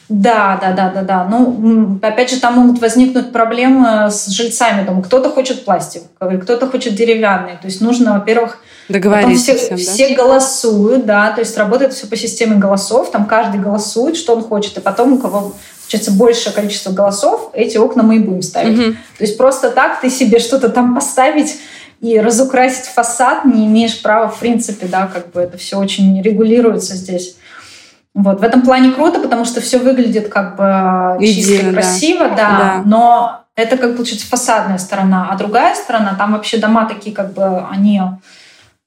да, 0.08 0.58
да, 0.60 0.72
да, 0.72 0.90
да, 0.90 1.02
да. 1.02 1.24
Ну, 1.24 1.98
опять 2.00 2.30
же, 2.30 2.40
там 2.40 2.54
могут 2.54 2.80
возникнуть 2.80 3.32
проблемы 3.32 4.08
с 4.10 4.28
жильцами 4.28 4.86
дома. 4.86 5.02
Кто-то 5.02 5.30
хочет 5.30 5.64
пластиковый, 5.64 6.38
кто-то 6.40 6.68
хочет 6.68 6.94
деревянный. 6.94 7.52
То 7.60 7.66
есть 7.66 7.80
нужно, 7.80 8.14
во-первых, 8.14 8.58
договориться 8.88 9.54
все, 9.56 9.76
всем, 9.76 9.76
да? 9.76 9.82
все 9.82 10.14
голосуют, 10.14 11.06
да, 11.06 11.32
то 11.32 11.40
есть 11.40 11.56
работает 11.58 11.92
все 11.92 12.06
по 12.06 12.16
системе 12.16 12.56
голосов, 12.56 13.10
там 13.10 13.26
каждый 13.26 13.60
голосует, 13.60 14.16
что 14.16 14.36
он 14.36 14.44
хочет, 14.44 14.78
и 14.78 14.80
потом 14.80 15.14
у 15.14 15.18
кого 15.18 15.54
получается 15.82 16.12
большее 16.12 16.52
количество 16.52 16.92
голосов, 16.92 17.50
эти 17.52 17.76
окна 17.76 18.02
мы 18.02 18.16
и 18.16 18.18
будем 18.20 18.42
ставить. 18.42 18.78
Угу. 18.78 18.92
То 18.92 19.24
есть 19.24 19.36
просто 19.36 19.70
так 19.70 20.00
ты 20.00 20.10
себе 20.10 20.38
что-то 20.38 20.68
там 20.68 20.94
поставить 20.94 21.56
и 22.00 22.20
разукрасить 22.20 22.86
фасад 22.86 23.44
не 23.44 23.66
имеешь 23.66 24.00
права, 24.02 24.28
в 24.28 24.38
принципе, 24.38 24.86
да, 24.86 25.06
как 25.06 25.32
бы 25.32 25.40
это 25.40 25.56
все 25.58 25.78
очень 25.78 26.20
регулируется 26.22 26.94
здесь. 26.94 27.36
Вот. 28.16 28.40
В 28.40 28.42
этом 28.42 28.62
плане 28.62 28.92
круто, 28.92 29.20
потому 29.20 29.44
что 29.44 29.60
все 29.60 29.78
выглядит 29.78 30.30
как 30.30 30.56
бы 30.56 31.18
чисто 31.20 31.68
и 31.68 31.72
красиво, 31.72 32.30
да. 32.30 32.34
Да, 32.34 32.58
да. 32.58 32.82
но 32.86 33.44
это 33.54 33.76
как 33.76 33.94
получается 33.94 34.26
фасадная 34.26 34.78
сторона. 34.78 35.28
А 35.30 35.36
другая 35.36 35.74
сторона, 35.74 36.14
там 36.18 36.32
вообще 36.32 36.56
дома 36.56 36.88
такие 36.88 37.14
как 37.14 37.34
бы, 37.34 37.66
они 37.70 38.00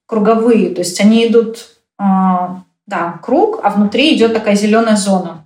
круговые, 0.07 0.73
то 0.73 0.81
есть 0.81 0.99
они 0.99 1.27
идут, 1.27 1.67
э, 1.99 2.03
да, 2.87 3.19
круг, 3.21 3.59
а 3.63 3.69
внутри 3.69 4.15
идет 4.15 4.33
такая 4.33 4.55
зеленая 4.55 4.95
зона. 4.95 5.45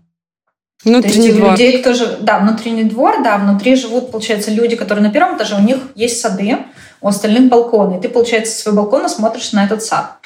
Внутренний 0.85 1.13
то 1.13 1.27
есть 1.27 1.37
двор. 1.37 1.51
людей, 1.51 1.81
кто 1.81 1.93
же, 1.93 2.17
да, 2.21 2.39
внутренний 2.39 2.85
двор, 2.85 3.21
да, 3.21 3.37
внутри 3.37 3.75
живут, 3.75 4.11
получается, 4.11 4.49
люди, 4.51 4.77
которые 4.77 5.05
на 5.05 5.11
первом 5.11 5.35
этаже, 5.35 5.55
у 5.57 5.61
них 5.61 5.79
есть 5.95 6.21
сады, 6.21 6.57
у 7.01 7.09
остальных 7.09 7.49
балконы, 7.49 7.97
и 7.97 8.01
ты, 8.01 8.07
получается, 8.07 8.53
с 8.53 8.63
своего 8.63 8.83
балкона 8.83 9.09
смотришь 9.09 9.51
на 9.51 9.65
этот 9.65 9.83
сад. 9.83 10.19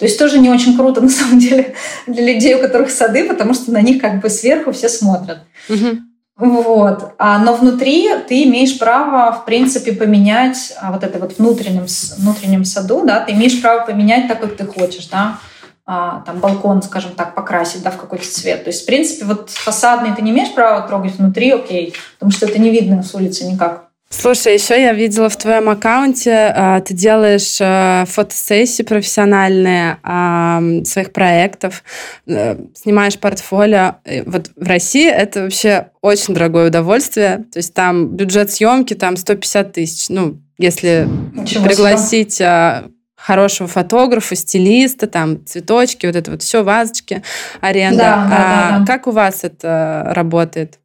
То 0.00 0.06
есть 0.06 0.18
тоже 0.18 0.38
не 0.38 0.48
очень 0.48 0.76
круто, 0.76 1.02
на 1.02 1.10
самом 1.10 1.38
деле, 1.38 1.74
для 2.06 2.32
людей, 2.32 2.54
у 2.54 2.58
которых 2.58 2.90
сады, 2.90 3.28
потому 3.28 3.52
что 3.52 3.70
на 3.70 3.82
них 3.82 4.00
как 4.00 4.20
бы 4.20 4.30
сверху 4.30 4.72
все 4.72 4.88
смотрят. 4.88 5.40
Угу. 5.68 5.98
Вот. 6.36 7.12
А, 7.18 7.38
но 7.38 7.54
внутри 7.54 8.08
ты 8.26 8.44
имеешь 8.44 8.78
право, 8.78 9.30
в 9.30 9.44
принципе, 9.44 9.92
поменять 9.92 10.72
а, 10.80 10.90
вот 10.90 11.04
это 11.04 11.18
вот 11.18 11.36
внутреннем, 11.36 11.84
внутреннем 12.16 12.64
саду, 12.64 13.04
да, 13.04 13.20
ты 13.20 13.32
имеешь 13.32 13.60
право 13.60 13.84
поменять 13.84 14.26
так, 14.26 14.40
как 14.40 14.56
ты 14.56 14.64
хочешь, 14.64 15.06
да, 15.08 15.38
а, 15.84 16.22
там 16.24 16.38
балкон, 16.38 16.82
скажем 16.82 17.12
так, 17.12 17.34
покрасить, 17.34 17.82
да, 17.82 17.90
в 17.90 17.98
какой-то 17.98 18.24
цвет. 18.24 18.64
То 18.64 18.70
есть, 18.70 18.84
в 18.84 18.86
принципе, 18.86 19.26
вот 19.26 19.50
фасадный 19.50 20.14
ты 20.16 20.22
не 20.22 20.30
имеешь 20.30 20.54
права 20.54 20.88
трогать 20.88 21.16
внутри, 21.16 21.50
окей, 21.50 21.92
потому 22.14 22.32
что 22.32 22.46
это 22.46 22.58
не 22.58 22.70
видно 22.70 23.02
с 23.02 23.14
улицы 23.14 23.44
никак. 23.44 23.89
Слушай, 24.12 24.54
еще 24.54 24.80
я 24.80 24.92
видела 24.92 25.28
в 25.28 25.36
твоем 25.36 25.68
аккаунте, 25.68 26.52
э, 26.54 26.82
ты 26.84 26.94
делаешь 26.94 27.58
э, 27.60 28.04
фотосессии 28.08 28.82
профессиональные 28.82 29.98
э, 30.02 30.84
своих 30.84 31.12
проектов, 31.12 31.84
снимаешь 32.26 33.18
портфолио. 33.20 33.96
Вот 34.26 34.50
в 34.56 34.66
России 34.66 35.08
это 35.08 35.42
вообще 35.42 35.90
очень 36.02 36.34
дорогое 36.34 36.68
удовольствие. 36.68 37.44
То 37.52 37.60
есть 37.60 37.72
там 37.72 38.08
бюджет 38.08 38.50
съемки 38.50 38.94
там 38.94 39.16
150 39.16 39.72
тысяч. 39.72 40.08
Ну, 40.08 40.40
если 40.58 41.08
Ничего 41.32 41.64
пригласить 41.64 42.34
себе. 42.34 42.90
хорошего 43.14 43.68
фотографа, 43.68 44.34
стилиста, 44.34 45.06
там 45.06 45.46
цветочки, 45.46 46.06
вот 46.06 46.16
это 46.16 46.32
вот 46.32 46.42
все, 46.42 46.64
вазочки, 46.64 47.22
аренда. 47.60 47.98
Да, 47.98 48.16
да, 48.16 48.24
а, 48.24 48.70
да, 48.70 48.78
да. 48.80 48.86
Как 48.86 49.06
у 49.06 49.12
вас 49.12 49.44
это 49.44 50.10
работает? 50.16 50.79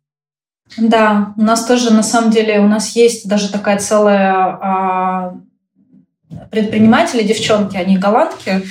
Да, 0.78 1.34
у 1.38 1.42
нас 1.42 1.66
тоже 1.66 1.94
на 1.94 2.04
самом 2.04 2.32
деле 2.32 2.60
у 2.60 2.68
нас 2.68 2.96
есть 2.96 3.28
даже 3.28 3.52
такая 3.52 3.78
целая 3.78 4.34
а, 4.34 5.34
предприниматели, 6.52 7.24
девчонки, 7.24 7.78
они 7.78 7.98
голландки, 7.98 8.64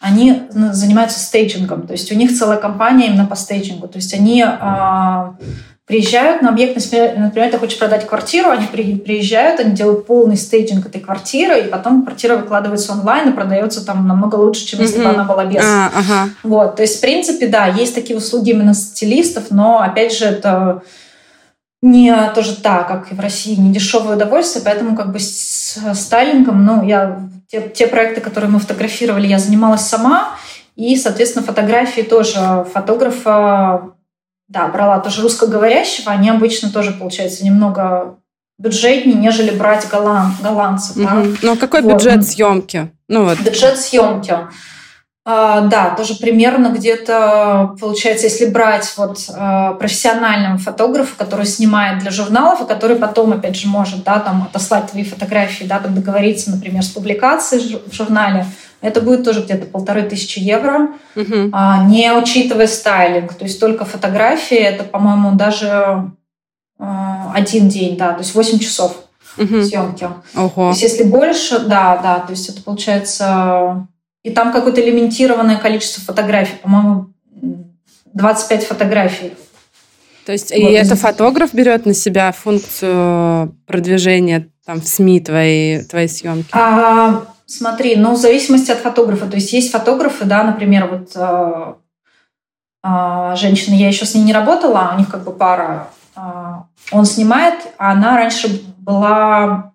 они 0.00 0.42
занимаются 0.50 1.20
стейджингом, 1.20 1.86
то 1.86 1.92
есть 1.92 2.10
у 2.10 2.14
них 2.14 2.36
целая 2.36 2.58
компания 2.58 3.06
именно 3.06 3.26
по 3.26 3.36
стейджингу, 3.36 3.86
то 3.86 3.96
есть 3.96 4.12
они 4.14 4.44
а, 4.44 5.36
приезжают 5.86 6.42
на 6.42 6.48
объект, 6.48 6.74
например, 6.74 7.50
ты 7.50 7.58
хочешь 7.58 7.78
продать 7.78 8.06
квартиру, 8.06 8.50
они 8.50 8.66
приезжают, 8.66 9.60
они 9.60 9.72
делают 9.72 10.06
полный 10.06 10.36
стейджинг 10.36 10.86
этой 10.86 11.00
квартиры, 11.00 11.60
и 11.60 11.68
потом 11.68 12.02
квартира 12.04 12.36
выкладывается 12.36 12.92
онлайн 12.92 13.28
и 13.28 13.32
продается 13.32 13.84
там 13.84 14.08
намного 14.08 14.36
лучше, 14.36 14.64
чем 14.64 14.80
если 14.80 15.00
mm-hmm. 15.00 15.04
бы 15.04 15.10
она 15.10 15.24
была 15.24 15.44
без. 15.44 15.62
А, 15.62 15.90
ага. 15.94 16.30
Вот, 16.42 16.76
то 16.76 16.82
есть, 16.82 16.98
в 16.98 17.00
принципе, 17.00 17.46
да, 17.46 17.66
есть 17.66 17.94
такие 17.94 18.16
услуги 18.16 18.50
именно 18.50 18.74
стилистов, 18.74 19.50
но, 19.50 19.80
опять 19.80 20.16
же, 20.16 20.24
это 20.24 20.82
не 21.82 22.14
тоже 22.34 22.56
так, 22.56 22.86
как 22.86 23.10
и 23.10 23.14
в 23.14 23.20
России, 23.20 23.56
не 23.56 23.72
дешевое 23.72 24.16
удовольствие, 24.16 24.64
поэтому 24.64 24.96
как 24.96 25.12
бы 25.12 25.18
с 25.18 25.78
стайлингом, 25.94 26.64
ну, 26.64 26.84
я 26.84 27.28
те, 27.48 27.68
те 27.68 27.88
проекты, 27.88 28.20
которые 28.20 28.50
мы 28.50 28.60
фотографировали, 28.60 29.26
я 29.26 29.38
занималась 29.38 29.82
сама, 29.82 30.36
и, 30.76 30.96
соответственно, 30.96 31.44
фотографии 31.44 32.02
тоже 32.02 32.64
фотографа, 32.72 33.90
да, 34.48 34.68
брала 34.68 35.00
тоже 35.00 35.22
русскоговорящего, 35.22 36.12
они 36.12 36.30
обычно 36.30 36.70
тоже, 36.70 36.92
получается, 36.92 37.44
немного 37.44 38.16
бюджетнее, 38.58 39.16
нежели 39.16 39.50
брать 39.50 39.88
голланд, 39.90 40.40
голландцев. 40.40 40.96
Угу. 40.96 41.04
Да? 41.04 41.24
Ну, 41.42 41.52
а 41.52 41.56
какой 41.56 41.82
вот. 41.82 41.94
бюджет 41.94 42.24
съемки? 42.24 42.90
Ну, 43.08 43.24
вот. 43.24 43.40
Бюджет 43.40 43.78
съемки. 43.78 44.36
А, 45.24 45.60
да, 45.60 45.90
тоже 45.90 46.16
примерно 46.16 46.68
где-то, 46.68 47.76
получается, 47.80 48.26
если 48.26 48.46
брать 48.46 48.92
вот 48.96 49.18
а, 49.32 49.74
профессионального 49.74 50.58
фотографа, 50.58 51.16
который 51.16 51.46
снимает 51.46 52.00
для 52.00 52.10
журналов, 52.10 52.60
и 52.60 52.66
который 52.66 52.96
потом, 52.96 53.32
опять 53.32 53.56
же, 53.56 53.68
может, 53.68 54.02
да, 54.02 54.18
там 54.18 54.42
отослать 54.42 54.90
твои 54.90 55.04
фотографии, 55.04 55.62
да, 55.62 55.78
там 55.78 55.94
договориться, 55.94 56.50
например, 56.50 56.82
с 56.82 56.88
публикацией 56.88 57.80
в 57.86 57.94
журнале, 57.94 58.46
это 58.80 59.00
будет 59.00 59.24
тоже 59.24 59.42
где-то 59.42 59.66
полторы 59.66 60.02
тысячи 60.02 60.40
евро, 60.40 60.88
угу. 61.14 61.52
не 61.86 62.12
учитывая 62.12 62.66
стайлинг, 62.66 63.32
то 63.34 63.44
есть 63.44 63.60
только 63.60 63.84
фотографии, 63.84 64.56
это, 64.56 64.82
по-моему, 64.82 65.36
даже 65.36 66.10
один 66.78 67.68
день, 67.68 67.96
да, 67.96 68.12
то 68.14 68.22
есть 68.22 68.34
8 68.34 68.58
часов 68.58 68.96
угу. 69.38 69.62
съемки. 69.62 70.08
Ого. 70.34 70.50
То 70.50 70.68
есть 70.70 70.82
если 70.82 71.04
больше, 71.04 71.60
да, 71.60 71.96
да, 72.02 72.18
то 72.18 72.32
есть 72.32 72.48
это 72.48 72.60
получается 72.60 73.86
и 74.22 74.30
там 74.30 74.52
какое-то 74.52 74.80
лимитированное 74.80 75.56
количество 75.56 76.02
фотографий, 76.02 76.56
по-моему, 76.62 77.12
25 78.14 78.64
фотографий. 78.66 79.32
То 80.24 80.32
есть 80.32 80.50
вот. 80.50 80.56
и 80.56 80.62
это 80.62 80.94
фотограф 80.94 81.52
берет 81.52 81.86
на 81.86 81.94
себя 81.94 82.30
функцию 82.30 83.56
продвижения 83.66 84.48
там 84.64 84.80
в 84.80 84.86
СМИ 84.86 85.20
твоей, 85.20 85.84
твоей 85.84 86.08
съемки? 86.08 86.48
А, 86.52 87.24
смотри, 87.46 87.96
ну, 87.96 88.14
в 88.14 88.16
зависимости 88.16 88.70
от 88.70 88.78
фотографа. 88.78 89.26
То 89.26 89.36
есть 89.36 89.52
есть 89.52 89.72
фотографы, 89.72 90.24
да, 90.24 90.44
например, 90.44 90.86
вот 90.86 91.16
а, 91.16 91.78
а, 92.82 93.34
женщина, 93.34 93.74
я 93.74 93.88
еще 93.88 94.04
с 94.04 94.14
ней 94.14 94.22
не 94.22 94.32
работала, 94.32 94.92
у 94.94 94.98
них 94.98 95.08
как 95.08 95.24
бы 95.24 95.32
пара. 95.32 95.88
А, 96.14 96.66
он 96.92 97.04
снимает, 97.04 97.54
а 97.78 97.92
она 97.92 98.16
раньше 98.16 98.62
была 98.78 99.71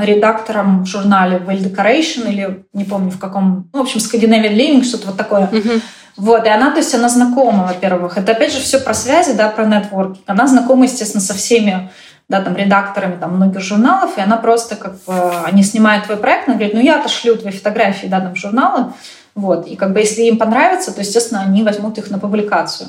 редактором 0.00 0.84
в 0.84 0.86
журнале 0.86 1.38
Well 1.38 1.58
Decoration 1.58 2.30
или 2.30 2.64
не 2.72 2.84
помню 2.84 3.10
в 3.10 3.18
каком, 3.18 3.68
ну, 3.72 3.80
в 3.80 3.82
общем, 3.82 3.98
Scandinavian 3.98 4.54
Living, 4.54 4.84
что-то 4.84 5.08
вот 5.08 5.16
такое. 5.16 5.48
Uh-huh. 5.52 5.80
Вот, 6.16 6.44
и 6.44 6.48
она, 6.48 6.70
то 6.70 6.78
есть 6.78 6.94
она 6.94 7.08
знакома, 7.08 7.66
во-первых. 7.66 8.18
Это 8.18 8.32
опять 8.32 8.52
же 8.52 8.60
все 8.60 8.78
про 8.78 8.94
связи, 8.94 9.32
да, 9.32 9.48
про 9.48 9.64
нетворкинг. 9.64 10.24
Она 10.26 10.46
знакома, 10.46 10.84
естественно, 10.84 11.22
со 11.22 11.34
всеми 11.34 11.90
да, 12.30 12.40
там, 12.40 12.56
редакторами 12.56 13.16
там, 13.18 13.36
многих 13.36 13.60
журналов, 13.60 14.16
и 14.16 14.20
она 14.20 14.36
просто 14.36 14.76
как 14.76 15.02
бы, 15.04 15.32
они 15.44 15.64
снимают 15.64 16.04
твой 16.04 16.16
проект, 16.16 16.46
она 16.46 16.56
говорит, 16.56 16.74
ну, 16.74 16.80
я 16.80 17.00
отошлю 17.00 17.36
твои 17.36 17.52
фотографии, 17.52 18.06
да, 18.06 18.20
там, 18.20 18.34
в 18.34 18.38
журналы, 18.38 18.92
вот, 19.34 19.66
и 19.66 19.74
как 19.74 19.92
бы 19.92 19.98
если 19.98 20.22
им 20.22 20.38
понравится, 20.38 20.94
то, 20.94 21.00
естественно, 21.00 21.40
они 21.40 21.64
возьмут 21.64 21.98
их 21.98 22.08
на 22.08 22.20
публикацию. 22.20 22.88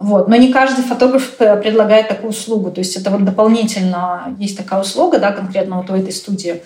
Вот. 0.00 0.28
Но 0.28 0.36
не 0.36 0.50
каждый 0.50 0.82
фотограф 0.82 1.36
предлагает 1.36 2.08
такую 2.08 2.30
услугу. 2.30 2.70
То 2.70 2.80
есть 2.80 2.96
это 2.96 3.10
вот 3.10 3.22
дополнительно 3.22 4.34
есть 4.38 4.56
такая 4.56 4.80
услуга, 4.80 5.18
да, 5.18 5.30
конкретно 5.30 5.76
вот 5.76 5.90
у 5.90 5.94
этой 5.94 6.12
студии. 6.12 6.62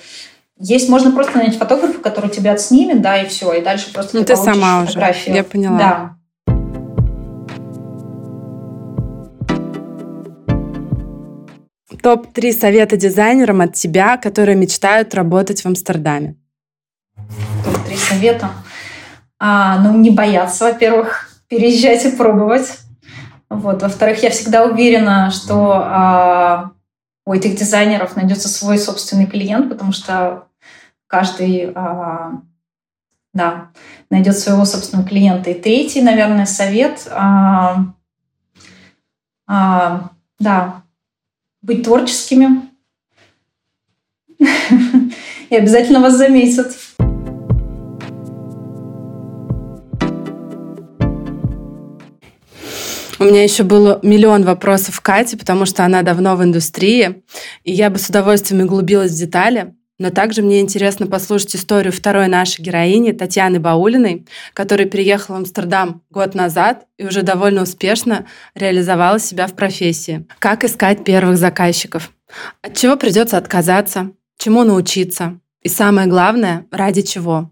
Есть, 0.56 0.88
можно 0.88 1.10
просто 1.10 1.38
нанять 1.38 1.58
фотографа, 1.58 1.98
который 1.98 2.30
тебя 2.30 2.52
отснимет, 2.52 3.02
да, 3.02 3.20
и 3.20 3.26
все, 3.26 3.52
и 3.54 3.60
дальше 3.60 3.92
просто 3.92 4.16
ну, 4.16 4.24
ты, 4.24 4.36
ты 4.36 4.36
сама 4.36 4.86
фотографию. 4.86 5.34
уже, 5.34 5.36
я 5.36 5.44
поняла. 5.44 5.78
Да. 5.78 6.16
Топ-3 12.00 12.52
совета 12.52 12.96
дизайнерам 12.96 13.62
от 13.62 13.72
тебя, 13.74 14.16
которые 14.16 14.56
мечтают 14.56 15.12
работать 15.12 15.62
в 15.62 15.66
Амстердаме. 15.66 16.36
Топ-3 17.64 17.96
совета? 17.96 18.50
А, 19.40 19.80
ну, 19.80 19.98
не 19.98 20.10
бояться, 20.10 20.66
во-первых, 20.66 21.30
переезжать 21.48 22.04
и 22.04 22.10
пробовать. 22.10 22.83
Вот. 23.54 23.82
Во-вторых, 23.82 24.22
я 24.22 24.30
всегда 24.30 24.64
уверена, 24.64 25.30
что 25.30 25.72
а, 25.74 26.72
у 27.26 27.32
этих 27.32 27.56
дизайнеров 27.56 28.16
найдется 28.16 28.48
свой 28.48 28.78
собственный 28.78 29.26
клиент, 29.26 29.68
потому 29.68 29.92
что 29.92 30.48
каждый 31.06 31.72
а, 31.74 32.42
да, 33.34 33.70
найдет 34.10 34.38
своего 34.38 34.64
собственного 34.64 35.06
клиента. 35.06 35.50
И 35.50 35.60
третий, 35.60 36.00
наверное, 36.00 36.46
совет 36.46 37.06
а, 37.10 37.86
а, 39.46 40.10
да, 40.38 40.82
быть 41.62 41.84
творческими. 41.84 42.62
И 45.50 45.56
обязательно 45.56 46.00
вас 46.00 46.16
заметят. 46.16 46.74
У 53.18 53.24
меня 53.24 53.44
еще 53.44 53.62
было 53.62 54.00
миллион 54.02 54.44
вопросов 54.44 55.00
Кате, 55.00 55.36
потому 55.36 55.66
что 55.66 55.84
она 55.84 56.02
давно 56.02 56.34
в 56.36 56.42
индустрии, 56.42 57.22
и 57.62 57.72
я 57.72 57.90
бы 57.90 57.98
с 57.98 58.08
удовольствием 58.08 58.64
углубилась 58.64 59.12
в 59.12 59.18
детали. 59.18 59.74
Но 59.98 60.10
также 60.10 60.42
мне 60.42 60.60
интересно 60.60 61.06
послушать 61.06 61.54
историю 61.54 61.92
второй 61.92 62.26
нашей 62.26 62.62
героини, 62.62 63.12
Татьяны 63.12 63.60
Баулиной, 63.60 64.26
которая 64.52 64.88
переехала 64.88 65.36
в 65.36 65.38
Амстердам 65.38 66.02
год 66.10 66.34
назад 66.34 66.86
и 66.98 67.06
уже 67.06 67.22
довольно 67.22 67.62
успешно 67.62 68.26
реализовала 68.56 69.20
себя 69.20 69.46
в 69.46 69.54
профессии. 69.54 70.26
Как 70.40 70.64
искать 70.64 71.04
первых 71.04 71.36
заказчиков? 71.36 72.10
От 72.62 72.76
чего 72.76 72.96
придется 72.96 73.38
отказаться? 73.38 74.10
Чему 74.36 74.64
научиться? 74.64 75.38
И 75.62 75.68
самое 75.68 76.08
главное, 76.08 76.66
ради 76.72 77.02
чего? 77.02 77.50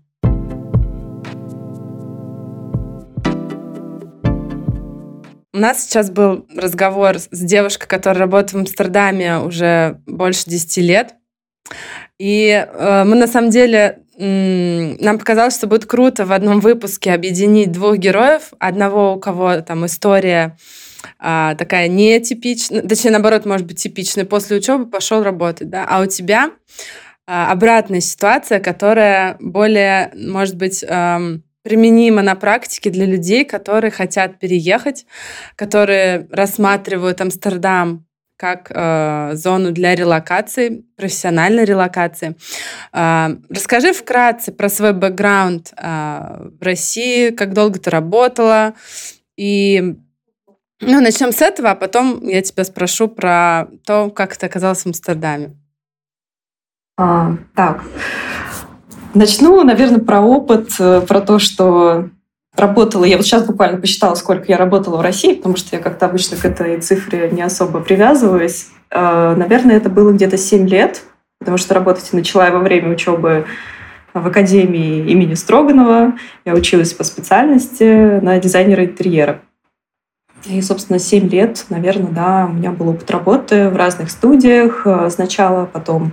У 5.55 5.59
нас 5.59 5.85
сейчас 5.85 6.11
был 6.11 6.47
разговор 6.57 7.19
с 7.19 7.29
девушкой, 7.31 7.87
которая 7.87 8.21
работает 8.21 8.53
в 8.53 8.57
Амстердаме 8.59 9.39
уже 9.39 10.01
больше 10.07 10.45
10 10.47 10.77
лет. 10.79 11.15
И 12.19 12.49
э, 12.49 13.05
мы 13.05 13.17
на 13.17 13.27
самом 13.27 13.51
деле 13.51 13.99
нам 14.19 15.19
показалось, 15.19 15.57
что 15.57 15.67
будет 15.67 15.87
круто 15.87 16.27
в 16.27 16.33
одном 16.33 16.61
выпуске 16.61 17.13
объединить 17.13 17.73
двух 17.73 17.97
героев. 17.97 18.53
Одного, 18.59 19.15
у 19.15 19.21
кого 19.21 19.61
там 19.63 19.87
история 19.87 20.57
а, 21.19 21.55
такая 21.55 21.89
нетипичная, 21.89 22.83
точнее, 22.83 23.11
наоборот, 23.11 23.47
может 23.47 23.67
быть, 23.67 23.79
типичная. 23.79 24.25
После 24.25 24.59
учебы 24.59 24.87
пошел 24.87 25.23
работать, 25.23 25.71
да. 25.71 25.87
А 25.89 26.03
у 26.03 26.07
тебя 26.07 26.51
а, 27.27 27.51
обратная 27.51 28.01
ситуация, 28.01 28.61
которая 28.61 29.37
более, 29.41 30.13
может 30.15 30.57
быть, 30.57 30.85
эм, 30.87 31.43
применимо 31.63 32.23
на 32.23 32.35
практике 32.35 32.91
для 32.91 33.07
людей, 33.07 33.45
которые 33.45 33.91
хотят 33.91 34.39
переехать, 34.39 35.07
которые 35.57 36.29
рассматривают 36.31 37.21
Амстердам 37.21 38.07
как 38.37 38.73
э, 38.75 39.37
зону 39.37 39.71
для 39.71 39.95
релокации, 39.95 40.85
профессиональной 40.97 41.65
релокации. 41.65 42.35
Э, 42.93 43.37
расскажи 43.49 43.93
вкратце 43.93 44.51
про 44.51 44.69
свой 44.69 44.93
бэкграунд 44.93 45.73
э, 45.77 46.49
в 46.59 46.61
России, 46.61 47.31
как 47.31 47.53
долго 47.53 47.79
ты 47.79 47.91
работала, 47.91 48.75
и 49.37 49.95
ну, 50.81 51.01
начнем 51.01 51.31
с 51.31 51.41
этого, 51.41 51.71
а 51.71 51.75
потом 51.77 52.27
я 52.27 52.43
тебя 52.43 52.65
спрошу 52.65 53.07
про 53.07 53.69
то, 53.87 54.11
как 54.11 54.37
ты 54.37 54.47
оказалась 54.47 54.83
в 54.83 54.87
Амстердаме. 54.87 55.53
А, 56.99 57.37
так, 57.55 57.85
начну, 59.15 59.63
наверное, 59.63 60.01
про 60.01 60.21
опыт, 60.21 60.71
э, 60.79 61.03
про 61.07 61.21
то, 61.21 61.39
что 61.39 62.09
работала. 62.57 63.05
Я 63.05 63.17
вот 63.17 63.25
сейчас 63.25 63.45
буквально 63.45 63.81
посчитала, 63.81 64.15
сколько 64.15 64.45
я 64.49 64.57
работала 64.57 64.99
в 64.99 65.01
России, 65.01 65.35
потому 65.35 65.57
что 65.57 65.77
я 65.77 65.83
как-то 65.83 66.07
обычно 66.07 66.37
к 66.37 66.45
этой 66.45 66.81
цифре 66.81 67.31
не 67.31 67.43
особо 67.43 67.81
привязываюсь. 67.81 68.69
Э, 68.91 69.35
наверное, 69.37 69.77
это 69.77 69.89
было 69.89 70.13
где-то 70.13 70.37
7 70.37 70.69
лет, 70.69 71.03
потому 71.39 71.57
что 71.57 71.75
работать 71.75 72.13
начала 72.13 72.47
я 72.47 72.53
во 72.53 72.61
время 72.61 72.91
учебы 72.91 73.47
в 74.15 74.27
Академии 74.27 75.11
имени 75.11 75.35
Строганова. 75.35 76.15
Я 76.45 76.55
училась 76.55 76.93
по 76.93 77.05
специальности 77.05 78.21
на 78.21 78.39
дизайнера 78.39 78.85
интерьера. 78.85 79.41
И, 80.45 80.61
собственно, 80.61 80.99
7 80.99 81.29
лет, 81.29 81.67
наверное, 81.71 82.11
да, 82.11 82.49
у 82.51 82.53
меня 82.53 82.73
был 82.73 82.91
опыт 82.91 83.11
работы 83.11 83.69
в 83.69 83.77
разных 83.77 84.11
студиях 84.11 84.83
э, 84.85 85.09
сначала, 85.11 85.67
потом 85.67 86.13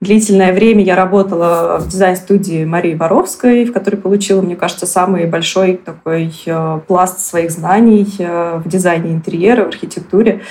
длительное 0.00 0.52
время 0.52 0.82
я 0.82 0.96
работала 0.96 1.78
в 1.78 1.88
дизайн-студии 1.88 2.64
Марии 2.64 2.94
Боровской, 2.94 3.64
в 3.64 3.72
которой 3.72 3.96
получила, 3.96 4.40
мне 4.42 4.56
кажется, 4.56 4.86
самый 4.86 5.26
большой 5.26 5.76
такой 5.76 6.32
э, 6.46 6.80
пласт 6.86 7.20
своих 7.20 7.50
знаний 7.50 8.06
э, 8.18 8.60
в 8.64 8.68
дизайне 8.68 9.12
интерьера, 9.12 9.64
в 9.64 9.68
архитектуре. 9.68 10.42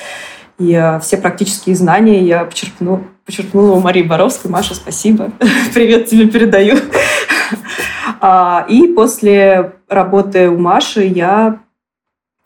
И 0.60 0.98
все 1.02 1.16
практические 1.18 1.76
знания 1.76 2.22
я 2.22 2.44
почерпнула, 2.44 3.02
почерпнула 3.26 3.78
у 3.78 3.80
Марии 3.80 4.04
Боровской. 4.04 4.52
Маша, 4.52 4.76
спасибо. 4.76 5.32
Привет 5.74 6.08
тебе 6.08 6.28
передаю. 6.28 6.78
А, 8.22 8.66
и 8.68 8.88
после 8.88 9.74
работы 9.88 10.50
у 10.50 10.58
Маши 10.58 11.06
я 11.06 11.60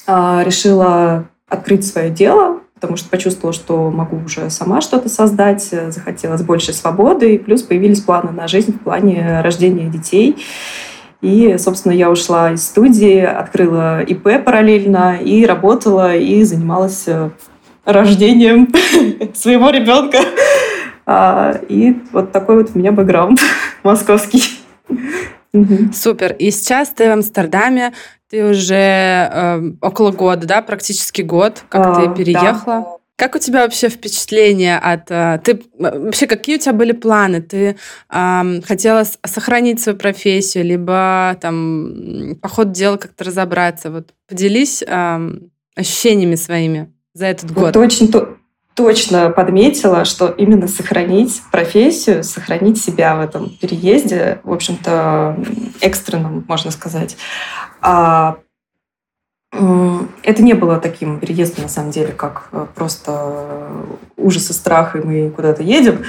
а, 0.06 0.44
решила 0.46 1.26
открыть 1.48 1.86
свое 1.86 2.10
дело, 2.10 2.53
потому 2.84 2.98
что 2.98 3.10
почувствовала, 3.10 3.54
что 3.54 3.90
могу 3.92 4.18
уже 4.26 4.50
сама 4.50 4.82
что-то 4.82 5.08
создать, 5.08 5.74
захотелось 5.88 6.42
больше 6.42 6.74
свободы, 6.74 7.36
и 7.36 7.38
плюс 7.38 7.62
появились 7.62 8.02
планы 8.02 8.32
на 8.32 8.50
жизнь 8.50 8.74
в 8.74 8.82
плане 8.82 9.40
рождения 9.42 9.88
детей. 9.88 10.36
И, 11.22 11.56
собственно, 11.58 11.94
я 11.94 12.12
ушла 12.12 12.52
из 12.52 12.66
студии, 12.66 13.20
открыла 13.20 14.02
ИП 14.02 14.44
параллельно 14.44 15.16
и 15.16 15.46
работала, 15.46 16.14
и 16.14 16.44
занималась 16.44 17.04
э, 17.08 17.30
рождением 17.86 18.68
своего 19.34 19.70
ребенка. 19.70 20.18
А, 21.06 21.58
и 21.70 22.02
вот 22.12 22.34
такой 22.34 22.58
вот 22.58 22.72
у 22.76 22.80
меня 22.80 22.92
бэкграунд 22.92 23.40
московский. 23.84 24.44
Супер. 25.94 26.34
И 26.34 26.52
сейчас 26.52 26.90
ты 26.90 27.08
в 27.08 27.12
Амстердаме, 27.12 27.94
ты 28.30 28.44
уже 28.46 28.76
э, 28.76 29.72
около 29.82 30.12
года, 30.12 30.48
да, 30.48 30.62
практически 30.62 31.22
год, 31.22 31.64
как 31.70 31.86
а, 31.86 32.02
ты 32.02 32.16
переехала. 32.16 32.80
Да. 32.80 32.98
Как 33.16 33.36
у 33.36 33.40
тебя 33.40 33.62
вообще 33.62 33.90
впечатление 33.90 34.80
от... 34.80 35.12
Э, 35.12 35.40
ты 35.44 35.62
вообще 35.78 36.26
какие 36.26 36.56
у 36.56 36.60
тебя 36.60 36.74
были 36.74 36.94
планы? 36.94 37.42
Ты 37.44 37.76
э, 38.10 38.62
хотела 38.66 39.04
сохранить 39.24 39.80
свою 39.80 39.98
профессию, 39.98 40.66
либо 40.66 41.38
там 41.40 42.36
по 42.42 42.50
ходу 42.50 42.72
дела 42.72 42.98
как-то 42.98 43.26
разобраться? 43.26 43.92
Вот 43.92 44.10
поделись 44.28 44.82
э, 44.82 45.32
ощущениями 45.76 46.36
своими 46.36 46.92
за 47.14 47.28
этот 47.28 47.52
год. 47.52 47.76
Вот 47.76 47.78
очень 47.78 48.12
то, 48.12 48.38
точно 48.76 49.30
подметила, 49.30 50.06
что 50.06 50.28
именно 50.28 50.68
сохранить 50.68 51.42
профессию, 51.52 52.24
сохранить 52.24 52.82
себя 52.82 53.16
в 53.16 53.22
этом 53.22 53.50
переезде, 53.50 54.40
в 54.44 54.52
общем-то, 54.52 55.38
экстренном, 55.82 56.44
можно 56.48 56.72
сказать. 56.72 57.18
А 57.82 58.38
это 60.24 60.42
не 60.42 60.54
было 60.54 60.80
таким 60.80 61.20
переездом, 61.20 61.64
на 61.64 61.70
самом 61.70 61.92
деле, 61.92 62.12
как 62.12 62.50
э, 62.52 62.66
просто 62.74 63.70
ужас 64.18 64.50
и 64.50 64.54
страх, 64.54 64.96
и 64.96 65.00
мы 65.00 65.30
куда-то 65.30 65.62
едем. 65.62 66.04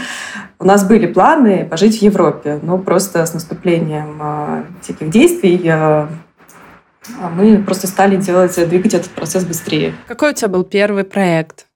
У 0.59 0.65
нас 0.65 0.83
были 0.83 1.07
планы 1.07 1.67
пожить 1.67 1.99
в 1.99 2.03
Европе, 2.03 2.59
но 2.62 2.79
просто 2.79 3.27
с 3.27 3.35
наступлением 3.35 4.19
а, 4.23 4.65
всяких 4.81 5.11
действий 5.11 5.61
а 5.69 7.29
мы 7.29 7.62
просто 7.62 7.87
стали 7.87 8.17
делать, 8.17 8.57
двигать 8.69 8.95
этот 8.95 9.11
процесс 9.11 9.45
быстрее. 9.45 9.95
Какой 10.07 10.31
у 10.31 10.35
тебя 10.35 10.49
был 10.49 10.65
первый 10.65 11.05
проект? 11.05 11.67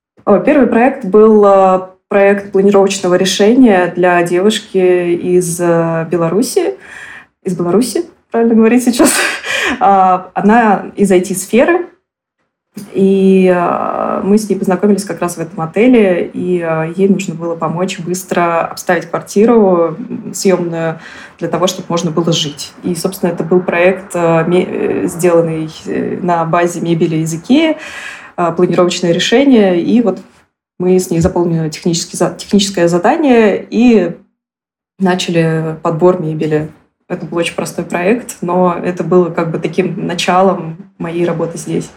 Первый 0.45 0.67
проект 0.67 1.07
был 1.07 1.43
э, 1.47 1.81
проект 2.09 2.53
планировочного 2.53 3.15
решения 3.15 3.91
для 3.97 4.23
девушки 4.23 4.77
из 5.15 5.59
э, 5.59 6.07
Беларуси. 6.11 6.75
Из 7.43 7.57
Беларуси, 7.57 8.05
правильно 8.31 8.55
говорить 8.55 8.85
сейчас. 8.85 9.11
А, 9.81 10.31
она 10.33 10.87
из 10.97 11.13
IT-сферы, 11.13 11.89
и 12.95 13.53
э, 13.55 14.21
мы 14.25 14.39
с 14.39 14.49
ней 14.49 14.57
познакомились 14.57 15.05
как 15.05 15.21
раз 15.21 15.37
в 15.37 15.41
этом 15.41 15.61
отеле, 15.61 16.31
и 16.33 16.67
ей 16.97 17.09
нужно 17.09 17.35
было 17.35 17.55
помочь 17.55 17.99
быстро 17.99 18.63
обставить 18.63 19.11
квартиру 19.11 19.95
съемную 20.33 21.01
для 21.39 21.49
того, 21.49 21.67
чтобы 21.67 21.85
можно 21.91 22.11
было 22.11 22.33
жить. 22.33 22.73
И, 22.83 22.95
собственно, 22.95 23.31
это 23.31 23.45
был 23.45 23.61
проект, 23.61 24.17
сделанный 25.05 25.69
на 26.23 26.47
базе 26.47 26.81
мебели 26.81 27.17
из 27.17 27.35
Икеи, 27.35 27.77
планировочное 28.57 29.13
решение, 29.13 29.83
и 29.83 30.01
вот 30.01 30.21
мы 30.79 30.99
с 30.99 31.11
ней 31.11 31.21
заполнили 31.21 31.69
техническое 31.69 32.89
задание 32.89 33.67
и 33.69 34.17
начали 34.99 35.77
подбор 35.83 36.21
мебели. 36.21 36.71
Это 37.09 37.27
был 37.27 37.39
очень 37.39 37.55
простой 37.55 37.85
проект, 37.85 38.37
но 38.43 38.75
это 38.75 39.03
было 39.03 39.31
как 39.31 39.51
бы 39.51 39.59
таким 39.59 40.07
началом 40.07 40.93
моей 40.99 41.25
работы 41.25 41.59
здесь. 41.59 41.91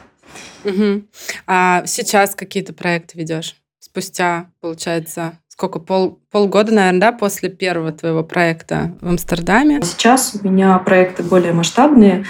Угу. 0.63 1.03
А 1.47 1.83
сейчас 1.85 2.33
какие-то 2.33 2.73
проекты 2.73 3.17
ведешь? 3.17 3.55
Спустя, 3.79 4.47
получается, 4.61 5.33
сколько, 5.47 5.79
пол, 5.79 6.19
полгода, 6.31 6.73
наверное, 6.73 7.01
да, 7.01 7.11
после 7.11 7.49
первого 7.49 7.91
твоего 7.91 8.23
проекта 8.23 8.95
в 9.01 9.07
Амстердаме? 9.07 9.81
Сейчас 9.83 10.35
у 10.41 10.47
меня 10.47 10.77
проекты 10.79 11.23
более 11.23 11.51
масштабные 11.51 12.25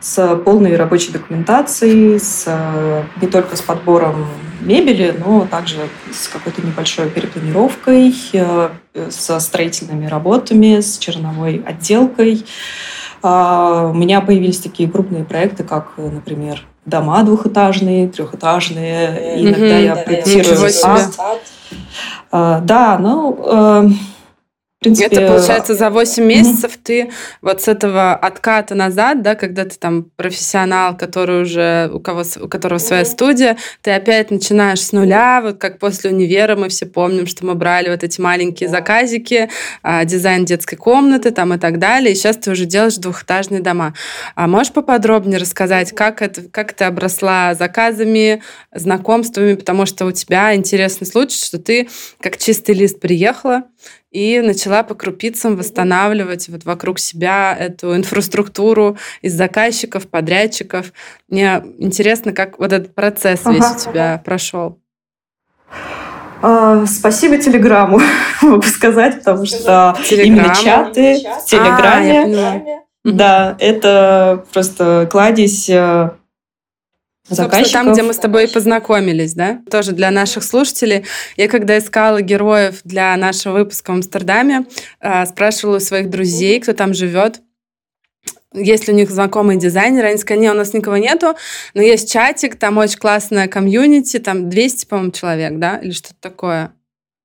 с 0.00 0.36
полной 0.44 0.76
рабочей 0.76 1.12
документацией, 1.12 2.18
с, 2.18 2.46
не 3.20 3.28
только 3.28 3.56
с 3.56 3.62
подбором 3.62 4.26
мебели, 4.60 5.14
но 5.24 5.46
также 5.46 5.88
с 6.12 6.28
какой-то 6.28 6.62
небольшой 6.62 7.08
перепланировкой, 7.10 8.14
э, 8.32 8.70
со 9.10 9.40
строительными 9.40 10.06
работами, 10.06 10.80
с 10.80 10.98
черновой 10.98 11.62
отделкой. 11.64 12.44
А, 13.22 13.90
у 13.92 13.94
меня 13.94 14.20
появились 14.20 14.58
такие 14.58 14.88
крупные 14.88 15.24
проекты, 15.24 15.64
как, 15.64 15.92
например, 15.96 16.64
дома 16.84 17.22
двухэтажные, 17.22 18.08
трехэтажные. 18.08 19.42
Иногда 19.42 19.80
mm-hmm. 19.80 19.84
я 19.84 19.96
проектирую 19.96 20.70
сад. 20.70 21.18
А, 22.30 22.60
да, 22.60 22.98
ну, 22.98 23.38
э, 23.44 23.88
принципе... 24.80 25.16
Это 25.16 25.26
получается 25.26 25.74
за 25.74 25.90
8 25.90 26.24
месяцев 26.24 26.72
mm-hmm. 26.72 26.80
ты 26.82 27.10
вот 27.42 27.62
с 27.62 27.68
этого 27.68 28.14
отката 28.14 28.74
назад, 28.74 29.22
да, 29.22 29.34
когда 29.34 29.64
ты 29.64 29.76
там 29.76 30.04
профессионал, 30.16 30.96
который 30.96 31.42
уже, 31.42 31.90
у, 31.92 32.00
кого, 32.00 32.22
у 32.40 32.48
которого 32.48 32.78
своя 32.78 33.02
mm-hmm. 33.02 33.06
студия, 33.06 33.56
ты 33.82 33.90
опять 33.90 34.30
начинаешь 34.30 34.80
с 34.80 34.92
нуля, 34.92 35.40
вот 35.42 35.58
как 35.58 35.78
после 35.78 36.10
универа 36.10 36.56
мы 36.56 36.68
все 36.68 36.86
помним, 36.86 37.26
что 37.26 37.44
мы 37.44 37.54
брали 37.54 37.90
вот 37.90 38.04
эти 38.04 38.20
маленькие 38.20 38.68
заказики, 38.68 39.50
а, 39.82 40.04
дизайн 40.04 40.44
детской 40.44 40.76
комнаты 40.76 41.30
там 41.30 41.54
и 41.54 41.58
так 41.58 41.78
далее, 41.78 42.12
и 42.12 42.14
сейчас 42.14 42.36
ты 42.36 42.50
уже 42.50 42.64
делаешь 42.64 42.96
двухэтажные 42.96 43.60
дома. 43.60 43.94
А 44.34 44.46
можешь 44.46 44.72
поподробнее 44.72 45.38
рассказать, 45.38 45.92
как, 45.92 46.22
это, 46.22 46.42
как 46.42 46.72
ты 46.72 46.84
обросла 46.84 47.54
заказами, 47.54 48.42
знакомствами, 48.72 49.54
потому 49.54 49.86
что 49.86 50.06
у 50.06 50.12
тебя 50.12 50.54
интересный 50.54 51.06
случай, 51.06 51.44
что 51.44 51.58
ты 51.58 51.88
как 52.20 52.38
чистый 52.38 52.74
лист 52.74 53.00
приехала, 53.00 53.64
и 54.10 54.40
начала 54.40 54.82
по 54.82 54.94
крупицам 54.94 55.56
восстанавливать 55.56 56.48
вот 56.48 56.64
вокруг 56.64 56.98
себя 56.98 57.56
эту 57.58 57.94
инфраструктуру 57.96 58.96
из 59.22 59.34
заказчиков, 59.34 60.08
подрядчиков. 60.08 60.92
Мне 61.28 61.62
интересно, 61.78 62.32
как 62.32 62.58
вот 62.58 62.72
этот 62.72 62.94
процесс 62.94 63.40
ага. 63.44 63.56
весь 63.56 63.86
у 63.86 63.90
тебя 63.90 64.22
прошел. 64.24 64.78
А, 66.40 66.86
спасибо 66.86 67.36
Телеграму, 67.38 68.00
могу 68.42 68.62
сказать, 68.62 69.18
потому 69.18 69.44
что 69.44 69.96
Телеграмму. 70.04 70.40
именно 70.40 70.54
чаты 70.54 71.20
в 71.42 71.44
Телеграме, 71.46 72.38
а, 72.38 72.62
да, 73.04 73.56
это 73.58 74.44
просто 74.52 75.08
кладезь 75.10 75.68
э, 75.70 76.10
заказчиков. 77.28 77.58
Собственно, 77.58 77.84
там, 77.84 77.92
где 77.92 78.02
мы 78.02 78.12
с 78.12 78.18
тобой 78.18 78.48
познакомились, 78.48 79.34
да? 79.34 79.60
Тоже 79.70 79.92
для 79.92 80.10
наших 80.10 80.44
слушателей. 80.44 81.04
Я 81.36 81.48
когда 81.48 81.78
искала 81.78 82.20
героев 82.20 82.80
для 82.84 83.16
нашего 83.16 83.58
выпуска 83.58 83.90
в 83.90 83.94
Амстердаме, 83.94 84.64
э, 85.00 85.26
спрашивала 85.26 85.76
у 85.76 85.80
своих 85.80 86.10
друзей, 86.10 86.60
кто 86.60 86.72
там 86.72 86.94
живет, 86.94 87.40
есть 88.54 88.88
ли 88.88 88.94
у 88.94 88.96
них 88.96 89.10
знакомые 89.10 89.58
дизайнеры, 89.58 90.08
они 90.08 90.18
сказали, 90.18 90.42
нет, 90.42 90.54
у 90.54 90.58
нас 90.58 90.72
никого 90.72 90.96
нету, 90.96 91.36
но 91.74 91.82
есть 91.82 92.10
чатик, 92.10 92.56
там 92.56 92.78
очень 92.78 92.98
классная 92.98 93.46
комьюнити, 93.46 94.18
там 94.18 94.48
200, 94.48 94.86
по-моему, 94.86 95.12
человек, 95.12 95.58
да, 95.58 95.76
или 95.76 95.92
что-то 95.92 96.16
такое. 96.20 96.72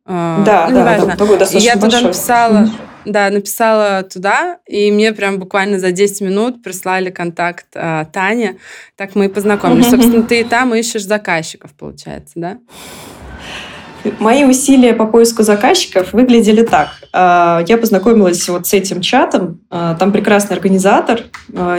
А, 0.05 0.43
да, 0.43 0.67
ну, 0.69 0.75
да, 0.75 0.97
неважно. 0.97 1.37
Да, 1.39 1.45
и 1.45 1.59
я 1.59 1.77
туда 1.77 2.01
написала, 2.01 2.69
да, 3.05 3.29
написала 3.29 4.03
туда, 4.03 4.57
и 4.65 4.91
мне 4.91 5.13
прям 5.13 5.39
буквально 5.39 5.79
за 5.79 5.91
10 5.91 6.21
минут 6.21 6.63
прислали 6.63 7.09
контакт 7.09 7.67
а, 7.75 8.05
Тани. 8.05 8.57
Так 8.95 9.15
мы 9.15 9.25
и 9.25 9.29
познакомились. 9.29 9.89
Собственно, 9.89 10.23
ты 10.23 10.41
и 10.41 10.43
там 10.43 10.73
ищешь 10.73 11.05
заказчиков, 11.05 11.71
получается, 11.73 12.33
да? 12.35 12.57
Мои 14.19 14.43
усилия 14.43 14.93
по 14.93 15.05
поиску 15.05 15.43
заказчиков 15.43 16.11
выглядели 16.11 16.63
так. 16.63 16.89
А, 17.11 17.63
я 17.67 17.77
познакомилась 17.77 18.47
вот 18.49 18.67
с 18.67 18.73
этим 18.73 19.01
чатом. 19.01 19.61
А, 19.69 19.95
там 19.95 20.11
прекрасный 20.11 20.55
организатор, 20.55 21.21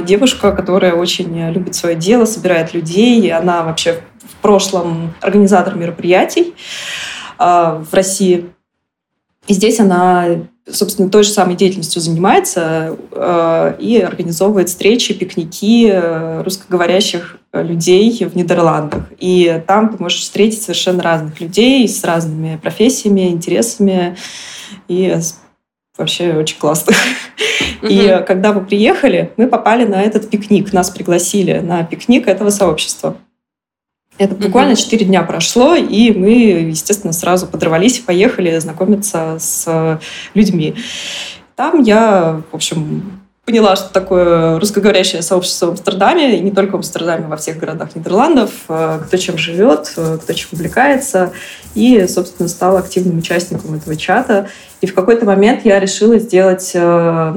девушка, 0.03 0.53
которая 0.53 0.95
очень 0.95 1.51
любит 1.51 1.75
свое 1.75 1.97
дело, 1.97 2.25
собирает 2.25 2.75
людей. 2.75 3.31
Она 3.33 3.63
вообще 3.63 4.01
в 4.23 4.43
прошлом 4.43 5.15
организатор 5.21 5.75
мероприятий 5.75 6.55
в 7.39 7.89
России. 7.93 8.54
И 9.47 9.55
здесь 9.55 9.81
она 9.81 10.47
собственно, 10.71 11.11
той 11.11 11.25
же 11.25 11.31
самой 11.31 11.57
деятельностью 11.57 12.01
занимается 12.01 12.97
э, 13.13 13.77
и 13.79 13.99
организовывает 13.99 14.69
встречи, 14.69 15.13
пикники 15.13 15.91
э, 15.93 16.43
русскоговорящих 16.43 17.39
людей 17.53 18.25
в 18.25 18.35
Нидерландах. 18.35 19.05
И 19.19 19.63
там 19.67 19.91
ты 19.91 20.03
можешь 20.03 20.21
встретить 20.21 20.63
совершенно 20.63 21.03
разных 21.03 21.41
людей 21.41 21.87
с 21.87 22.03
разными 22.03 22.57
профессиями, 22.57 23.29
интересами. 23.29 24.17
И 24.89 25.17
вообще 25.97 26.33
очень 26.33 26.59
классно. 26.59 26.95
И 27.83 28.23
когда 28.27 28.53
мы 28.53 28.65
приехали, 28.65 29.33
мы 29.37 29.47
попали 29.47 29.85
на 29.85 30.03
этот 30.03 30.31
пикник. 30.31 30.73
Нас 30.73 30.91
пригласили 30.91 31.61
на 31.61 31.85
пикник 31.85 32.27
этого 32.27 32.51
сообщества. 32.51 33.17
Это 34.17 34.35
буквально 34.35 34.77
четыре 34.77 35.07
дня 35.07 35.23
прошло, 35.25 35.75
и 35.75 36.13
мы, 36.13 36.33
естественно, 36.71 37.13
сразу 37.13 37.47
подорвались 37.47 37.99
и 37.99 38.03
поехали 38.03 38.59
знакомиться 38.59 39.37
с 39.41 40.01
людьми. 40.35 40.77
Там 41.57 41.83
я, 41.83 42.43
в 42.51 42.55
общем, 42.55 43.25
поняла, 43.45 43.77
что 43.77 43.93
такое 43.93 44.59
русскоговорящее 44.59 45.23
сообщество 45.23 45.67
в 45.67 45.71
Амстердаме, 45.71 46.39
и 46.39 46.41
не 46.41 46.51
только 46.51 46.73
в 46.73 46.77
Амстердаме, 46.77 47.27
во 47.27 47.37
всех 47.37 47.59
городах 47.59 47.95
Нидерландов, 47.95 48.51
э, 48.69 49.01
кто 49.07 49.17
чем 49.17 49.37
живет, 49.37 49.93
э, 49.97 50.19
кто 50.23 50.33
чем 50.33 50.49
увлекается, 50.53 51.33
и, 51.75 52.07
собственно, 52.07 52.49
стала 52.49 52.79
активным 52.79 53.19
участником 53.19 53.75
этого 53.75 53.97
чата. 53.97 54.49
И 54.81 54.87
в 54.87 54.95
какой-то 54.95 55.27
момент 55.27 55.65
я 55.65 55.79
решила 55.79 56.19
сделать 56.19 56.73
э, 56.75 57.35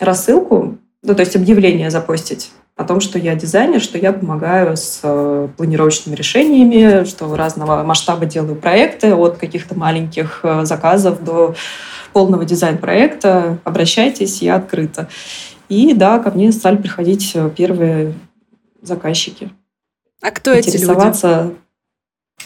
рассылку, 0.00 0.78
ну, 1.02 1.14
то 1.14 1.20
есть 1.20 1.36
объявление 1.36 1.90
запостить 1.90 2.50
о 2.76 2.84
том, 2.84 3.00
что 3.00 3.18
я 3.18 3.34
дизайнер, 3.34 3.80
что 3.80 3.98
я 3.98 4.12
помогаю 4.12 4.76
с 4.76 5.00
э, 5.02 5.48
планировочными 5.56 6.16
решениями, 6.16 7.04
что 7.04 7.34
разного 7.36 7.82
масштаба 7.82 8.24
делаю 8.24 8.56
проекты, 8.56 9.14
от 9.14 9.36
каких-то 9.36 9.78
маленьких 9.78 10.40
э, 10.42 10.64
заказов 10.64 11.22
до 11.22 11.54
полного 12.12 12.44
дизайн-проекта. 12.44 13.58
Обращайтесь, 13.64 14.40
я 14.40 14.56
открыта. 14.56 15.08
И 15.68 15.94
да, 15.94 16.18
ко 16.18 16.30
мне 16.30 16.50
стали 16.52 16.76
приходить 16.76 17.32
э, 17.34 17.50
первые 17.54 18.14
заказчики. 18.80 19.50
А 20.22 20.30
кто 20.30 20.52
эти 20.52 20.76
люди? 20.76 21.56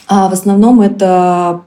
А, 0.08 0.28
в 0.28 0.32
основном 0.32 0.80
это 0.80 1.66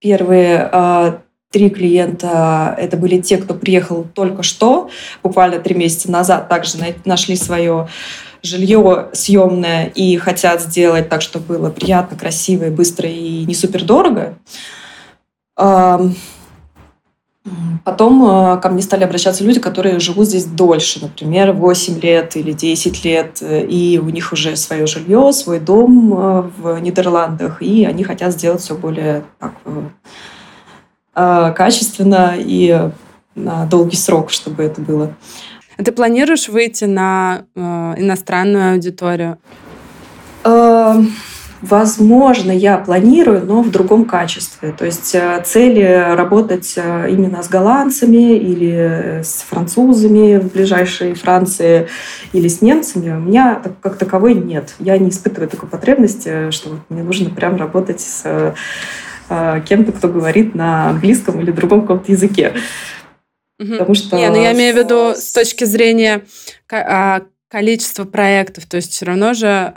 первые 0.00 0.68
а, 0.72 1.22
Три 1.52 1.70
клиента– 1.70 2.74
это 2.78 2.96
были 2.96 3.20
те, 3.20 3.36
кто 3.36 3.54
приехал 3.54 4.06
только 4.14 4.42
что, 4.42 4.88
буквально 5.22 5.58
три 5.58 5.74
месяца 5.74 6.10
назад, 6.10 6.48
также 6.48 6.78
нашли 7.04 7.36
свое 7.36 7.88
жилье 8.42 9.10
съемное 9.12 9.86
и 9.86 10.16
хотят 10.16 10.62
сделать 10.62 11.08
так, 11.08 11.22
чтобы 11.22 11.58
было 11.58 11.70
приятно, 11.70 12.16
красиво 12.16 12.64
и 12.64 12.70
быстро 12.70 13.08
и 13.08 13.44
не 13.44 13.54
супер 13.54 13.84
дорого. 13.84 14.38
Потом 17.84 18.24
э, 18.24 18.60
ко 18.60 18.68
мне 18.68 18.82
стали 18.82 19.02
обращаться 19.02 19.42
люди, 19.42 19.58
которые 19.58 19.98
живут 19.98 20.28
здесь 20.28 20.44
дольше, 20.44 21.00
например, 21.02 21.52
8 21.52 22.00
лет 22.00 22.36
или 22.36 22.52
10 22.52 23.04
лет, 23.04 23.42
и 23.42 24.00
у 24.00 24.08
них 24.10 24.32
уже 24.32 24.54
свое 24.54 24.86
жилье, 24.86 25.32
свой 25.32 25.58
дом 25.58 26.14
э, 26.14 26.50
в 26.56 26.78
Нидерландах, 26.78 27.60
и 27.60 27.84
они 27.84 28.04
хотят 28.04 28.32
сделать 28.32 28.60
все 28.60 28.76
более 28.76 29.24
так, 29.40 29.54
Э, 29.64 29.82
качественно 31.14 32.34
и 32.36 32.90
на 33.34 33.66
долгий 33.66 33.96
срок, 33.96 34.30
чтобы 34.30 34.62
это 34.62 34.80
было. 34.80 35.14
А 35.78 35.84
ты 35.84 35.92
планируешь 35.92 36.48
выйти 36.48 36.84
на 36.84 37.44
э, 37.54 37.60
иностранную 37.96 38.74
аудиторию? 38.74 39.38
Э, 40.44 40.94
возможно, 41.62 42.52
я 42.52 42.76
планирую, 42.76 43.44
но 43.46 43.62
в 43.62 43.70
другом 43.70 44.04
качестве. 44.04 44.72
То 44.72 44.84
есть 44.84 45.14
э, 45.14 45.42
цели 45.44 46.14
работать 46.14 46.74
э, 46.76 47.08
именно 47.10 47.42
с 47.42 47.48
голландцами 47.48 48.36
или 48.36 49.22
с 49.24 49.44
французами 49.48 50.38
в 50.38 50.52
ближайшей 50.52 51.14
Франции 51.14 51.88
или 52.34 52.48
с 52.48 52.60
немцами 52.60 53.10
у 53.10 53.20
меня 53.20 53.62
как 53.80 53.96
таковой 53.96 54.34
нет. 54.34 54.74
Я 54.78 54.98
не 54.98 55.08
испытываю 55.08 55.48
такой 55.48 55.70
потребности, 55.70 56.50
что 56.50 56.78
мне 56.90 57.02
нужно 57.02 57.30
прям 57.30 57.56
работать 57.56 58.00
с 58.00 58.22
Э, 58.24 58.52
кем-то, 59.66 59.92
кто 59.92 60.08
говорит 60.08 60.54
на 60.54 60.90
английском 60.90 61.40
или 61.40 61.50
другом 61.50 61.82
каком-то 61.82 62.12
языке. 62.12 62.54
Потому 63.58 63.94
что... 63.94 64.16
Не, 64.16 64.28
ну 64.28 64.42
я 64.42 64.52
имею 64.52 64.74
в 64.74 64.78
виду 64.78 65.14
с 65.14 65.32
точки 65.32 65.64
зрения 65.64 66.24
а, 66.70 67.22
количества 67.48 68.04
проектов, 68.04 68.66
то 68.66 68.76
есть 68.76 68.92
все 68.92 69.04
равно 69.04 69.34
же 69.34 69.72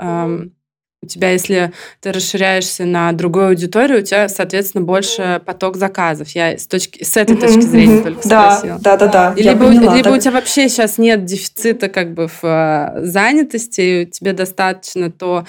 у 1.06 1.08
тебя, 1.08 1.32
если 1.32 1.72
ты 2.02 2.12
расширяешься 2.12 2.86
на 2.86 3.12
другую 3.12 3.50
аудиторию, 3.50 4.00
у 4.00 4.02
тебя, 4.02 4.28
соответственно, 4.28 4.84
больше 4.84 5.42
поток 5.46 5.78
заказов. 5.78 6.30
Я 6.30 6.58
с, 6.58 6.68
точки, 6.68 7.04
с 7.04 7.16
этой 7.16 7.38
точки 7.38 7.62
зрения 7.62 8.02
только 8.02 8.28
да, 8.28 8.52
спросила. 8.52 8.80
Да, 8.82 8.98
да, 8.98 9.08
да. 9.08 9.34
Либо, 9.36 9.68
поняла, 9.68 9.96
либо 9.96 10.10
так... 10.10 10.14
у 10.14 10.18
тебя 10.18 10.32
вообще 10.32 10.68
сейчас 10.68 10.98
нет 10.98 11.26
дефицита 11.26 11.88
как 11.88 12.14
бы 12.14 12.28
в 12.28 12.44
э, 12.44 13.06
занятости, 13.06 14.10
тебе 14.12 14.34
достаточно 14.34 15.12
то, 15.12 15.46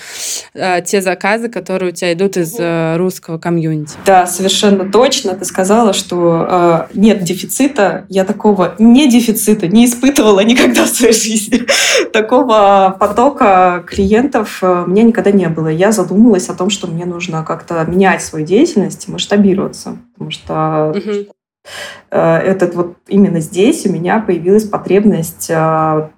э, 0.55 0.83
те 0.85 1.01
заказы, 1.01 1.49
которые 1.49 1.93
у 1.93 1.95
тебя 1.95 2.13
идут 2.13 2.37
из 2.37 2.55
э, 2.59 2.97
русского 2.97 3.39
комьюнити. 3.39 3.95
Да, 4.05 4.27
совершенно 4.27 4.91
точно. 4.91 5.35
Ты 5.35 5.45
сказала, 5.45 5.93
что 5.93 6.89
э, 6.93 6.95
нет 6.95 7.23
дефицита. 7.23 8.05
Я 8.09 8.25
такого 8.25 8.75
не 8.79 9.09
дефицита 9.09 9.69
не 9.69 9.87
испытывала 9.87 10.41
никогда 10.45 10.85
в 10.85 10.89
своей 10.89 11.15
жизни. 11.15 11.63
Такого 12.13 12.95
потока 12.99 13.85
клиентов 13.87 14.63
мне 14.63 15.03
никогда 15.03 15.31
не 15.31 15.46
не 15.47 15.55
было. 15.55 15.69
Я 15.69 15.93
задумалась 15.93 16.49
о 16.49 16.55
том, 16.55 16.71
что 16.71 16.87
мне 16.87 17.05
нужно 17.05 17.45
как-то 17.45 17.85
менять 17.85 18.23
свою 18.23 18.45
деятельность, 18.45 19.09
масштабироваться, 19.09 19.99
потому 20.13 20.31
что 20.31 20.95
угу. 20.97 21.33
этот 22.11 22.75
вот 22.75 22.97
именно 23.09 23.41
здесь 23.41 23.87
у 23.87 23.93
меня 23.93 24.21
появилась 24.21 24.65
потребность 24.65 25.51
э, 25.51 26.09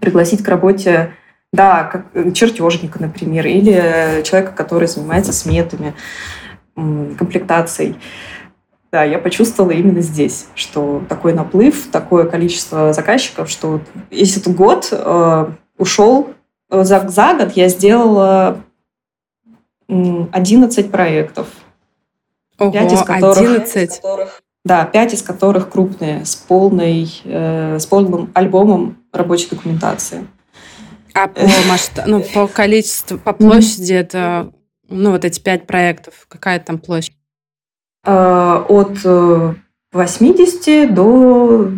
пригласить 0.00 0.42
к 0.42 0.48
работе 0.48 1.12
да, 1.52 1.84
как 1.84 2.06
э, 2.14 2.30
чертежника, 2.32 3.00
например, 3.00 3.46
или 3.46 4.22
человека, 4.24 4.52
который 4.52 4.88
занимается 4.88 5.32
сметами, 5.32 5.94
комплектацией. 6.74 7.96
Да, 8.92 9.02
я 9.02 9.18
почувствовала 9.18 9.72
именно 9.72 10.00
здесь, 10.00 10.46
что 10.54 11.02
такой 11.08 11.32
наплыв, 11.32 11.88
такое 11.90 12.24
количество 12.24 12.92
заказчиков, 12.92 13.50
что 13.50 13.80
если 14.10 14.40
этот 14.40 14.54
год 14.54 14.88
э, 14.92 15.46
ушел 15.78 16.34
за, 16.84 17.08
за 17.08 17.34
год 17.34 17.52
я 17.52 17.68
сделала 17.68 18.62
11 19.88 20.90
проектов. 20.90 21.48
Ого, 22.58 22.72
5 22.72 22.92
из 22.92 23.02
которых, 23.02 23.38
11? 23.38 24.02
Да, 24.64 24.84
5 24.84 25.14
из 25.14 25.22
которых 25.22 25.70
крупные, 25.70 26.24
с, 26.24 26.34
полной, 26.34 27.08
э, 27.24 27.78
с 27.78 27.86
полным 27.86 28.30
альбомом 28.34 28.98
рабочей 29.12 29.50
документации. 29.50 30.26
А 31.14 31.28
по 31.28 31.40
масштабу, 31.68 32.10
ну, 32.10 32.22
по 32.34 32.46
количеству, 32.46 33.18
по 33.18 33.32
площади 33.32 33.94
это, 33.94 34.52
ну, 34.88 35.12
вот 35.12 35.24
эти 35.24 35.40
5 35.40 35.66
проектов, 35.66 36.26
какая 36.28 36.58
там 36.60 36.78
площадь? 36.78 37.16
Э, 38.04 38.64
от 38.68 38.98
80 39.92 40.68
э, 40.68 40.88
до 40.88 41.70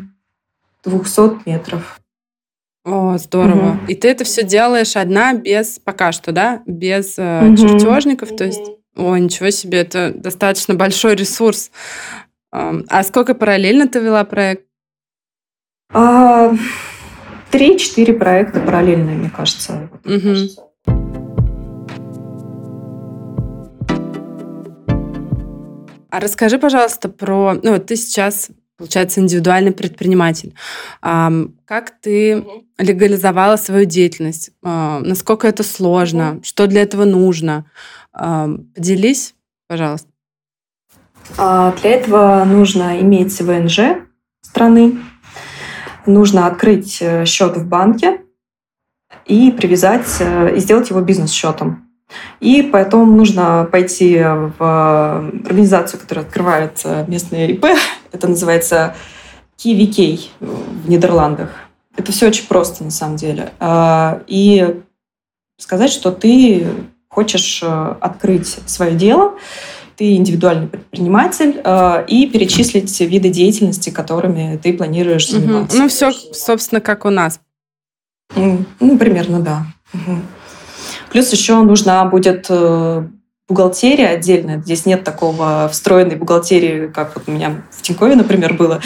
200 0.85 1.49
метров. 1.49 2.01
О, 2.91 3.19
здорово. 3.19 3.73
Угу. 3.73 3.79
И 3.89 3.95
ты 3.95 4.09
это 4.09 4.25
все 4.25 4.43
делаешь 4.43 4.97
одна, 4.97 5.35
без 5.35 5.79
пока 5.79 6.11
что, 6.11 6.33
да? 6.33 6.63
Без 6.65 7.19
э, 7.19 7.47
угу. 7.47 7.57
чертежников. 7.57 8.35
То 8.35 8.45
есть, 8.45 8.63
о, 8.97 9.17
ничего 9.17 9.51
себе, 9.51 9.81
это 9.81 10.13
достаточно 10.15 10.75
большой 10.75 11.15
ресурс. 11.15 11.71
А 12.51 13.03
сколько 13.03 13.35
параллельно 13.35 13.89
ты 13.89 13.99
вела 13.99 14.25
проект? 14.25 14.65
А, 15.93 16.55
три-четыре 17.51 18.15
проекта 18.15 18.61
параллельно, 18.61 19.13
мне 19.13 19.31
кажется. 19.31 19.91
Угу. 20.07 20.67
А 26.11 26.21
расскажи, 26.21 26.59
пожалуйста, 26.59 27.11
про... 27.11 27.55
Ну, 27.63 27.79
ты 27.79 27.97
сейчас 27.97 28.49
получается, 28.79 29.21
индивидуальный 29.21 29.73
предприниматель. 29.73 30.55
Как 31.01 31.93
ты 32.01 32.45
легализовала 32.79 33.57
свою 33.57 33.85
деятельность? 33.85 34.53
А, 34.63 35.01
насколько 35.01 35.49
это 35.49 35.65
сложно? 35.65 36.41
Что 36.43 36.67
для 36.67 36.83
этого 36.83 37.05
нужно? 37.05 37.67
Поделись, 38.13 39.35
пожалуйста. 39.67 40.09
А, 41.37 41.73
для 41.73 41.91
этого 41.91 42.45
нужно 42.45 43.01
иметь 43.01 43.39
ВНЖ 43.41 43.99
страны, 44.41 44.99
нужно 46.07 46.47
открыть 46.47 46.99
э, 47.01 47.27
счет 47.27 47.57
в 47.57 47.67
банке 47.67 48.23
и 49.27 49.51
привязать, 49.51 50.09
э, 50.21 50.57
и 50.57 50.61
сделать 50.61 50.91
его 50.91 51.01
бизнес-счетом. 51.01 51.88
И 52.41 52.63
потом 52.63 53.17
нужно 53.17 53.69
пойти 53.71 54.19
в 54.19 55.31
организацию, 55.45 56.01
которая 56.01 56.25
открывает 56.25 56.85
местные 57.07 57.53
ИП. 57.53 57.67
Это 58.13 58.29
называется 58.29 58.95
KVK 59.59 60.21
в 60.41 60.89
Нидерландах. 60.89 61.51
Это 61.97 62.13
все 62.13 62.29
очень 62.29 62.47
просто 62.47 62.85
на 62.85 62.91
самом 62.91 63.17
деле. 63.17 63.53
А, 63.59 64.23
и 64.29 64.81
сказать, 65.59 65.91
что 65.91 66.13
ты 66.13 66.67
хочешь 67.09 67.61
э, 67.63 67.95
открыть 68.01 68.47
свое 68.67 68.95
дело, 68.95 69.35
ты 69.97 70.15
индивидуальный 70.15 70.69
предприниматель, 70.69 71.61
э, 71.63 72.05
и 72.07 72.27
перечислить 72.29 73.01
виды 73.01 73.31
деятельности, 73.31 73.91
которыми 73.91 74.57
ты 74.63 74.73
планируешь 74.73 75.29
заниматься. 75.29 75.77
Угу. 75.77 75.83
Ну, 75.83 75.89
все, 75.89 76.13
собственно, 76.13 76.81
как 76.81 77.05
у 77.05 77.11
нас. 77.11 77.41
Ну, 78.37 78.99
примерно, 78.99 79.41
да. 79.41 79.67
Угу. 79.93 80.19
Плюс 81.11 81.33
еще 81.33 81.63
нужна 81.63 82.05
будет 82.05 82.47
э, 82.49 83.03
бухгалтерия 83.49 84.09
отдельная. 84.09 84.61
Здесь 84.61 84.87
нет 84.87 85.05
такого 85.05 85.69
встроенной 85.73 86.17
бухгалтерии, 86.17 86.89
как 86.89 87.15
вот 87.15 87.25
у 87.27 87.33
меня 87.33 87.63
в 87.71 87.83
Тинькове, 87.83 88.15
например, 88.15 88.55
было, 88.55 88.81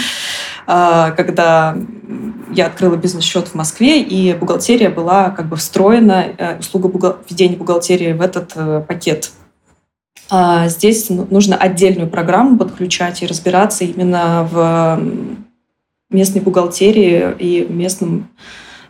а, 0.66 1.10
когда 1.10 1.76
я 2.52 2.66
открыла 2.66 2.96
бизнес-счет 2.96 3.48
в 3.48 3.54
Москве, 3.54 4.00
и 4.00 4.32
бухгалтерия 4.34 4.90
была 4.90 5.30
как 5.30 5.46
бы 5.46 5.56
встроена, 5.56 6.26
э, 6.38 6.58
услуга 6.58 6.88
бухгал... 6.88 7.18
бухгалтерии 7.58 8.12
в 8.12 8.20
этот 8.20 8.52
э, 8.54 8.84
пакет. 8.86 9.32
А 10.30 10.68
здесь 10.68 11.10
ну, 11.10 11.26
нужно 11.28 11.56
отдельную 11.56 12.08
программу 12.08 12.56
подключать 12.56 13.22
и 13.22 13.26
разбираться 13.26 13.84
именно 13.84 14.48
в 14.50 15.00
местной 16.10 16.40
бухгалтерии 16.40 17.34
и 17.38 17.66
местном 17.68 18.28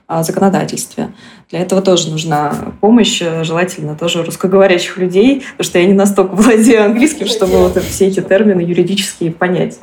законодательстве. 0.08 1.12
Для 1.50 1.60
этого 1.60 1.82
тоже 1.82 2.10
нужна 2.10 2.74
помощь, 2.80 3.20
э, 3.22 3.44
желательно 3.44 3.96
тоже 3.96 4.22
русскоговорящих 4.24 4.96
людей, 4.98 5.44
потому 5.56 5.64
что 5.64 5.78
я 5.78 5.86
не 5.86 5.94
настолько 5.94 6.34
владею 6.34 6.84
английским, 6.84 7.26
чтобы 7.26 7.58
вот 7.58 7.82
все 7.82 8.06
эти 8.06 8.20
термины 8.20 8.60
юридические 8.60 9.32
понять. 9.32 9.78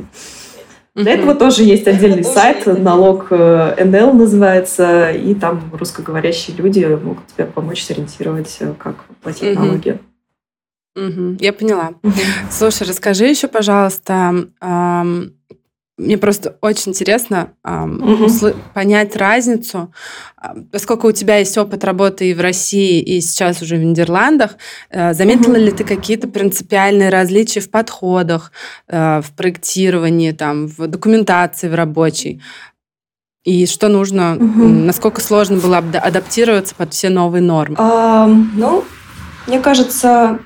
Для 0.95 1.13
этого 1.13 1.33
тоже 1.35 1.63
есть 1.63 1.87
отдельный 1.87 2.23
сайт, 2.23 2.65
налог 2.65 3.27
э, 3.29 3.85
НЛ 3.85 4.13
называется, 4.13 5.11
и 5.11 5.33
там 5.33 5.71
русскоговорящие 5.71 6.57
люди 6.57 6.83
могут 6.85 7.25
тебе 7.27 7.45
помочь 7.45 7.83
сориентировать, 7.83 8.57
э, 8.59 8.73
как 8.77 9.05
платить 9.21 9.55
налоги. 9.55 9.99
Я 11.39 11.53
поняла. 11.53 11.93
Слушай, 12.51 12.87
расскажи 12.87 13.27
еще, 13.27 13.47
пожалуйста, 13.47 14.49
мне 15.99 16.17
просто 16.17 16.57
очень 16.61 16.93
интересно 16.93 17.53
эм, 17.63 18.01
угу. 18.01 18.29
понять 18.73 19.15
разницу, 19.15 19.93
поскольку 20.71 21.09
у 21.09 21.11
тебя 21.11 21.37
есть 21.37 21.57
опыт 21.57 21.83
работы 21.83 22.31
и 22.31 22.33
в 22.33 22.39
России, 22.39 23.01
и 23.01 23.19
сейчас 23.19 23.61
уже 23.61 23.75
в 23.75 23.83
Нидерландах. 23.83 24.55
Э, 24.89 25.13
заметила 25.13 25.53
угу. 25.53 25.61
ли 25.61 25.71
ты 25.71 25.83
какие-то 25.83 26.27
принципиальные 26.27 27.09
различия 27.09 27.59
в 27.59 27.69
подходах, 27.69 28.51
э, 28.87 29.21
в 29.21 29.31
проектировании, 29.35 30.31
там, 30.31 30.67
в 30.67 30.87
документации, 30.87 31.67
в 31.67 31.75
рабочей? 31.75 32.41
И 33.43 33.65
что 33.65 33.89
нужно, 33.89 34.35
угу. 34.35 34.67
насколько 34.67 35.21
сложно 35.21 35.57
было 35.57 35.77
адаптироваться 35.77 36.75
под 36.75 36.93
все 36.93 37.09
новые 37.09 37.41
нормы? 37.41 37.75
А, 37.77 38.25
ну, 38.27 38.85
мне 39.47 39.59
кажется, 39.59 40.39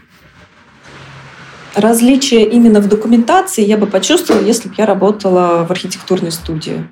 Различие 1.75 2.45
именно 2.45 2.79
в 2.79 2.87
документации 2.87 3.65
я 3.65 3.77
бы 3.77 3.87
почувствовала, 3.87 4.43
если 4.43 4.69
бы 4.69 4.75
я 4.77 4.85
работала 4.85 5.65
в 5.65 5.71
архитектурной 5.71 6.31
студии. 6.31 6.87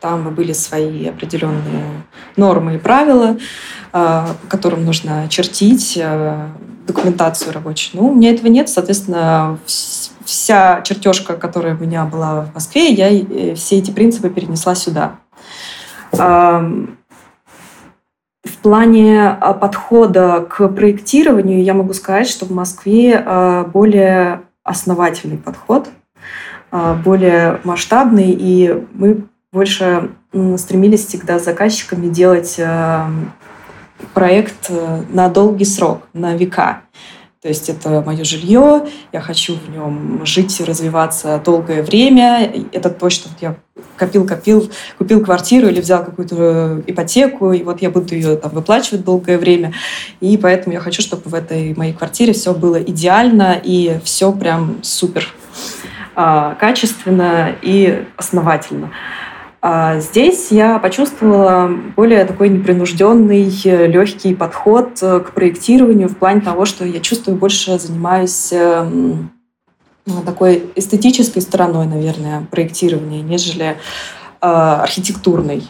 Там 0.00 0.24
бы 0.24 0.30
были 0.30 0.52
свои 0.52 1.06
определенные 1.06 2.02
нормы 2.36 2.74
и 2.76 2.78
правила, 2.78 3.38
а, 3.92 4.34
по 4.42 4.48
которым 4.48 4.84
нужно 4.84 5.26
чертить 5.28 5.98
а, 6.02 6.48
документацию 6.86 7.52
рабочую. 7.52 8.02
Ну, 8.02 8.08
у 8.10 8.14
меня 8.14 8.30
этого 8.30 8.48
нет, 8.48 8.68
соответственно, 8.68 9.58
вся 10.24 10.82
чертежка, 10.82 11.34
которая 11.34 11.74
у 11.74 11.78
меня 11.78 12.04
была 12.04 12.42
в 12.42 12.54
Москве, 12.54 12.90
я 12.90 13.10
э, 13.10 13.54
все 13.54 13.78
эти 13.78 13.90
принципы 13.90 14.28
перенесла 14.28 14.74
сюда. 14.74 15.16
Плане 18.66 19.28
а, 19.28 19.54
подхода 19.54 20.44
к 20.50 20.66
проектированию 20.66 21.62
я 21.62 21.72
могу 21.72 21.92
сказать, 21.92 22.28
что 22.28 22.46
в 22.46 22.50
Москве 22.50 23.14
а, 23.24 23.62
более 23.62 24.40
основательный 24.64 25.38
подход, 25.38 25.88
а, 26.72 26.94
более 26.94 27.60
масштабный, 27.62 28.32
и 28.36 28.84
мы 28.92 29.22
больше 29.52 30.10
стремились 30.56 31.06
всегда 31.06 31.38
с 31.38 31.44
заказчиками 31.44 32.08
делать 32.08 32.60
проект 34.12 34.66
э, 34.68 35.02
на 35.10 35.28
долгий 35.28 35.64
срок, 35.64 36.08
на 36.12 36.34
века. 36.34 36.82
То 37.46 37.50
есть 37.50 37.68
это 37.68 38.02
мое 38.04 38.24
жилье, 38.24 38.88
я 39.12 39.20
хочу 39.20 39.54
в 39.54 39.70
нем 39.70 40.26
жить 40.26 40.58
и 40.58 40.64
развиваться 40.64 41.40
долгое 41.44 41.84
время. 41.84 42.52
Это 42.72 42.90
точно 42.90 43.30
я 43.40 43.54
копил-копил, 43.96 44.68
купил 44.98 45.24
квартиру 45.24 45.68
или 45.68 45.80
взял 45.80 46.04
какую-то 46.04 46.82
ипотеку, 46.88 47.52
и 47.52 47.62
вот 47.62 47.82
я 47.82 47.90
буду 47.90 48.16
ее 48.16 48.34
там 48.34 48.50
выплачивать 48.50 49.04
долгое 49.04 49.38
время. 49.38 49.74
И 50.18 50.36
поэтому 50.36 50.74
я 50.74 50.80
хочу, 50.80 51.02
чтобы 51.02 51.22
в 51.30 51.34
этой 51.34 51.72
моей 51.76 51.92
квартире 51.92 52.32
все 52.32 52.52
было 52.52 52.82
идеально 52.82 53.60
и 53.62 54.00
все 54.02 54.32
прям 54.32 54.78
супер 54.82 55.32
а, 56.16 56.56
качественно 56.56 57.54
и 57.62 58.06
основательно. 58.16 58.90
А 59.68 59.98
здесь 59.98 60.52
я 60.52 60.78
почувствовала 60.78 61.68
более 61.96 62.24
такой 62.24 62.50
непринужденный, 62.50 63.50
легкий 63.88 64.32
подход 64.32 64.90
э, 65.02 65.18
к 65.18 65.32
проектированию 65.32 66.08
в 66.08 66.16
плане 66.16 66.40
того, 66.40 66.66
что 66.66 66.84
я 66.84 67.00
чувствую, 67.00 67.36
больше 67.36 67.76
занимаюсь 67.76 68.52
эм, 68.52 69.32
ну, 70.06 70.22
такой 70.22 70.70
эстетической 70.76 71.40
стороной, 71.40 71.86
наверное, 71.86 72.46
проектирования, 72.48 73.22
нежели 73.22 73.70
э, 73.70 73.74
архитектурной. 74.40 75.64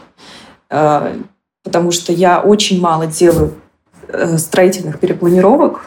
Э, 0.68 1.16
потому 1.64 1.90
что 1.90 2.12
я 2.12 2.40
очень 2.42 2.78
мало 2.82 3.06
делаю 3.06 3.54
строительных 4.36 5.00
перепланировок, 5.00 5.86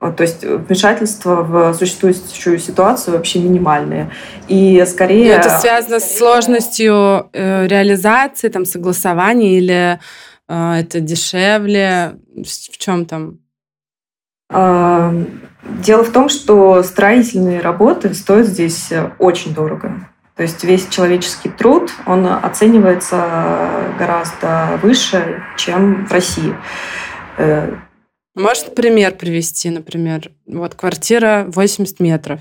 то 0.00 0.22
есть 0.22 0.44
вмешательство 0.44 1.42
в 1.42 1.74
существующую 1.74 2.58
ситуацию 2.58 3.16
вообще 3.16 3.40
минимальное. 3.40 4.10
И 4.46 4.84
скорее... 4.86 5.30
Это 5.30 5.58
связано 5.58 5.98
с 5.98 6.16
сложностью 6.16 7.28
э, 7.32 7.66
реализации, 7.66 8.48
там, 8.48 8.64
согласования 8.64 9.58
или 9.58 9.98
э, 10.48 10.72
это 10.80 11.00
дешевле? 11.00 12.16
В 12.36 12.78
чем 12.78 13.06
там? 13.06 13.38
А, 14.50 15.12
дело 15.62 16.04
в 16.04 16.12
том, 16.12 16.28
что 16.28 16.82
строительные 16.84 17.60
работы 17.60 18.14
стоят 18.14 18.46
здесь 18.46 18.90
очень 19.18 19.52
дорого. 19.52 20.08
То 20.36 20.44
есть 20.44 20.62
весь 20.62 20.86
человеческий 20.86 21.48
труд, 21.48 21.90
он 22.06 22.24
оценивается 22.24 23.16
гораздо 23.98 24.78
выше, 24.80 25.42
чем 25.56 26.06
в 26.06 26.12
России. 26.12 26.54
Может 28.38 28.74
пример 28.74 29.12
привести, 29.14 29.68
например, 29.68 30.30
вот 30.46 30.74
квартира 30.74 31.44
80 31.48 31.98
метров. 31.98 32.40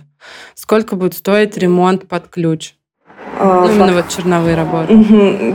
Сколько 0.53 0.95
будет 0.95 1.15
стоить 1.15 1.57
ремонт 1.57 2.07
под 2.07 2.27
ключ? 2.27 2.75
А, 3.39 3.61
ну, 3.61 3.73
именно 3.73 3.93
вот 3.93 4.09
черновые 4.09 4.55
работы. 4.55 4.93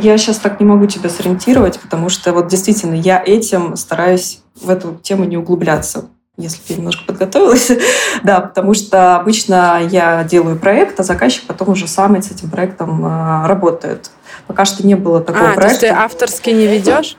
Я 0.03 0.19
сейчас 0.19 0.39
так 0.39 0.59
не 0.59 0.67
могу 0.67 0.87
тебя 0.87 1.09
сориентировать, 1.11 1.79
потому 1.79 2.09
что 2.09 2.33
вот 2.33 2.49
действительно 2.49 2.95
я 2.95 3.23
этим 3.25 3.77
стараюсь 3.77 4.41
в 4.61 4.69
эту 4.69 4.99
тему 5.03 5.25
не 5.25 5.37
углубляться 5.37 6.07
если 6.39 6.57
бы 6.61 6.65
я 6.69 6.77
немножко 6.77 7.05
подготовилась. 7.05 7.71
да, 8.23 8.41
потому 8.41 8.73
что 8.73 9.17
обычно 9.17 9.81
я 9.91 10.25
делаю 10.25 10.59
проект, 10.59 10.99
а 10.99 11.03
заказчик 11.03 11.45
потом 11.45 11.69
уже 11.69 11.87
сам 11.87 12.21
с 12.21 12.31
этим 12.31 12.49
проектом 12.49 13.05
э, 13.05 13.47
работает. 13.47 14.11
Пока 14.47 14.65
что 14.65 14.85
не 14.85 14.95
было 14.95 15.21
такого 15.21 15.51
а, 15.51 15.55
проекта. 15.55 15.69
Есть 15.69 15.81
ты 15.81 15.89
авторский 15.89 16.55
не 16.55 16.67
ведешь? 16.67 17.19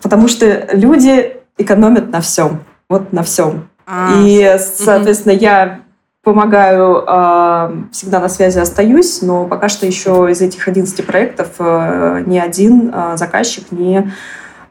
Потому 0.00 0.28
что 0.28 0.68
люди 0.72 1.41
экономят 1.58 2.10
на 2.10 2.20
всем. 2.20 2.64
Вот 2.88 3.12
на 3.12 3.22
всем. 3.22 3.68
А, 3.86 4.20
и, 4.22 4.58
соответственно, 4.58 5.34
угу. 5.34 5.42
я 5.42 5.80
помогаю, 6.22 7.04
э, 7.06 7.82
всегда 7.90 8.20
на 8.20 8.28
связи 8.28 8.58
остаюсь, 8.58 9.22
но 9.22 9.46
пока 9.46 9.68
что 9.68 9.86
еще 9.86 10.28
из 10.30 10.40
этих 10.40 10.68
11 10.68 11.04
проектов 11.04 11.48
э, 11.58 12.22
ни 12.26 12.38
один 12.38 12.92
э, 12.94 13.16
заказчик 13.16 13.72
не 13.72 14.12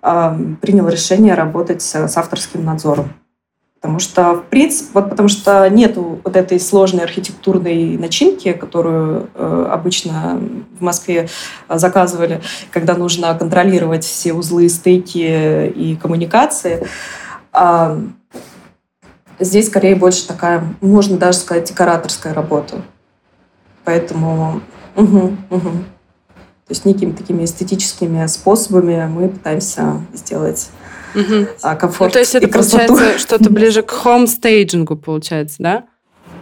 э, 0.02 0.38
принял 0.62 0.88
решение 0.88 1.34
работать 1.34 1.82
с 1.82 2.18
авторским 2.18 2.64
надзором. 2.64 3.14
Потому 3.82 3.98
что, 3.98 4.36
в 4.36 4.44
принципе, 4.44 4.92
вот 4.94 5.10
потому 5.10 5.28
что 5.28 5.68
нету 5.68 6.22
вот 6.24 6.36
этой 6.36 6.60
сложной 6.60 7.04
архитектурной 7.04 7.98
начинки, 7.98 8.54
которую 8.54 9.32
э, 9.34 9.68
обычно 9.72 10.40
в 10.80 10.84
Москве 10.84 11.30
заказывали, 11.68 12.42
когда 12.70 12.96
нужно 12.96 13.34
контролировать 13.34 14.04
все 14.04 14.34
узлы, 14.34 14.70
стыки 14.70 15.68
и 15.68 15.96
коммуникации. 15.96 16.86
А 17.52 17.98
здесь 19.40 19.66
скорее 19.66 19.96
больше 19.96 20.28
такая, 20.28 20.64
можно 20.80 21.18
даже 21.18 21.40
сказать, 21.40 21.64
декораторская 21.64 22.36
работа. 22.36 22.84
Поэтому, 23.84 24.62
угу, 24.96 25.38
угу. 25.50 25.70
то 26.30 26.70
есть 26.70 26.86
некими 26.86 27.14
такими 27.14 27.46
эстетическими 27.46 28.28
способами 28.28 29.08
мы 29.08 29.28
пытаемся 29.30 30.02
сделать 30.14 30.70
Угу. 31.16 31.48
А 31.62 31.76
комфорт 31.76 32.12
ну, 32.12 32.14
то 32.14 32.20
есть 32.20 32.36
это 32.36 32.48
получается 32.48 33.18
что-то 33.20 33.50
ближе 33.50 33.82
к 33.82 33.92
хом-стейджингу, 33.92 34.96
получается, 34.96 35.56
да? 35.60 35.84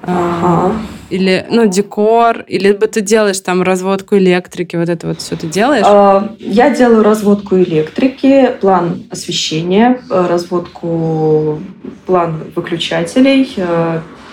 Ага. 0.03 0.75
Или, 1.09 1.45
ну, 1.49 1.65
декор, 1.65 2.41
или 2.41 2.71
бы 2.71 2.87
ты 2.87 3.01
делаешь 3.01 3.39
там 3.39 3.63
разводку 3.63 4.15
электрики, 4.17 4.75
вот 4.75 4.89
это 4.89 5.07
вот 5.07 5.19
все 5.21 5.35
ты 5.35 5.47
делаешь? 5.47 5.85
А, 5.87 6.35
я 6.37 6.69
делаю 6.69 7.03
разводку 7.03 7.57
электрики, 7.57 8.51
план 8.61 9.03
освещения, 9.09 10.01
э, 10.09 10.27
разводку, 10.27 11.59
план 12.05 12.43
выключателей, 12.55 13.51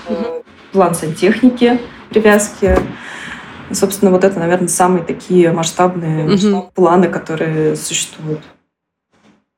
угу. 0.08 0.44
план 0.72 0.94
сантехники, 0.94 1.80
привязки. 2.10 2.76
Собственно, 3.72 4.10
вот 4.10 4.22
это, 4.22 4.38
наверное, 4.38 4.68
самые 4.68 5.02
такие 5.02 5.50
масштабные 5.50 6.26
угу. 6.26 6.70
планы, 6.74 7.08
которые 7.08 7.74
существуют. 7.74 8.40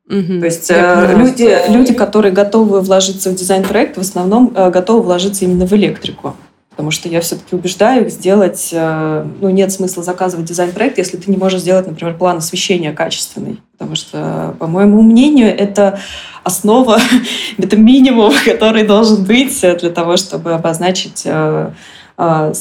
Угу. 0.09 0.41
То 0.41 0.45
есть 0.47 0.71
э, 0.71 1.15
люди, 1.17 1.59
люди, 1.69 1.93
которые 1.93 2.33
готовы 2.33 2.81
вложиться 2.81 3.31
в 3.31 3.35
дизайн-проект, 3.35 3.99
в 3.99 4.01
основном 4.01 4.53
э, 4.55 4.71
готовы 4.71 5.03
вложиться 5.03 5.45
именно 5.45 5.67
в 5.67 5.73
электрику. 5.75 6.35
Потому 6.71 6.91
что 6.93 7.09
я 7.09 7.21
все-таки 7.21 7.55
убеждаю 7.55 8.07
их 8.07 8.13
сделать... 8.13 8.71
Э, 8.73 9.27
ну, 9.41 9.51
нет 9.51 9.71
смысла 9.71 10.03
заказывать 10.03 10.47
дизайн-проект, 10.47 10.97
если 10.97 11.19
ты 11.19 11.31
не 11.31 11.37
можешь 11.37 11.61
сделать, 11.61 11.87
например, 11.87 12.17
план 12.17 12.39
освещения 12.39 12.93
качественный. 12.93 13.61
Потому 13.77 13.97
что, 13.97 14.55
по 14.59 14.67
моему 14.67 15.03
мнению, 15.03 15.55
это 15.55 16.01
основа, 16.43 16.99
это 17.59 17.77
минимум, 17.77 18.33
который 18.47 18.85
должен 18.85 19.25
быть 19.25 19.61
для 19.61 19.91
того, 19.91 20.17
чтобы 20.17 20.55
обозначить 20.55 21.23
э, 21.27 21.71
э, 22.17 22.53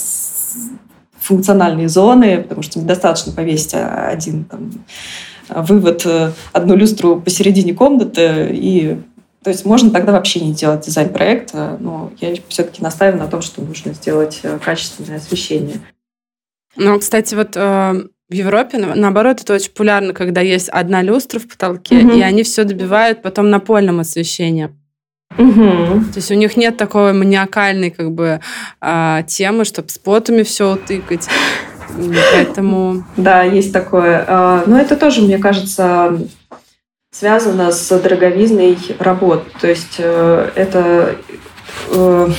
функциональные 1.21 1.87
зоны, 1.87 2.41
потому 2.41 2.61
что 2.61 2.79
недостаточно 2.79 3.31
повесить 3.31 3.73
один 3.73 4.43
там, 4.43 4.71
вывод, 5.49 6.05
э, 6.05 6.31
одну 6.53 6.75
люстру 6.75 7.21
посередине 7.21 7.73
комнаты 7.73 8.49
и 8.51 8.97
то 9.43 9.51
есть 9.51 9.63
можно 9.63 9.91
тогда 9.91 10.11
вообще 10.11 10.41
не 10.41 10.53
делать 10.53 10.85
дизайн 10.85 11.07
проекта, 11.07 11.77
но 11.79 12.11
я 12.19 12.35
все-таки 12.49 12.83
настаиваю 12.83 13.21
на 13.21 13.29
том, 13.29 13.41
что 13.41 13.61
нужно 13.61 13.93
сделать 13.93 14.41
э, 14.43 14.59
качественное 14.59 15.17
освещение. 15.17 15.79
Ну, 16.75 16.99
кстати, 16.99 17.33
вот 17.33 17.55
э, 17.55 17.59
в 18.29 18.33
Европе, 18.33 18.77
наоборот, 18.77 19.39
это 19.41 19.53
очень 19.53 19.69
популярно, 19.69 20.13
когда 20.13 20.41
есть 20.41 20.67
одна 20.67 21.01
люстра 21.01 21.39
в 21.39 21.47
потолке, 21.47 21.99
угу. 21.99 22.17
и 22.17 22.21
они 22.21 22.43
все 22.43 22.65
добивают 22.65 23.21
потом 23.21 23.49
напольным 23.49 24.01
освещением. 24.01 24.77
Угу. 25.37 26.11
То 26.11 26.15
есть 26.15 26.31
у 26.31 26.35
них 26.35 26.57
нет 26.57 26.77
такой 26.77 27.13
маниакальной 27.13 27.91
как 27.91 28.11
бы 28.11 28.41
э, 28.81 29.23
темы, 29.27 29.65
чтобы 29.65 29.89
спотами 29.89 30.43
все 30.43 30.73
утыкать. 30.73 31.27
Поэтому... 32.33 33.03
Да, 33.15 33.43
есть 33.43 33.71
такое. 33.73 34.23
А, 34.27 34.63
но 34.65 34.79
это 34.79 34.95
тоже, 34.95 35.21
мне 35.21 35.37
кажется, 35.37 36.19
связано 37.11 37.71
с 37.71 37.99
дороговизной 37.99 38.77
работ. 38.99 39.43
То 39.59 39.67
есть 39.67 39.95
э, 39.97 40.51
это 40.55 41.15
э, 41.91 42.29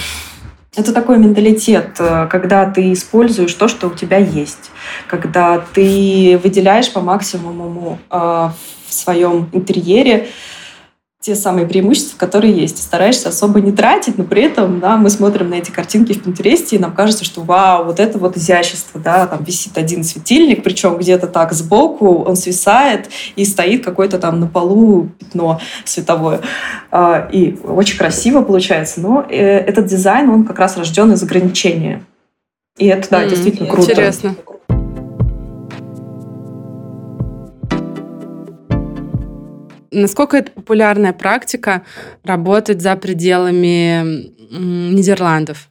это 0.76 0.92
такой 0.92 1.18
менталитет, 1.18 1.96
э, 1.98 2.28
когда 2.30 2.70
ты 2.70 2.92
используешь 2.92 3.54
то, 3.54 3.66
что 3.66 3.88
у 3.88 3.94
тебя 3.94 4.18
есть, 4.18 4.70
когда 5.08 5.64
ты 5.74 6.38
выделяешь 6.42 6.92
по 6.92 7.00
максимуму 7.00 7.98
в 8.08 8.54
своем 8.88 9.48
интерьере 9.52 10.28
те 11.20 11.34
самые 11.34 11.66
преимущества, 11.66 12.16
которые 12.16 12.52
есть. 12.56 12.80
Стараешься 12.80 13.30
особо 13.30 13.60
не 13.60 13.72
тратить, 13.72 14.18
но 14.18 14.24
при 14.24 14.42
этом 14.42 14.78
да, 14.78 14.96
мы 14.96 15.10
смотрим 15.10 15.50
на 15.50 15.54
эти 15.54 15.72
картинки 15.72 16.12
в 16.12 16.22
Пинтересте, 16.22 16.76
и 16.76 16.78
нам 16.78 16.94
кажется, 16.94 17.24
что 17.24 17.40
вау, 17.40 17.86
вот 17.86 17.98
это 17.98 18.18
вот 18.18 18.36
изящество, 18.36 19.00
да, 19.00 19.26
там 19.26 19.42
висит 19.42 19.76
один 19.76 20.04
светильник, 20.04 20.62
причем 20.62 20.96
где-то 20.96 21.26
так 21.26 21.52
сбоку 21.54 22.22
он 22.22 22.36
свисает, 22.36 23.10
и 23.34 23.44
стоит 23.44 23.84
какое-то 23.84 24.18
там 24.18 24.38
на 24.38 24.46
полу 24.46 25.08
пятно 25.18 25.60
световое. 25.84 26.40
А, 26.92 27.28
и 27.32 27.58
очень 27.64 27.98
красиво 27.98 28.42
получается, 28.42 29.00
но 29.00 29.26
э, 29.28 29.36
этот 29.36 29.86
дизайн, 29.86 30.30
он 30.30 30.44
как 30.44 30.60
раз 30.60 30.76
рожден 30.76 31.12
из 31.12 31.22
ограничения. 31.24 32.04
И 32.76 32.86
это, 32.86 33.10
да, 33.10 33.24
mm, 33.24 33.30
действительно 33.30 33.68
круто. 33.68 33.90
Интересно. 33.90 34.36
Насколько 39.90 40.38
это 40.38 40.52
популярная 40.52 41.12
практика 41.12 41.82
работать 42.24 42.82
за 42.82 42.96
пределами 42.96 44.32
Нидерландов? 44.50 45.68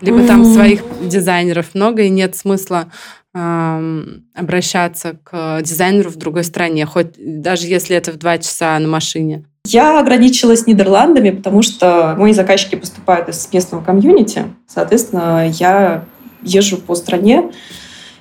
Либо 0.00 0.18
mm-hmm. 0.18 0.26
там 0.26 0.44
своих 0.44 0.82
дизайнеров 1.02 1.74
много, 1.74 2.02
и 2.02 2.10
нет 2.10 2.36
смысла 2.36 2.92
э, 3.34 4.04
обращаться 4.34 5.18
к 5.24 5.62
дизайнеру 5.62 6.10
в 6.10 6.16
другой 6.16 6.44
стране, 6.44 6.84
хоть 6.84 7.14
даже 7.16 7.66
если 7.66 7.96
это 7.96 8.12
в 8.12 8.16
два 8.16 8.36
часа 8.38 8.78
на 8.78 8.88
машине. 8.88 9.44
Я 9.66 9.98
ограничилась 9.98 10.66
Нидерландами, 10.66 11.30
потому 11.30 11.62
что 11.62 12.14
мои 12.18 12.32
заказчики 12.32 12.76
поступают 12.76 13.28
из 13.28 13.48
местного 13.52 13.82
комьюнити. 13.82 14.44
Соответственно, 14.68 15.48
я 15.48 16.04
езжу 16.42 16.76
по 16.76 16.94
стране, 16.94 17.50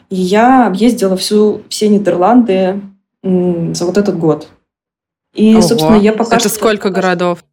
и 0.10 0.16
я 0.16 0.68
объездила 0.68 1.18
всю, 1.18 1.62
все 1.70 1.90
Нидерланды 1.90 2.82
за 3.22 3.86
вот 3.86 3.98
этот 3.98 4.18
год. 4.18 4.48
И, 5.36 5.54
Ого. 5.54 5.62
собственно, 5.62 5.98
я 5.98 6.14
пока 6.14 6.38
Это 6.38 6.48
что... 6.48 6.58
сколько 6.58 6.90
городов? 6.90 7.44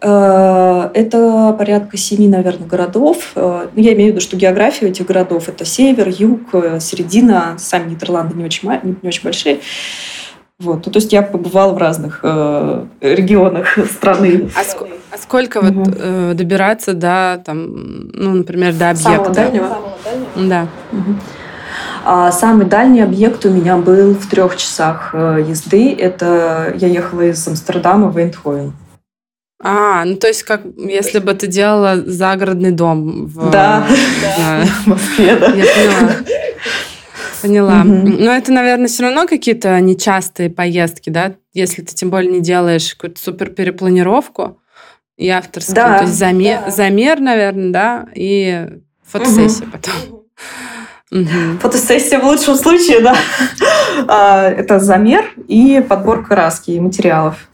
Э, 0.00 0.90
это 0.94 1.54
порядка 1.56 1.96
семи, 1.96 2.28
наверное, 2.28 2.66
городов. 2.66 3.32
Э, 3.34 3.68
ну, 3.74 3.82
я 3.82 3.94
имею 3.94 4.10
в 4.10 4.16
виду, 4.16 4.20
что 4.20 4.36
география 4.36 4.88
этих 4.88 5.06
городов– 5.06 5.48
это 5.50 5.64
север, 5.64 6.08
юг, 6.08 6.52
э, 6.52 6.80
середина. 6.80 7.54
Сами 7.58 7.90
Нидерланды 7.90 8.36
не 8.36 8.44
очень, 8.44 8.68
не 9.02 9.08
очень 9.08 9.22
большие. 9.22 9.60
Вот. 10.58 10.86
Ну, 10.86 10.92
то 10.92 10.98
есть 10.98 11.12
я 11.12 11.22
побывала 11.22 11.72
в 11.72 11.78
разных 11.78 12.20
э, 12.24 12.84
регионах 13.00 13.78
страны. 13.86 14.50
А, 14.56 14.62
ск- 14.62 14.88
а 15.12 15.18
сколько 15.18 15.58
угу. 15.58 15.84
вот 15.84 15.96
э, 15.96 16.32
добираться 16.34 16.94
до, 16.94 17.40
там, 17.44 18.08
ну, 18.12 18.34
например, 18.34 18.74
до 18.74 18.90
объекта? 18.90 19.12
Самого 19.12 19.30
дальнего? 19.30 19.68
Самого 19.68 19.96
дальнего? 20.04 20.48
Да. 20.48 20.66
Угу. 20.92 21.14
А 22.10 22.32
самый 22.32 22.64
дальний 22.64 23.02
объект 23.02 23.44
у 23.44 23.50
меня 23.50 23.76
был 23.76 24.14
в 24.14 24.30
трех 24.30 24.56
часах 24.56 25.10
э, 25.12 25.44
езды. 25.46 25.92
Это 25.92 26.72
я 26.78 26.88
ехала 26.88 27.20
из 27.20 27.46
Амстердама 27.46 28.08
в 28.08 28.16
Эйндховен. 28.16 28.72
А, 29.62 30.06
ну 30.06 30.16
то 30.16 30.26
есть 30.26 30.42
как 30.44 30.62
если 30.78 31.18
бы 31.18 31.34
ты 31.34 31.48
делала 31.48 31.96
загородный 32.06 32.70
дом 32.70 33.26
в, 33.26 33.50
да, 33.50 33.86
да. 34.38 34.64
в 34.84 34.86
Москве, 34.86 35.36
да. 35.36 35.48
Я 35.52 35.64
поняла. 35.66 36.14
Поняла. 37.42 37.80
Угу. 37.82 38.24
Но 38.24 38.32
это, 38.32 38.52
наверное, 38.52 38.86
все 38.86 39.02
равно 39.02 39.26
какие-то 39.26 39.78
нечастые 39.78 40.48
поездки, 40.48 41.10
да? 41.10 41.34
Если 41.52 41.82
ты 41.82 41.94
тем 41.94 42.08
более 42.08 42.32
не 42.32 42.40
делаешь 42.40 42.94
какую-то 42.94 43.20
супер 43.20 43.50
перепланировку 43.50 44.62
и 45.18 45.28
авторскую. 45.28 45.74
Да, 45.74 45.98
то 45.98 46.04
есть 46.04 46.16
замер, 46.16 46.60
да. 46.64 46.70
замер, 46.70 47.20
наверное, 47.20 47.70
да, 47.70 48.08
и 48.14 48.66
фотосессия 49.04 49.66
угу. 49.66 49.72
потом. 49.72 50.18
Угу. 51.10 51.58
Фотосессия 51.60 52.18
в 52.18 52.24
лучшем 52.24 52.54
случае, 52.54 53.00
да. 53.00 53.16
А, 54.06 54.48
это 54.48 54.78
замер 54.78 55.24
и 55.48 55.84
подбор 55.86 56.24
краски 56.24 56.70
и 56.70 56.80
материалов 56.80 57.48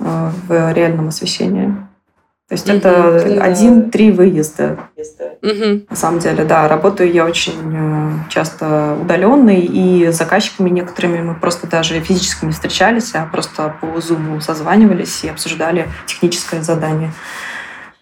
а, 0.00 0.32
в 0.48 0.72
реальном 0.72 1.08
освещении. 1.08 1.74
То 2.48 2.54
есть 2.54 2.68
угу, 2.68 2.76
это 2.76 3.42
один-три 3.42 4.10
выезда. 4.10 4.78
Угу. 5.42 5.86
На 5.88 5.96
самом 5.96 6.18
деле, 6.18 6.44
да, 6.44 6.68
работаю 6.68 7.10
я 7.10 7.24
очень 7.24 7.54
э, 7.74 8.10
часто 8.28 8.96
удаленной, 9.00 9.60
и 9.60 10.12
с 10.12 10.18
заказчиками 10.18 10.68
некоторыми 10.68 11.22
мы 11.22 11.34
просто 11.34 11.66
даже 11.66 11.98
физически 12.00 12.44
не 12.44 12.52
встречались, 12.52 13.14
а 13.14 13.24
просто 13.24 13.74
по 13.80 13.86
Zoom 13.86 14.40
созванивались 14.42 15.24
и 15.24 15.28
обсуждали 15.28 15.88
техническое 16.06 16.62
задание. 16.62 17.08
Угу, 17.08 17.14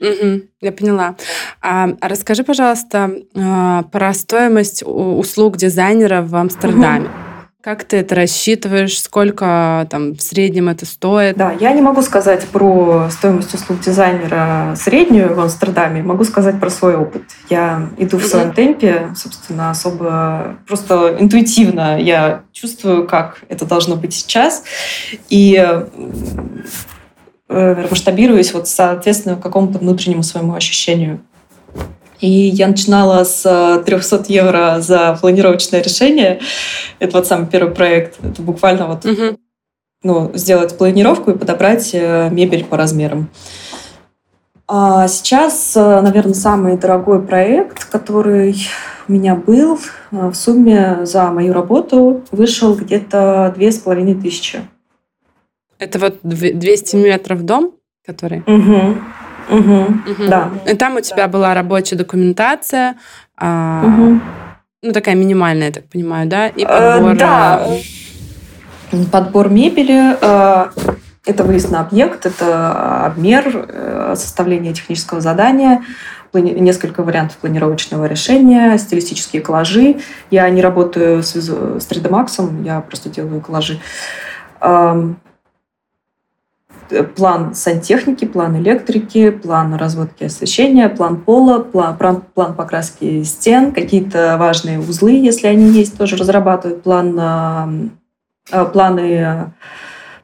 я 0.01 0.73
поняла. 0.73 1.17
А, 1.61 1.91
расскажи, 2.01 2.43
пожалуйста, 2.45 3.11
а, 3.37 3.83
про 3.85 4.15
стоимость 4.15 4.83
услуг 4.85 5.57
дизайнера 5.57 6.23
в 6.23 6.35
Амстердаме. 6.35 7.07
Угу. 7.07 7.15
Как 7.63 7.85
ты 7.85 7.99
это 7.99 8.15
рассчитываешь? 8.15 8.99
Сколько 8.99 9.87
там 9.91 10.15
в 10.15 10.23
среднем 10.23 10.71
это 10.71 10.87
стоит? 10.87 11.37
Да, 11.37 11.53
я 11.53 11.73
не 11.73 11.83
могу 11.83 12.01
сказать 12.01 12.47
про 12.47 13.09
стоимость 13.11 13.53
услуг 13.53 13.81
дизайнера 13.81 14.75
среднюю 14.77 15.35
в 15.35 15.41
Амстердаме. 15.41 16.03
Могу 16.03 16.25
сказать 16.25 16.59
про 16.59 16.71
свой 16.71 16.97
опыт. 16.97 17.25
Я 17.51 17.91
иду 17.99 18.17
в 18.17 18.25
своем 18.25 18.55
темпе, 18.55 19.09
собственно, 19.15 19.71
особо 19.71 20.57
просто 20.67 21.17
интуитивно 21.19 22.01
я 22.01 22.45
чувствую, 22.53 23.07
как 23.07 23.43
это 23.51 23.67
должно 23.67 23.97
быть 23.97 24.15
сейчас. 24.15 24.65
И 25.29 25.63
масштабируясь 27.51 28.55
вот 28.55 28.69
соответственно 28.69 29.37
какому-то 29.37 29.79
внутреннему 29.79 30.23
своему 30.23 30.55
ощущению. 30.55 31.21
И 32.21 32.29
я 32.29 32.69
начинала 32.69 33.25
с 33.25 33.83
300 33.85 34.17
э, 34.17 34.21
евро 34.29 34.77
за 34.81 35.19
планировочное 35.21 35.81
решение. 35.83 36.41
Это 36.99 37.17
вот 37.17 37.27
самый 37.27 37.47
первый 37.47 37.75
проект. 37.75 38.23
Это 38.23 38.43
буквально 38.43 38.87
вот 38.87 39.05
угу. 39.07 39.39
ну, 40.03 40.31
сделать 40.35 40.77
планировку 40.77 41.31
и 41.31 41.39
подобрать 41.39 41.91
э, 41.95 42.29
мебель 42.31 42.65
по 42.65 42.77
размерам. 42.77 43.31
А 44.69 45.09
сейчас, 45.09 45.75
наверное, 45.75 46.35
самый 46.35 46.77
дорогой 46.77 47.21
проект, 47.21 47.87
который 47.87 48.55
у 49.09 49.13
меня 49.13 49.35
был, 49.35 49.81
в 50.13 50.35
сумме 50.35 51.01
за 51.03 51.25
мою 51.33 51.53
работу 51.53 52.23
вышел 52.31 52.77
где-то 52.77 53.53
две 53.57 53.73
с 53.73 53.79
половиной 53.79 54.15
тысячи. 54.15 54.61
Это 55.81 55.99
вот 55.99 56.19
200 56.23 56.97
метров 56.97 57.43
дом, 57.43 57.73
который? 58.07 58.41
Угу. 58.47 58.99
Угу. 59.49 59.81
Угу. 60.13 60.29
Да. 60.29 60.51
И 60.71 60.75
там 60.77 60.97
у 60.97 61.01
тебя 61.01 61.27
была 61.27 61.55
рабочая 61.55 61.97
документация, 61.97 62.97
а, 63.37 63.83
угу. 63.85 64.21
ну 64.83 64.93
такая 64.93 65.15
минимальная, 65.15 65.69
я 65.69 65.73
так 65.73 65.87
понимаю, 65.87 66.29
да? 66.29 66.49
И 66.49 66.65
подбор. 66.67 67.13
Э, 67.13 67.17
да. 67.17 67.67
Подбор 69.11 69.49
мебели. 69.49 70.17
Э, 70.21 70.67
это 71.27 71.45
выезд 71.45 71.71
на 71.71 71.81
объект, 71.81 72.27
это 72.27 73.07
обмер, 73.07 73.67
э, 73.69 74.15
составление 74.17 74.75
технического 74.75 75.21
задания, 75.21 75.83
несколько 76.35 77.03
вариантов 77.03 77.39
планировочного 77.39 78.05
решения, 78.05 78.77
стилистические 78.79 79.41
коллажи. 79.41 79.97
Я 80.31 80.49
не 80.51 80.61
работаю 80.61 81.23
с 81.23 81.35
3D 81.35 82.09
Max, 82.09 82.65
я 82.65 82.81
просто 82.81 83.09
делаю 83.09 83.41
коллажи 83.41 83.81
план 87.17 87.55
сантехники, 87.55 88.25
план 88.25 88.57
электрики, 88.59 89.31
план 89.31 89.75
разводки 89.75 90.25
освещения, 90.25 90.89
план 90.89 91.21
пола, 91.21 91.61
план, 91.61 91.97
план, 92.35 92.55
покраски 92.55 93.23
стен, 93.23 93.73
какие-то 93.73 94.37
важные 94.39 94.79
узлы, 94.79 95.13
если 95.13 95.47
они 95.47 95.71
есть, 95.71 95.97
тоже 95.97 96.17
разрабатывают 96.17 96.83
план, 96.83 97.91
э, 98.53 98.65
планы 98.67 99.53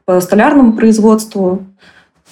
по 0.05 0.21
столярному 0.21 0.73
производству. 0.73 1.65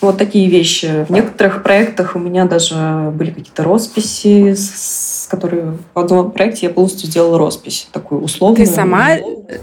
Вот 0.01 0.17
такие 0.17 0.49
вещи. 0.49 1.05
В 1.07 1.11
некоторых 1.11 1.63
проектах 1.63 2.15
у 2.15 2.19
меня 2.19 2.45
даже 2.45 3.11
были 3.13 3.31
какие-то 3.31 3.63
росписи, 3.63 4.53
с 4.53 5.27
которые 5.29 5.77
в 5.93 5.99
одном 5.99 6.31
проекте 6.31 6.67
я 6.67 6.71
полностью 6.71 7.07
сделала 7.07 7.37
роспись, 7.37 7.87
такую 7.91 8.21
условную. 8.21 8.65
Ты 8.65 8.71
сама, 8.71 9.09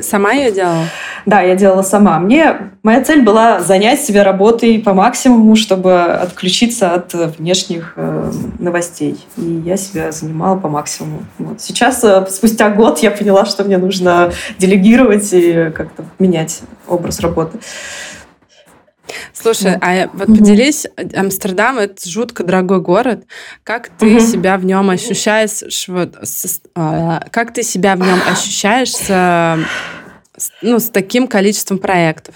сама 0.00 0.32
ее 0.32 0.52
делала? 0.52 0.84
Да, 1.26 1.40
я 1.40 1.54
делала 1.54 1.82
сама. 1.82 2.18
Мне 2.18 2.72
моя 2.82 3.02
цель 3.04 3.22
была 3.22 3.60
занять 3.60 4.00
себя 4.00 4.24
работой 4.24 4.78
по 4.78 4.94
максимуму, 4.94 5.54
чтобы 5.54 6.02
отключиться 6.02 6.92
от 6.92 7.14
внешних 7.14 7.92
э, 7.96 8.32
новостей. 8.58 9.18
И 9.36 9.62
я 9.64 9.76
себя 9.76 10.12
занимала 10.12 10.58
по 10.58 10.68
максимуму. 10.68 11.24
Вот. 11.38 11.60
Сейчас, 11.60 12.02
э, 12.02 12.26
спустя 12.28 12.70
год, 12.70 12.98
я 13.00 13.10
поняла, 13.10 13.44
что 13.44 13.64
мне 13.64 13.78
нужно 13.78 14.32
делегировать 14.58 15.28
и 15.32 15.70
как-то 15.74 16.04
менять 16.18 16.62
образ 16.88 17.20
работы. 17.20 17.58
Слушай, 19.32 19.76
а 19.80 20.08
вот 20.12 20.28
угу. 20.28 20.38
поделись, 20.38 20.86
Амстердам 21.14 21.78
это 21.78 22.08
жутко 22.08 22.44
дорогой 22.44 22.80
город. 22.80 23.24
Как 23.64 23.88
ты 23.88 24.16
угу. 24.16 24.20
себя 24.20 24.56
в 24.58 24.64
нем 24.64 24.90
ощущаешь? 24.90 25.88
Вот, 25.88 26.16
с, 26.22 26.60
а, 26.74 27.24
как 27.30 27.52
ты 27.52 27.62
себя 27.62 27.96
в 27.96 28.00
нем 28.00 28.18
ощущаешь 28.30 28.94
с, 28.94 29.58
ну, 30.62 30.78
с 30.78 30.88
таким 30.90 31.26
количеством 31.26 31.78
проектов? 31.78 32.34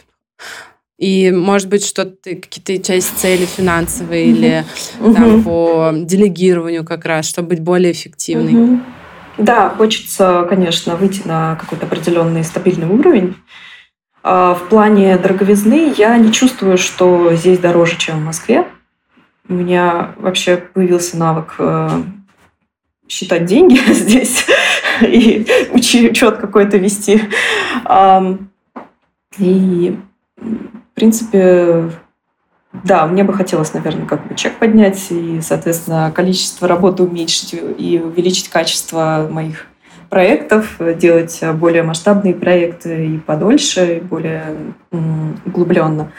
И, 0.99 1.31
может 1.31 1.68
быть, 1.68 1.85
что-то 1.85 2.37
какие-то 2.37 2.83
части 2.83 3.14
цели 3.16 3.45
финансовые 3.45 4.31
угу. 4.31 4.37
или 4.37 4.64
там 4.99 5.43
по 5.43 5.91
делегированию 5.95 6.85
как 6.85 7.05
раз, 7.05 7.29
чтобы 7.29 7.49
быть 7.49 7.61
более 7.61 7.93
эффективной. 7.93 8.81
Да, 9.39 9.68
хочется, 9.68 10.47
конечно, 10.49 10.97
выйти 10.97 11.20
на 11.27 11.57
какой-то 11.57 11.85
определенный 11.85 12.43
стабильный 12.43 12.87
уровень. 12.87 13.37
А, 14.29 14.55
в 14.55 14.68
плане 14.68 15.16
дороговизны 15.18 15.95
я 15.97 16.18
не 16.18 16.33
чувствую, 16.33 16.79
что 16.79 17.33
здесь 17.35 17.61
дороже, 17.61 17.97
чем 17.97 18.18
в 18.18 18.24
Москве. 18.24 18.66
У 19.49 19.53
меня 19.55 20.14
вообще 20.16 20.57
появился 20.57 21.16
навык 21.16 21.55
э, 21.61 21.89
считать 23.09 23.45
деньги 23.45 23.77
здесь 23.93 24.45
и 25.01 25.47
учет 26.11 26.39
какой-то 26.39 26.77
вести. 26.77 27.22
И, 29.39 29.97
в 30.37 30.95
принципе, 30.95 31.93
да, 32.72 33.07
мне 33.07 33.22
бы 33.22 33.33
хотелось, 33.33 33.74
наверное, 33.74 34.07
как 34.07 34.27
бы 34.27 34.35
чек 34.35 34.59
поднять 34.59 35.07
и, 35.11 35.41
соответственно, 35.41 36.11
количество 36.12 36.66
работы 36.66 37.05
уменьшить 37.05 37.55
и 37.55 38.03
увеличить 38.05 38.49
качество 38.49 39.29
моих 39.31 39.68
проектов, 40.09 40.76
делать 40.98 41.40
более 41.54 41.82
масштабные 41.82 42.34
проекты 42.34 43.07
и 43.07 43.18
подольше, 43.18 43.96
и 43.96 44.00
более 44.00 44.57
углубленно. 45.44 46.12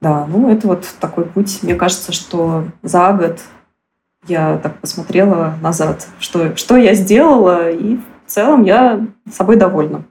Да, 0.00 0.26
ну 0.26 0.50
это 0.50 0.66
вот 0.66 0.86
такой 0.98 1.24
путь. 1.24 1.62
Мне 1.62 1.76
кажется, 1.76 2.12
что 2.12 2.64
за 2.82 3.12
год 3.12 3.38
я 4.26 4.58
так 4.58 4.80
посмотрела 4.80 5.54
назад, 5.62 6.06
что, 6.18 6.56
что 6.56 6.76
я 6.76 6.94
сделала, 6.94 7.70
и 7.70 7.96
в 7.96 8.30
целом 8.30 8.64
я 8.64 9.06
собой 9.30 9.56
довольна. 9.56 10.04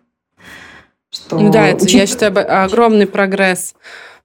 Что, 1.09 1.39
ну 1.39 1.51
да, 1.51 1.67
это, 1.67 1.83
учит... 1.83 1.95
я 1.95 2.05
считаю, 2.05 2.63
огромный 2.63 3.05
прогресс 3.05 3.75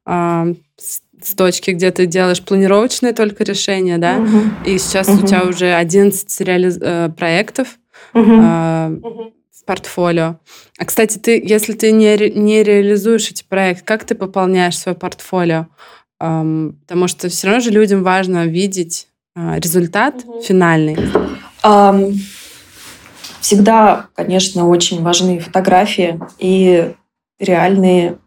а, 0.05 0.47
с, 0.77 1.01
с 1.21 1.35
точки, 1.35 1.73
где 1.73 1.91
ты 1.91 2.07
делаешь 2.07 2.45
планировочные 2.45 3.13
только 3.13 3.43
решения, 3.43 3.99
да, 3.99 4.19
угу. 4.19 4.43
и 4.65 4.79
сейчас 4.79 5.09
угу. 5.09 5.25
у 5.25 5.27
тебя 5.27 5.43
уже 5.43 5.75
11 5.75 6.41
реали... 6.43 6.73
Э, 6.81 7.09
проектов, 7.09 7.79
угу. 8.15 8.25
в 8.25 9.65
портфолио. 9.65 10.37
А, 10.79 10.85
кстати, 10.85 11.19
ты, 11.19 11.43
если 11.45 11.73
ты 11.73 11.93
не, 11.93 12.17
не 12.31 12.63
реализуешь 12.63 13.31
эти 13.31 13.43
проекты, 13.43 13.85
как 13.85 14.05
ты 14.05 14.15
пополняешь 14.15 14.79
свое 14.79 14.97
портфолио? 14.97 15.67
Потому 16.19 17.09
что 17.09 17.29
все 17.29 17.47
равно 17.49 17.61
же 17.61 17.71
людям 17.71 18.03
важно 18.03 18.47
видеть 18.47 19.09
а, 19.35 19.59
результат 19.59 20.25
угу. 20.25 20.41
финальный. 20.41 20.97
Um, 21.63 22.15
всегда, 23.41 24.07
конечно, 24.15 24.67
очень 24.69 25.03
важны 25.03 25.41
фотографии 25.41 26.19
и 26.39 26.95
реальные 27.39 28.19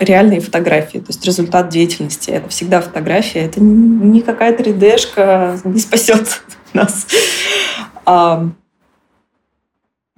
реальные 0.00 0.40
фотографии, 0.40 0.98
то 0.98 1.08
есть 1.08 1.24
результат 1.24 1.70
деятельности. 1.70 2.30
Это 2.30 2.48
всегда 2.48 2.80
фотография, 2.80 3.40
это 3.40 3.60
не 3.60 4.20
какая-то 4.20 4.62
3D-шка 4.62 5.60
не 5.64 5.80
спасет 5.80 6.42
нас. 6.72 7.06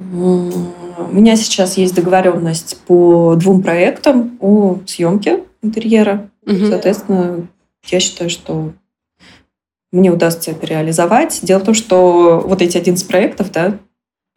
У 0.01 1.13
меня 1.13 1.37
сейчас 1.37 1.77
есть 1.77 1.95
договоренность 1.95 2.79
по 2.87 3.37
двум 3.37 3.63
проектам 3.63 4.39
о 4.41 4.79
съемке 4.87 5.45
интерьера. 5.63 6.31
Угу. 6.47 6.67
Соответственно, 6.71 7.47
я 7.87 8.01
считаю, 8.01 8.31
что 8.31 8.73
мне 9.93 10.11
удастся 10.11 10.53
это 10.53 10.67
реализовать. 10.67 11.41
Дело 11.43 11.59
в 11.59 11.65
том, 11.65 11.75
что 11.75 12.43
вот 12.45 12.63
эти 12.63 12.79
11 12.79 13.07
проектов, 13.07 13.53
да, 13.53 13.79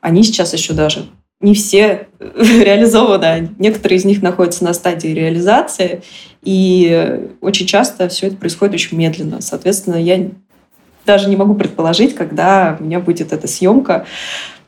они 0.01 0.23
сейчас 0.23 0.51
еще 0.53 0.73
даже 0.73 1.05
не 1.39 1.53
все 1.53 2.07
реализованы. 2.19 3.51
Некоторые 3.57 3.99
из 3.99 4.05
них 4.05 4.21
находятся 4.21 4.65
на 4.65 4.73
стадии 4.73 5.09
реализации, 5.09 6.01
и 6.41 7.29
очень 7.39 7.67
часто 7.67 8.09
все 8.09 8.27
это 8.27 8.35
происходит 8.35 8.75
очень 8.75 8.97
медленно. 8.97 9.39
Соответственно, 9.39 9.95
я 9.95 10.29
даже 11.05 11.29
не 11.29 11.35
могу 11.35 11.55
предположить, 11.55 12.15
когда 12.15 12.77
у 12.79 12.83
меня 12.83 12.99
будет 12.99 13.31
эта 13.31 13.47
съемка 13.47 14.05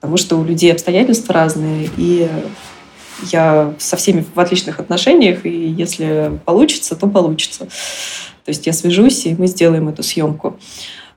потому 0.05 0.17
что 0.17 0.37
у 0.37 0.43
людей 0.43 0.71
обстоятельства 0.71 1.33
разные, 1.33 1.89
и 1.97 2.29
я 3.31 3.73
со 3.79 3.95
всеми 3.97 4.23
в 4.35 4.39
отличных 4.39 4.79
отношениях, 4.79 5.47
и 5.47 5.49
если 5.49 6.39
получится, 6.45 6.95
то 6.95 7.07
получится. 7.07 7.65
То 8.45 8.49
есть 8.49 8.67
я 8.67 8.73
свяжусь, 8.73 9.25
и 9.25 9.35
мы 9.35 9.47
сделаем 9.47 9.89
эту 9.89 10.03
съемку. 10.03 10.59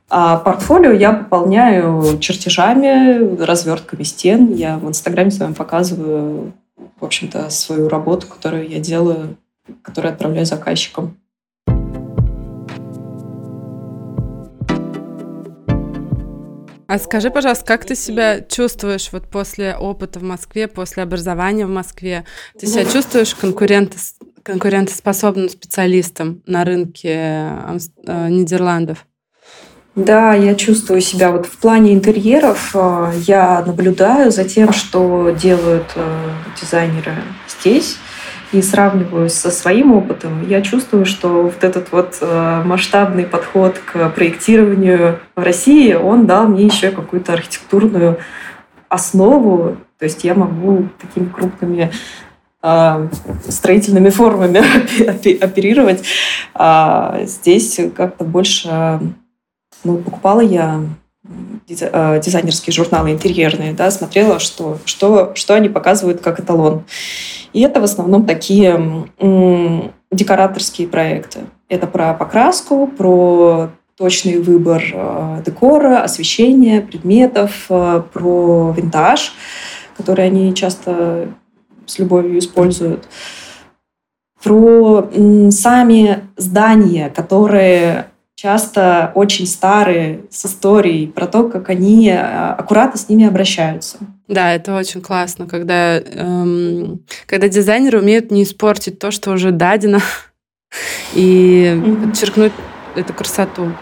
А 0.09 0.39
портфолио 0.39 0.93
я 0.93 1.13
пополняю 1.13 2.19
чертежами, 2.19 3.37
развертками 3.43 4.05
стен. 4.05 4.55
Я 4.55 4.79
в 4.79 4.89
Инстаграме 4.89 5.31
с 5.31 5.39
вами 5.39 5.53
показываю, 5.53 6.55
в 6.99 7.05
общем-то, 7.05 7.51
свою 7.51 7.91
работу, 7.91 8.27
которую 8.27 8.71
я 8.71 8.79
делаю, 8.79 9.37
которую 9.83 10.15
отправляю 10.15 10.47
заказчикам. 10.47 11.19
А 16.89 16.99
скажи, 16.99 17.31
пожалуйста, 17.31 17.67
как 17.67 17.85
ты 17.85 17.95
себя 17.95 18.41
чувствуешь 18.41 19.11
вот 19.13 19.29
после 19.29 19.77
опыта 19.77 20.21
в 20.21 20.23
Москве, 20.23 20.69
после 20.69 21.03
образования 21.03 21.67
в 21.67 21.69
Москве? 21.69 22.25
Ты 22.59 22.67
себя 22.67 22.87
чувствуешь 22.87 23.35
конкурент, 23.35 23.95
конкурентоспособным 24.43 25.51
специалистом 25.51 26.43
на 26.47 26.65
рынке 26.65 27.11
э, 27.11 28.29
Нидерландов? 28.31 29.05
Да, 29.97 30.33
я 30.33 30.55
чувствую 30.55 31.03
себя 31.03 31.31
вот 31.31 31.45
в 31.45 31.59
плане 31.59 31.93
интерьеров. 31.93 32.71
Э, 32.75 33.13
я 33.27 33.63
наблюдаю 33.67 34.31
за 34.31 34.45
тем, 34.45 34.73
что 34.73 35.37
делают 35.39 35.93
э, 35.95 36.31
дизайнеры 36.59 37.17
здесь 37.61 37.99
и 38.53 38.63
сравниваю 38.63 39.29
со 39.29 39.51
своим 39.51 39.93
опытом, 39.93 40.47
я 40.49 40.63
чувствую, 40.63 41.05
что 41.05 41.43
вот 41.43 41.63
этот 41.63 41.93
вот 41.93 42.19
э, 42.21 42.63
масштабный 42.65 43.25
подход 43.25 43.79
к 43.79 44.09
проектированию 44.11 45.19
в 45.37 45.43
России, 45.43 45.93
он 45.93 46.27
дал 46.27 46.49
мне 46.49 46.65
еще 46.65 46.91
какую-то 46.91 47.35
архитектурную 47.35 48.19
основу. 48.89 49.77
То 49.99 50.05
есть 50.05 50.25
я 50.25 50.35
могу 50.35 50.89
такими 50.99 51.29
крупными 51.29 51.91
э, 52.63 53.09
строительными 53.49 54.09
формами 54.09 54.63
оперировать. 55.45 56.05
А 56.55 57.21
здесь 57.25 57.79
как-то 57.95 58.25
больше 58.25 59.01
ну, 59.85 59.99
покупала 59.99 60.41
я 60.41 60.81
дизайнерские 61.69 62.73
журналы 62.73 63.13
интерьерные, 63.13 63.73
да, 63.73 63.91
смотрела, 63.91 64.39
что, 64.39 64.79
что, 64.85 65.33
что 65.35 65.55
они 65.55 65.69
показывают 65.69 66.21
как 66.21 66.41
эталон. 66.41 66.85
И 67.53 67.61
это 67.61 67.81
в 67.81 67.85
основном 67.85 68.27
такие 68.27 69.09
декораторские 70.11 70.89
проекты. 70.89 71.41
Это 71.69 71.87
про 71.87 72.15
покраску, 72.15 72.87
про 72.87 73.71
точный 73.99 74.39
выбор 74.39 74.83
э, 74.93 75.43
декора, 75.45 76.03
освещения, 76.03 76.81
предметов, 76.81 77.67
э, 77.69 78.03
про 78.13 78.73
винтаж, 78.77 79.33
который 79.97 80.27
они 80.27 80.55
часто 80.55 81.29
с 81.85 81.99
любовью 81.99 82.39
используют, 82.39 83.09
про 84.43 85.11
сами 85.51 86.29
здания, 86.37 87.11
которые 87.11 88.07
часто 88.39 89.11
очень 89.17 89.49
старые, 89.49 90.21
с 90.31 90.47
историей, 90.47 91.09
про 91.09 91.27
то, 91.27 91.49
как 91.49 91.71
они 91.71 92.09
э, 92.09 92.17
аккуратно 92.17 92.97
с 92.97 93.09
ними 93.09 93.27
обращаются. 93.27 93.99
Да, 94.29 94.55
это 94.55 94.77
очень 94.77 95.01
классно, 95.01 95.47
когда, 95.47 95.99
эм, 95.99 97.05
когда 97.27 97.49
дизайнеры 97.49 97.99
умеют 97.99 98.31
не 98.31 98.45
испортить 98.45 99.01
то, 99.01 99.11
что 99.11 99.33
уже 99.33 99.51
дадено, 99.51 99.99
и 101.15 101.83
подчеркнуть 102.05 102.53
эту 102.95 103.13
красоту. 103.13 103.73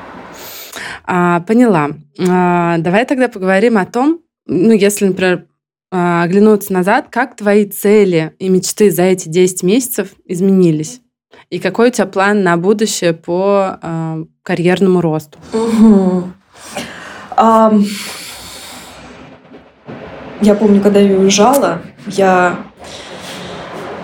А, 1.04 1.40
поняла. 1.40 1.90
А, 2.18 2.78
давай 2.78 3.04
тогда 3.04 3.28
поговорим 3.28 3.76
о 3.76 3.84
том, 3.84 4.20
ну, 4.46 4.72
если, 4.72 5.04
например, 5.08 5.44
а, 5.90 6.22
оглянуться 6.22 6.72
назад, 6.72 7.08
как 7.10 7.36
твои 7.36 7.66
цели 7.66 8.32
и 8.38 8.48
мечты 8.48 8.90
за 8.90 9.02
эти 9.02 9.28
10 9.28 9.62
месяцев 9.64 10.14
изменились? 10.24 11.02
И 11.50 11.58
какой 11.58 11.88
у 11.88 11.90
тебя 11.90 12.06
план 12.06 12.42
на 12.42 12.56
будущее 12.56 13.12
по 13.12 13.78
а, 13.80 14.18
карьерному 14.42 15.00
росту? 15.00 15.38
Угу. 15.52 16.30
Я 20.40 20.54
помню, 20.54 20.80
когда 20.80 21.00
я 21.00 21.18
уезжала, 21.18 21.82
я 22.06 22.58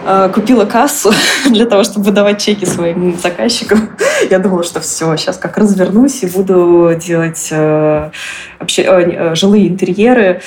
Э, 0.04 0.28
купила 0.32 0.64
кассу 0.64 1.12
для 1.50 1.66
того, 1.66 1.84
чтобы 1.84 2.06
выдавать 2.06 2.40
чеки 2.40 2.64
своим 2.64 3.16
заказчикам. 3.16 3.90
Я 4.30 4.38
думала, 4.38 4.64
что 4.64 4.80
все, 4.80 5.16
сейчас 5.16 5.36
как 5.36 5.58
развернусь 5.58 6.22
и 6.24 6.26
буду 6.26 6.92
делать 7.00 7.48
э, 7.52 8.10
вообще, 8.58 8.82
э, 8.82 9.34
жилые 9.34 9.68
интерьеры, 9.68 10.40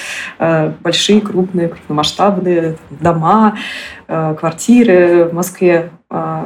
большие, 0.81 1.21
крупные, 1.21 1.69
крупномасштабные 1.69 2.77
дома, 2.89 3.57
квартиры 4.07 5.25
в 5.25 5.33
Москве. 5.33 5.89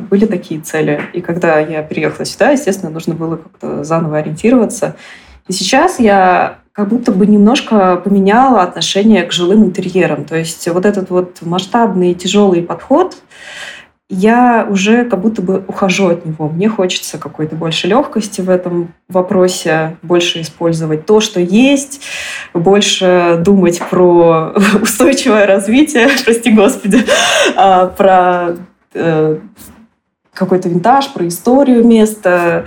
Были 0.09 0.25
такие 0.25 0.61
цели. 0.61 1.01
И 1.13 1.21
когда 1.21 1.59
я 1.59 1.81
переехала 1.83 2.25
сюда, 2.25 2.51
естественно, 2.51 2.91
нужно 2.91 3.13
было 3.13 3.37
как-то 3.37 3.83
заново 3.83 4.17
ориентироваться. 4.17 4.95
И 5.47 5.53
сейчас 5.53 5.99
я 5.99 6.59
как 6.71 6.87
будто 6.87 7.11
бы 7.11 7.25
немножко 7.27 7.97
поменяла 7.97 8.61
отношение 8.61 9.23
к 9.23 9.31
жилым 9.31 9.65
интерьерам. 9.65 10.23
То 10.25 10.37
есть 10.37 10.67
вот 10.69 10.85
этот 10.85 11.09
вот 11.09 11.39
масштабный 11.41 12.13
тяжелый 12.13 12.61
подход, 12.61 13.17
я 14.09 14.65
уже 14.67 15.05
как 15.05 15.21
будто 15.21 15.41
бы 15.41 15.63
ухожу 15.67 16.07
от 16.07 16.25
него. 16.25 16.49
Мне 16.49 16.67
хочется 16.67 17.19
какой-то 17.19 17.55
больше 17.55 17.87
легкости 17.87 18.41
в 18.41 18.49
этом 18.49 18.93
вопросе, 19.07 19.97
больше 20.01 20.41
использовать 20.41 21.05
то, 21.05 21.19
что 21.19 21.39
есть, 21.39 22.01
больше 22.53 23.39
думать 23.43 23.81
про 23.89 24.53
устойчивое 24.81 25.45
развитие, 25.45 26.07
прости 26.25 26.51
господи, 26.51 27.05
а, 27.55 27.87
про 27.87 28.55
э, 28.93 29.39
какой-то 30.33 30.69
винтаж, 30.69 31.13
про 31.13 31.27
историю 31.27 31.85
места. 31.85 32.65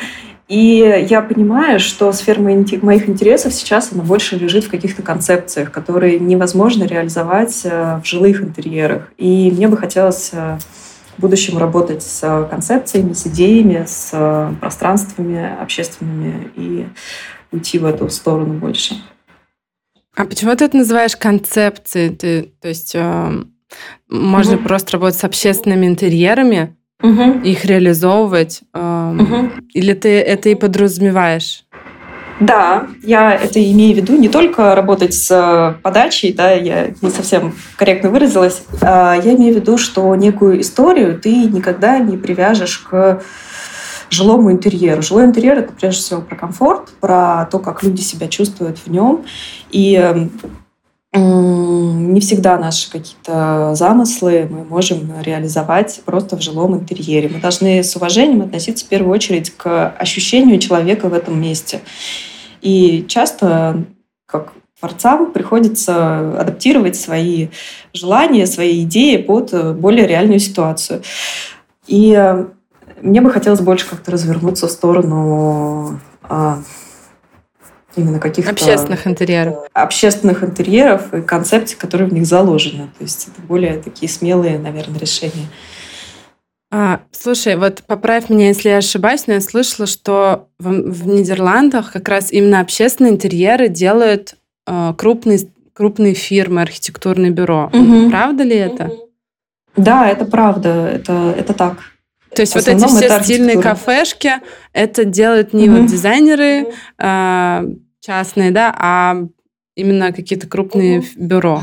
И 0.49 1.07
я 1.09 1.23
понимаю, 1.23 1.81
что 1.81 2.13
сфера 2.13 2.41
моих 2.41 3.09
интересов 3.09 3.55
сейчас 3.55 3.93
она 3.93 4.03
больше 4.03 4.37
лежит 4.37 4.65
в 4.65 4.71
каких-то 4.71 5.03
концепциях, 5.03 5.71
которые 5.71 6.19
невозможно 6.19 6.85
реализовать 6.85 7.63
э, 7.65 8.01
в 8.03 8.07
жилых 8.07 8.43
интерьерах. 8.43 9.11
И 9.17 9.51
мне 9.51 9.69
бы 9.69 9.77
хотелось 9.77 10.31
э, 10.33 10.59
в 11.17 11.21
будущем 11.21 11.59
работать 11.59 12.03
с 12.03 12.49
концепциями, 12.51 13.13
с 13.13 13.27
идеями, 13.27 13.85
с 13.87 14.55
пространствами 14.61 15.57
общественными 15.61 16.51
и 16.57 16.87
уйти 17.53 17.79
в 17.79 17.85
эту 17.85 18.09
сторону 18.09 18.55
больше. 18.55 18.97
А 20.15 20.25
почему 20.27 20.55
ты 20.55 20.67
это 20.67 20.77
называешь 20.77 21.17
концепцией? 21.17 22.11
Ты, 22.11 22.53
то 22.61 22.69
есть 22.69 22.93
э, 22.95 23.45
можно 24.09 24.57
угу. 24.57 24.65
просто 24.65 24.93
работать 24.93 25.19
с 25.19 25.25
общественными 25.25 25.87
интерьерами, 25.87 26.77
угу. 27.03 27.41
их 27.45 27.65
реализовывать? 27.65 28.63
Угу. 28.75 29.51
Или 29.75 29.95
ты 29.95 30.21
это 30.21 30.49
и 30.49 30.55
подразумеваешь? 30.55 31.65
Да, 32.41 32.89
я 33.03 33.35
это 33.35 33.63
имею 33.63 33.95
в 33.95 33.97
виду 33.99 34.17
не 34.17 34.29
только 34.29 34.75
работать 34.75 35.15
с 35.15 35.31
э, 35.31 35.81
подачей, 35.81 36.33
да, 36.33 36.51
я 36.51 36.89
не 37.01 37.11
совсем 37.11 37.55
корректно 37.77 38.11
выразилась, 38.11 38.65
а 38.81 39.15
я 39.15 39.35
имею 39.35 39.55
в 39.55 39.57
виду, 39.59 39.79
что 39.79 40.13
некую 40.17 40.61
историю 40.61 41.21
ты 41.21 41.45
никогда 41.45 41.99
не 41.99 42.17
привяжешь 42.17 42.79
к 42.79 43.23
жилому 44.11 44.51
интерьеру. 44.51 45.03
Жилой 45.03 45.25
интерьер— 45.25 45.59
это 45.59 45.73
прежде 45.73 46.01
всего 46.01 46.21
про 46.21 46.37
комфорт, 46.37 46.91
про 47.01 47.47
то, 47.51 47.59
как 47.59 47.83
люди 47.83 48.01
себя 48.01 48.29
чувствуют 48.29 48.79
в 48.79 48.89
нем. 48.89 49.25
И 49.71 49.95
эм, 49.95 50.31
не 51.15 52.21
всегда 52.21 52.59
наши 52.59 52.91
какие-то 52.91 53.75
замыслы 53.75 54.49
мы 54.51 54.65
можем 54.65 55.13
реализовать 55.21 56.01
просто 56.07 56.37
в 56.39 56.43
жилом 56.43 56.75
интерьере. 56.75 57.29
Мы 57.29 57.41
должны 57.41 57.85
с 57.85 57.95
уважением 57.97 58.43
относиться 58.43 58.87
в 58.87 58.89
первую 58.89 59.13
очередь 59.13 59.51
к 59.51 59.91
ощущению 59.91 60.59
человека 60.59 61.09
в 61.09 61.15
этом 61.15 61.41
месте. 61.41 61.81
И 62.63 63.05
часто, 63.09 63.85
как 64.27 64.53
творцам, 64.79 65.33
приходится 65.33 66.41
адаптировать 66.41 66.97
свои 66.97 67.49
желания, 67.93 68.47
свои 68.47 68.83
идеи 68.83 69.19
под 69.19 69.77
более 69.77 70.07
реальную 70.07 70.41
ситуацию. 70.41 71.03
И 71.87 72.15
э, 72.17 72.47
мне 73.03 73.21
бы 73.21 73.31
хотелось 73.31 73.61
больше 73.61 73.89
как-то 73.89 74.13
развернуться 74.13 74.67
в 74.67 74.71
сторону 74.71 76.01
а, 76.23 76.59
именно 77.97 78.19
каких-то... 78.19 78.51
Общественных 78.51 79.07
интерьеров. 79.07 79.57
Общественных 79.73 80.45
интерьеров 80.45 81.13
и 81.15 81.23
концепций, 81.23 81.77
которые 81.79 82.09
в 82.09 82.13
них 82.13 82.27
заложены. 82.27 82.89
То 82.99 83.05
есть 83.05 83.29
это 83.29 83.47
более 83.47 83.75
такие 83.75 84.11
смелые, 84.11 84.59
наверное, 84.59 84.99
решения. 84.99 85.47
А, 86.75 87.01
слушай, 87.11 87.55
вот 87.57 87.83
поправь 87.87 88.31
меня, 88.31 88.49
если 88.49 88.71
я 88.71 88.79
ошибаюсь, 88.79 89.27
но 89.27 89.35
я 89.35 89.41
слышала, 89.43 89.87
что 89.87 90.49
в, 90.59 90.71
в 90.71 91.07
Нидерландах 91.07 91.93
как 91.93 92.09
раз 92.09 92.33
именно 92.33 92.61
общественные 92.61 93.13
интерьеры 93.13 93.69
делают 93.69 94.37
э, 94.67 94.95
крупные, 94.97 95.41
крупные 95.75 96.15
фирмы, 96.15 96.63
архитектурные 96.63 97.31
бюро. 97.31 97.71
Угу. 97.75 98.09
Правда 98.09 98.43
ли 98.43 98.57
это? 98.57 98.91
Да, 99.77 100.09
это 100.09 100.25
правда, 100.25 100.89
это, 100.89 101.35
это 101.37 101.53
так. 101.53 101.92
То 102.35 102.41
есть 102.41 102.55
вот 102.55 102.67
эти 102.67 102.87
все 102.87 103.23
стильные 103.23 103.61
кафешки, 103.61 104.33
это 104.73 105.05
делают 105.05 105.53
не 105.53 105.69
угу. 105.69 105.79
вот 105.79 105.91
дизайнеры 105.91 106.69
э, 106.99 107.65
частные, 108.01 108.51
да, 108.51 108.75
а 108.77 109.17
именно 109.75 110.13
какие-то 110.13 110.47
крупные 110.47 111.01
угу. 111.01 111.07
бюро. 111.17 111.63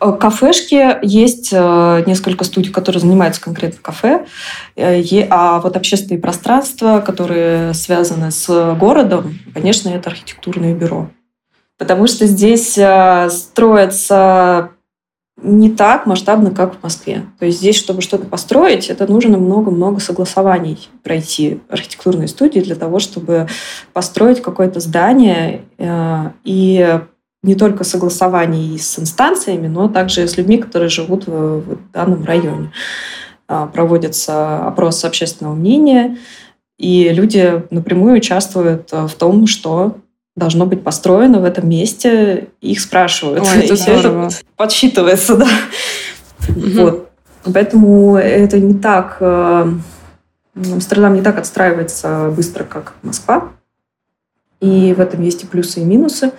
Э, 0.00 0.12
кафешки 0.18 0.98
есть 1.02 1.50
э, 1.52 2.04
несколько 2.06 2.44
студий, 2.44 2.72
которые 2.72 3.00
занимаются 3.00 3.40
конкретно 3.40 3.80
кафе, 3.82 4.26
э, 4.76 5.02
а 5.30 5.60
вот 5.60 5.76
общественные 5.76 6.20
пространства, 6.20 7.00
которые 7.00 7.74
связаны 7.74 8.30
с 8.30 8.74
городом, 8.74 9.38
конечно, 9.52 9.90
это 9.90 10.10
архитектурное 10.10 10.74
бюро. 10.74 11.10
Потому 11.78 12.06
что 12.06 12.26
здесь 12.26 12.78
строятся 13.30 14.70
не 15.42 15.70
так 15.70 16.06
масштабно, 16.06 16.50
как 16.50 16.76
в 16.76 16.82
Москве. 16.82 17.24
То 17.38 17.46
есть 17.46 17.58
здесь, 17.58 17.76
чтобы 17.76 18.02
что-то 18.02 18.26
построить, 18.26 18.88
это 18.88 19.10
нужно 19.10 19.38
много-много 19.38 20.00
согласований 20.00 20.88
пройти 21.02 21.60
архитектурной 21.68 22.28
студии 22.28 22.60
для 22.60 22.74
того, 22.74 22.98
чтобы 22.98 23.48
построить 23.92 24.42
какое-то 24.42 24.80
здание 24.80 25.62
э, 25.78 26.30
и 26.44 27.00
не 27.42 27.54
только 27.54 27.84
согласований 27.84 28.78
с 28.78 28.98
инстанциями, 28.98 29.66
но 29.66 29.88
также 29.88 30.28
с 30.28 30.36
людьми, 30.36 30.58
которые 30.58 30.90
живут 30.90 31.26
в, 31.26 31.60
в 31.60 31.92
данном 31.92 32.24
районе. 32.24 32.72
Э, 33.48 33.66
проводятся 33.72 34.66
опросы 34.66 35.06
общественного 35.06 35.54
мнения, 35.54 36.18
и 36.78 37.10
люди 37.10 37.62
напрямую 37.70 38.16
участвуют 38.16 38.90
в 38.90 39.12
том, 39.18 39.46
что 39.46 39.96
должно 40.40 40.66
быть 40.66 40.82
построено 40.82 41.38
в 41.38 41.44
этом 41.44 41.68
месте, 41.68 42.48
их 42.60 42.80
спрашивают. 42.80 43.46
Ой, 43.46 43.64
это 43.64 43.74
и 43.74 43.76
все 43.76 43.92
это 43.92 44.30
подсчитывается, 44.56 45.36
да. 45.36 45.48
Угу. 46.48 46.80
Вот. 46.82 47.10
Поэтому 47.54 48.16
это 48.16 48.58
не 48.58 48.74
так... 48.74 49.18
Э, 49.20 49.72
Амстердам 50.56 51.14
не 51.14 51.22
так 51.22 51.38
отстраивается 51.38 52.32
быстро, 52.34 52.64
как 52.64 52.94
Москва. 53.02 53.50
И 54.60 54.92
в 54.92 55.00
этом 55.00 55.22
есть 55.22 55.44
и 55.44 55.46
плюсы, 55.46 55.80
и 55.80 55.84
минусы, 55.84 56.32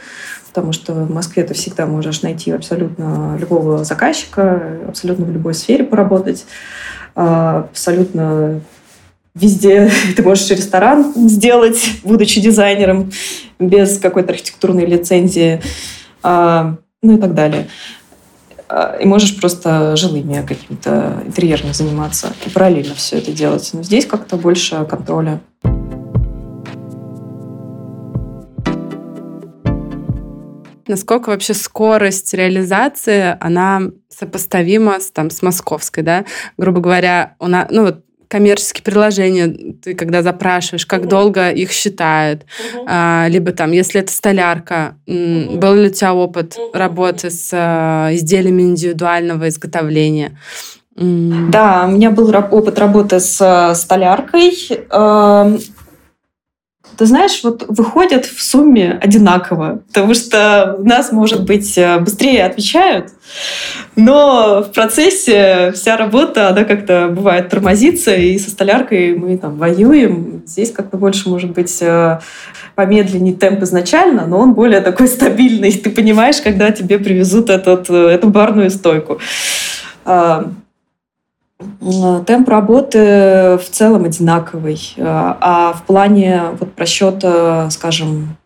потому 0.48 0.74
что 0.74 0.94
в 0.94 1.10
Москве 1.10 1.44
ты 1.44 1.54
всегда 1.54 1.86
можешь 1.86 2.22
найти 2.22 2.52
абсолютно 2.52 3.38
любого 3.40 3.84
заказчика, 3.84 4.80
абсолютно 4.88 5.26
в 5.26 5.32
любой 5.32 5.54
сфере 5.54 5.86
поработать, 5.86 6.46
а, 7.16 7.68
абсолютно 7.72 8.62
Везде 9.34 9.90
ты 10.16 10.24
можешь 10.24 10.50
ресторан 10.50 11.14
сделать, 11.16 12.02
будучи 12.04 12.42
дизайнером, 12.42 13.12
без 13.60 13.98
какой-то 13.98 14.32
архитектурной 14.32 14.86
лицензии, 14.86 15.62
а, 16.22 16.76
ну 17.02 17.18
и 17.18 17.22
так 17.22 17.34
далее. 17.34 17.68
а, 18.68 18.98
и 19.00 19.06
можешь 19.06 19.40
просто 19.40 19.96
жилыми 19.96 20.46
какими-то 20.46 21.24
интерьерами 21.26 21.72
заниматься 21.72 22.34
и 22.46 22.50
параллельно 22.50 22.94
все 22.96 23.20
это 23.20 23.32
делать. 23.32 23.70
Но 23.74 23.84
здесь 23.84 24.06
как-то 24.06 24.36
больше 24.36 24.86
контроля. 24.86 25.40
Насколько 30.88 31.30
вообще 31.30 31.54
скорость 31.54 32.34
реализации, 32.34 33.38
она 33.40 33.84
сопоставима 34.10 35.00
с, 35.00 35.10
там, 35.10 35.30
с 35.30 35.42
московской, 35.42 36.04
да? 36.04 36.26
Грубо 36.58 36.82
говоря, 36.82 37.36
у 37.40 37.48
нас, 37.48 37.68
ну 37.72 37.84
вот 37.84 38.04
коммерческие 38.32 38.84
приложения, 38.84 39.76
ты 39.84 39.94
когда 39.94 40.22
запрашиваешь, 40.22 40.86
как 40.86 41.02
угу. 41.02 41.10
долго 41.10 41.50
их 41.50 41.72
считают, 41.72 42.44
угу. 42.74 42.86
а, 42.88 43.28
либо 43.28 43.52
там, 43.52 43.74
если 43.74 44.00
это 44.00 44.12
столярка, 44.14 44.96
угу. 45.06 45.58
был 45.58 45.76
ли 45.76 45.90
у 45.90 45.92
тебя 45.92 46.14
опыт 46.14 46.58
угу. 46.58 46.72
работы 46.74 47.30
с 47.30 47.50
а, 47.52 48.10
изделиями 48.14 48.62
индивидуального 48.62 49.50
изготовления? 49.50 50.38
Да, 50.96 51.86
у 51.88 51.92
меня 51.92 52.12
был 52.12 52.30
опыт 52.30 52.80
работы 52.80 53.20
с 53.20 53.38
а, 53.42 53.76
столяркой. 53.76 54.54
Ты 56.98 57.06
знаешь, 57.06 57.42
вот 57.44 57.66
выходят 57.68 58.26
в 58.26 58.42
сумме 58.42 59.00
одинаково, 59.02 59.82
потому 59.88 60.14
что 60.14 60.78
нас, 60.80 61.12
может 61.12 61.46
быть, 61.46 61.78
э, 61.78 62.00
быстрее 62.00 62.46
отвечают, 62.46 63.10
но 63.96 64.64
в 64.64 64.72
процессе 64.74 65.72
вся 65.74 65.98
работа, 65.98 66.50
она 66.50 66.64
как-то 66.64 67.10
бывает 67.10 67.50
тормозится, 67.50 68.16
и 68.16 68.38
со 68.38 68.50
столяркой 68.50 69.16
мы 69.16 69.38
там 69.38 69.58
воюем. 69.58 70.44
Здесь 70.46 70.72
как-то 70.72 70.98
больше, 70.98 71.30
может 71.30 71.52
быть, 71.52 71.78
э, 71.82 72.20
помедленнее 72.76 73.36
темп 73.36 73.64
изначально, 73.64 74.26
но 74.28 74.40
он 74.40 74.54
более 74.54 74.82
такой 74.82 75.08
стабильный. 75.08 75.72
Ты 75.84 75.90
понимаешь, 75.90 76.42
когда 76.42 76.72
тебе 76.72 77.00
привезут 77.00 77.50
этот, 77.50 77.90
э, 77.90 78.08
эту 78.08 78.30
барную 78.30 78.70
стойку. 78.70 79.20
А, 81.82 82.24
темп 82.24 82.50
работы 82.50 83.58
в 83.58 83.70
целом 83.70 84.06
одинаковый. 84.06 84.80
А 84.98 85.74
в 85.74 85.86
плане 85.86 86.44
вот 86.60 86.74
просчета, 86.74 87.70
скажем, 87.72 88.38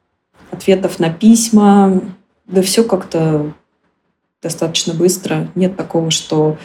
ответов 0.51 0.99
на 0.99 1.09
письма, 1.09 2.01
да 2.47 2.61
все 2.61 2.83
как-то 2.83 3.51
достаточно 4.41 4.93
быстро. 4.93 5.47
Нет 5.55 5.75
такого, 5.75 6.11
что 6.11 6.57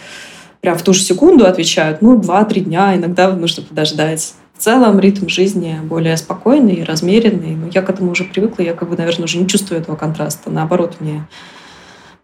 прям 0.60 0.77
в 0.77 0.82
ту 0.82 0.93
же 0.93 1.02
секунду 1.02 1.47
отвечают. 1.47 2.02
Ну, 2.02 2.18
два-три 2.18 2.60
дня, 2.60 2.94
иногда 2.94 3.32
нужно 3.32 3.62
подождать. 3.62 4.35
В 4.56 4.62
целом 4.62 5.01
ритм 5.01 5.28
жизни 5.28 5.78
более 5.82 6.18
спокойный 6.18 6.85
размеренный. 6.85 7.56
Но 7.56 7.68
я 7.72 7.81
к 7.81 7.89
этому 7.89 8.10
уже 8.10 8.24
привыкла, 8.24 8.62
я 8.62 8.74
как 8.74 8.90
бы, 8.90 8.97
наверное, 8.97 9.24
уже 9.24 9.39
не 9.39 9.48
чувствую 9.48 9.81
этого 9.81 9.97
контраста. 9.97 10.51
Наоборот, 10.51 10.97
мне 11.01 11.27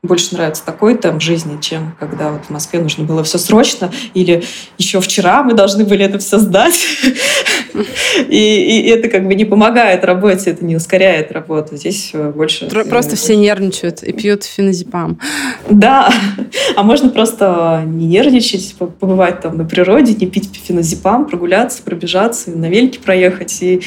больше 0.03 0.35
нравится 0.35 0.65
такой 0.65 0.97
темп 0.97 1.21
жизни, 1.21 1.59
чем 1.61 1.97
когда 1.99 2.31
вот 2.31 2.45
в 2.47 2.51
Москве 2.51 2.81
нужно 2.81 3.05
было 3.05 3.25
все 3.25 3.39
срочно, 3.39 3.91
или 4.15 4.45
еще 4.79 5.01
вчера 5.01 5.43
мы 5.43 5.55
должны 5.55 5.85
были 5.85 6.05
это 6.05 6.19
все 6.19 6.39
сдать. 6.39 6.79
И, 8.29 8.81
и 8.81 8.89
это 8.89 9.09
как 9.11 9.27
бы 9.27 9.35
не 9.35 9.45
помогает 9.45 10.05
работе, 10.05 10.51
это 10.51 10.65
не 10.65 10.77
ускоряет 10.77 11.31
работу. 11.33 11.77
Здесь 11.77 12.13
больше... 12.35 12.69
Просто 12.69 13.17
все 13.17 13.37
нервничают 13.37 14.03
и 14.03 14.13
пьют 14.13 14.45
феназепам. 14.45 15.21
Да, 15.69 16.11
а 16.75 16.83
можно 16.83 17.11
просто 17.11 17.83
не 17.87 18.07
нервничать, 18.07 18.75
побывать 18.77 19.41
там 19.41 19.59
на 19.59 19.65
природе, 19.65 20.15
не 20.15 20.27
пить 20.27 20.49
феназепам, 20.65 21.27
прогуляться, 21.27 21.83
пробежаться, 21.83 22.51
на 22.51 22.71
велике 22.71 23.01
проехать, 23.01 23.63
и 23.63 23.83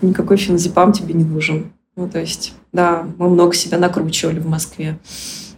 никакой 0.00 0.38
феназепам 0.38 0.92
тебе 0.92 1.12
не 1.12 1.24
нужен. 1.24 1.72
Ну, 1.96 2.08
то 2.08 2.18
есть, 2.18 2.52
да, 2.72 3.04
мы 3.18 3.28
много 3.30 3.54
себя 3.54 3.78
накручивали 3.78 4.38
в 4.38 4.46
Москве. 4.46 4.98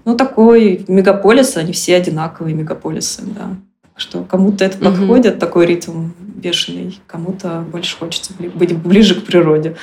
Ну, 0.09 0.17
такой 0.17 0.87
мегаполис, 0.89 1.59
они 1.59 1.75
все 1.75 1.97
одинаковые 1.97 2.55
мегаполисы, 2.55 3.21
да. 3.27 3.51
Что 3.95 4.25
кому-то 4.25 4.65
это 4.65 4.79
угу. 4.79 4.87
подходит, 4.87 5.39
такой 5.39 5.67
ритм 5.67 6.13
бешеный, 6.19 6.99
кому-то 7.07 7.63
больше 7.71 7.95
хочется 7.99 8.33
быть 8.33 8.75
ближе 8.75 9.21
к 9.21 9.27
природе. 9.27 9.77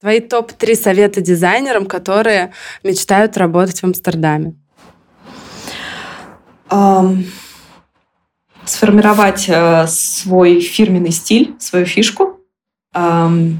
Твои 0.00 0.18
топ-3 0.18 0.74
совета 0.74 1.20
дизайнерам, 1.20 1.86
которые 1.86 2.52
мечтают 2.82 3.36
работать 3.36 3.78
в 3.78 3.84
Амстердаме? 3.84 4.56
Um, 6.68 7.26
сформировать 8.64 9.48
uh, 9.48 9.86
свой 9.86 10.58
фирменный 10.58 11.12
стиль, 11.12 11.54
свою 11.60 11.86
фишку. 11.86 12.40
Um, 12.92 13.58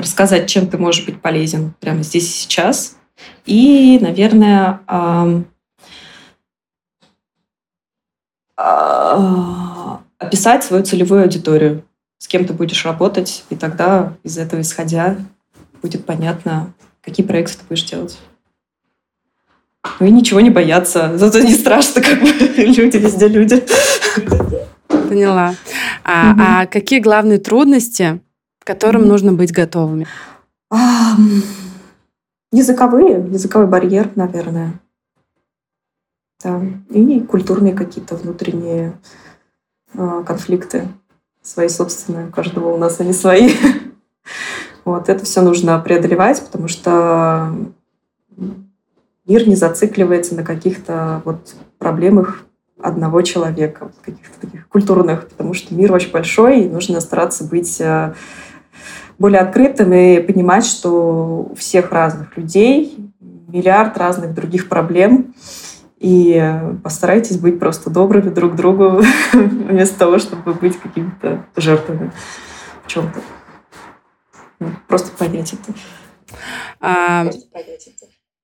рассказать, 0.00 0.48
чем 0.48 0.68
ты 0.68 0.78
можешь 0.78 1.04
быть 1.04 1.20
полезен 1.20 1.74
прямо 1.80 2.02
здесь 2.02 2.26
и 2.28 2.32
сейчас. 2.32 2.96
И, 3.46 3.98
наверное, 4.00 4.80
э, 4.88 5.42
описать 10.18 10.64
свою 10.64 10.84
целевую 10.84 11.22
аудиторию, 11.22 11.84
с 12.18 12.28
кем 12.28 12.44
ты 12.44 12.52
будешь 12.52 12.84
работать, 12.84 13.44
и 13.50 13.56
тогда 13.56 14.14
из 14.22 14.38
этого 14.38 14.60
исходя 14.60 15.16
будет 15.80 16.04
понятно, 16.04 16.72
какие 17.02 17.24
проекты 17.24 17.58
ты 17.58 17.64
будешь 17.68 17.84
делать. 17.84 18.18
Ну 20.00 20.06
и 20.06 20.10
ничего 20.10 20.40
не 20.40 20.50
бояться. 20.50 21.16
Зато 21.16 21.40
не 21.40 21.54
страшно, 21.54 22.02
как 22.02 22.20
бы 22.20 22.28
люди, 22.56 22.96
везде 22.96 23.28
люди. 23.28 23.64
Поняла. 24.88 25.54
А, 26.04 26.32
угу. 26.32 26.40
а 26.40 26.66
какие 26.66 27.00
главные 27.00 27.38
трудности 27.38 28.20
которым 28.68 29.04
mm-hmm. 29.04 29.06
нужно 29.06 29.32
быть 29.32 29.50
готовыми? 29.50 30.06
А, 30.70 31.16
языковые, 32.52 33.26
языковой 33.30 33.66
барьер, 33.66 34.10
наверное. 34.14 34.78
Да. 36.44 36.60
И 36.90 37.20
культурные 37.20 37.72
какие-то 37.72 38.14
внутренние 38.14 38.92
э, 39.94 40.22
конфликты. 40.26 40.86
Свои 41.40 41.68
собственные. 41.68 42.26
У 42.28 42.30
каждого 42.30 42.68
у 42.68 42.76
нас 42.76 43.00
они 43.00 43.14
свои. 43.14 43.54
вот. 44.84 45.08
Это 45.08 45.24
все 45.24 45.40
нужно 45.40 45.78
преодолевать, 45.80 46.44
потому 46.44 46.68
что 46.68 47.54
мир 49.24 49.48
не 49.48 49.56
зацикливается 49.56 50.34
на 50.34 50.44
каких-то 50.44 51.22
вот 51.24 51.54
проблемах 51.78 52.44
одного 52.78 53.22
человека, 53.22 53.90
каких-то 54.04 54.38
таких 54.38 54.68
культурных, 54.68 55.26
потому 55.26 55.54
что 55.54 55.74
мир 55.74 55.90
очень 55.90 56.12
большой, 56.12 56.60
и 56.60 56.68
нужно 56.68 57.00
стараться 57.00 57.44
быть 57.44 57.80
э, 57.80 58.14
более 59.18 59.40
открытым 59.40 59.92
и 59.92 60.20
понимать, 60.20 60.64
что 60.64 61.48
у 61.50 61.54
всех 61.54 61.92
разных 61.92 62.36
людей 62.36 63.12
миллиард 63.48 63.96
разных 63.96 64.34
других 64.34 64.68
проблем. 64.68 65.34
И 65.98 66.40
постарайтесь 66.84 67.38
быть 67.38 67.58
просто 67.58 67.90
добрыми 67.90 68.30
друг 68.30 68.52
к 68.52 68.56
другу 68.56 69.02
вместо 69.32 69.98
того, 69.98 70.18
чтобы 70.18 70.54
быть 70.54 70.78
какими-то 70.78 71.44
жертвами 71.56 72.12
в 72.84 72.88
чем-то. 72.88 73.20
Ну, 74.60 74.68
просто 74.86 75.10
понять 75.16 75.54
это. 75.54 75.74
А, 76.80 77.24
просто 77.24 77.48
понять 77.50 77.88
это. 77.88 77.97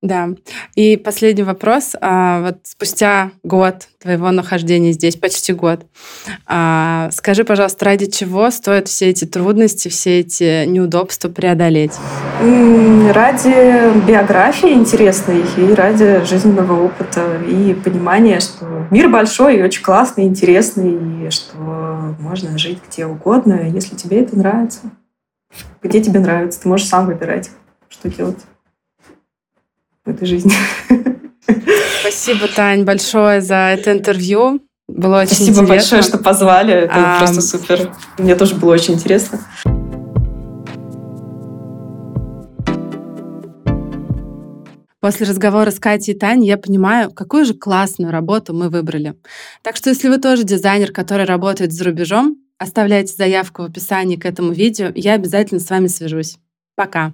Да. 0.04 0.28
И 0.74 0.98
последний 0.98 1.44
вопрос. 1.44 1.92
А, 1.98 2.42
вот 2.42 2.58
спустя 2.64 3.30
год 3.42 3.88
твоего 3.98 4.30
нахождения 4.32 4.92
здесь, 4.92 5.16
почти 5.16 5.54
год, 5.54 5.86
а, 6.46 7.08
скажи, 7.10 7.42
пожалуйста, 7.42 7.86
ради 7.86 8.04
чего 8.04 8.50
стоят 8.50 8.88
все 8.88 9.08
эти 9.08 9.24
трудности, 9.24 9.88
все 9.88 10.20
эти 10.20 10.66
неудобства 10.66 11.30
преодолеть? 11.30 11.92
Ради 13.14 14.06
биографии 14.06 14.74
интересной 14.74 15.42
и 15.56 15.72
ради 15.72 16.22
жизненного 16.26 16.84
опыта 16.84 17.40
и 17.48 17.72
понимания, 17.72 18.40
что 18.40 18.86
мир 18.90 19.08
большой 19.08 19.56
и 19.56 19.62
очень 19.62 19.82
классный, 19.82 20.24
интересный, 20.24 21.26
и 21.26 21.30
что 21.30 21.56
можно 22.20 22.58
жить 22.58 22.78
где 22.90 23.06
угодно, 23.06 23.70
если 23.70 23.96
тебе 23.96 24.20
это 24.20 24.36
нравится. 24.36 24.80
Где 25.82 26.02
тебе 26.02 26.20
нравится, 26.20 26.60
ты 26.60 26.68
можешь 26.68 26.88
сам 26.88 27.06
выбирать, 27.06 27.48
что 27.88 28.10
делать 28.10 28.36
в 30.04 30.10
этой 30.10 30.26
жизни. 30.26 30.52
Спасибо, 32.00 32.48
Тань, 32.48 32.84
большое 32.84 33.40
за 33.40 33.76
это 33.76 33.92
интервью. 33.92 34.60
Было 34.86 35.22
очень 35.22 35.34
Спасибо 35.34 35.50
интересно. 35.50 35.66
большое, 35.66 36.02
что 36.02 36.18
позвали. 36.18 36.74
Это 36.74 36.92
а... 36.94 37.18
просто 37.18 37.40
супер. 37.40 37.92
Мне 38.18 38.34
тоже 38.34 38.54
было 38.54 38.74
очень 38.74 38.94
интересно. 38.94 39.40
После 45.00 45.26
разговора 45.26 45.70
с 45.70 45.78
Катей 45.78 46.14
и 46.14 46.18
Таней 46.18 46.48
я 46.48 46.56
понимаю, 46.56 47.10
какую 47.10 47.44
же 47.44 47.52
классную 47.52 48.10
работу 48.10 48.54
мы 48.54 48.70
выбрали. 48.70 49.14
Так 49.62 49.76
что 49.76 49.90
если 49.90 50.08
вы 50.08 50.18
тоже 50.18 50.44
дизайнер, 50.44 50.92
который 50.92 51.26
работает 51.26 51.72
за 51.72 51.84
рубежом, 51.84 52.38
оставляйте 52.58 53.14
заявку 53.14 53.62
в 53.62 53.66
описании 53.66 54.16
к 54.16 54.24
этому 54.24 54.52
видео, 54.52 54.90
я 54.94 55.12
обязательно 55.14 55.60
с 55.60 55.68
вами 55.68 55.88
свяжусь. 55.88 56.38
Пока! 56.74 57.12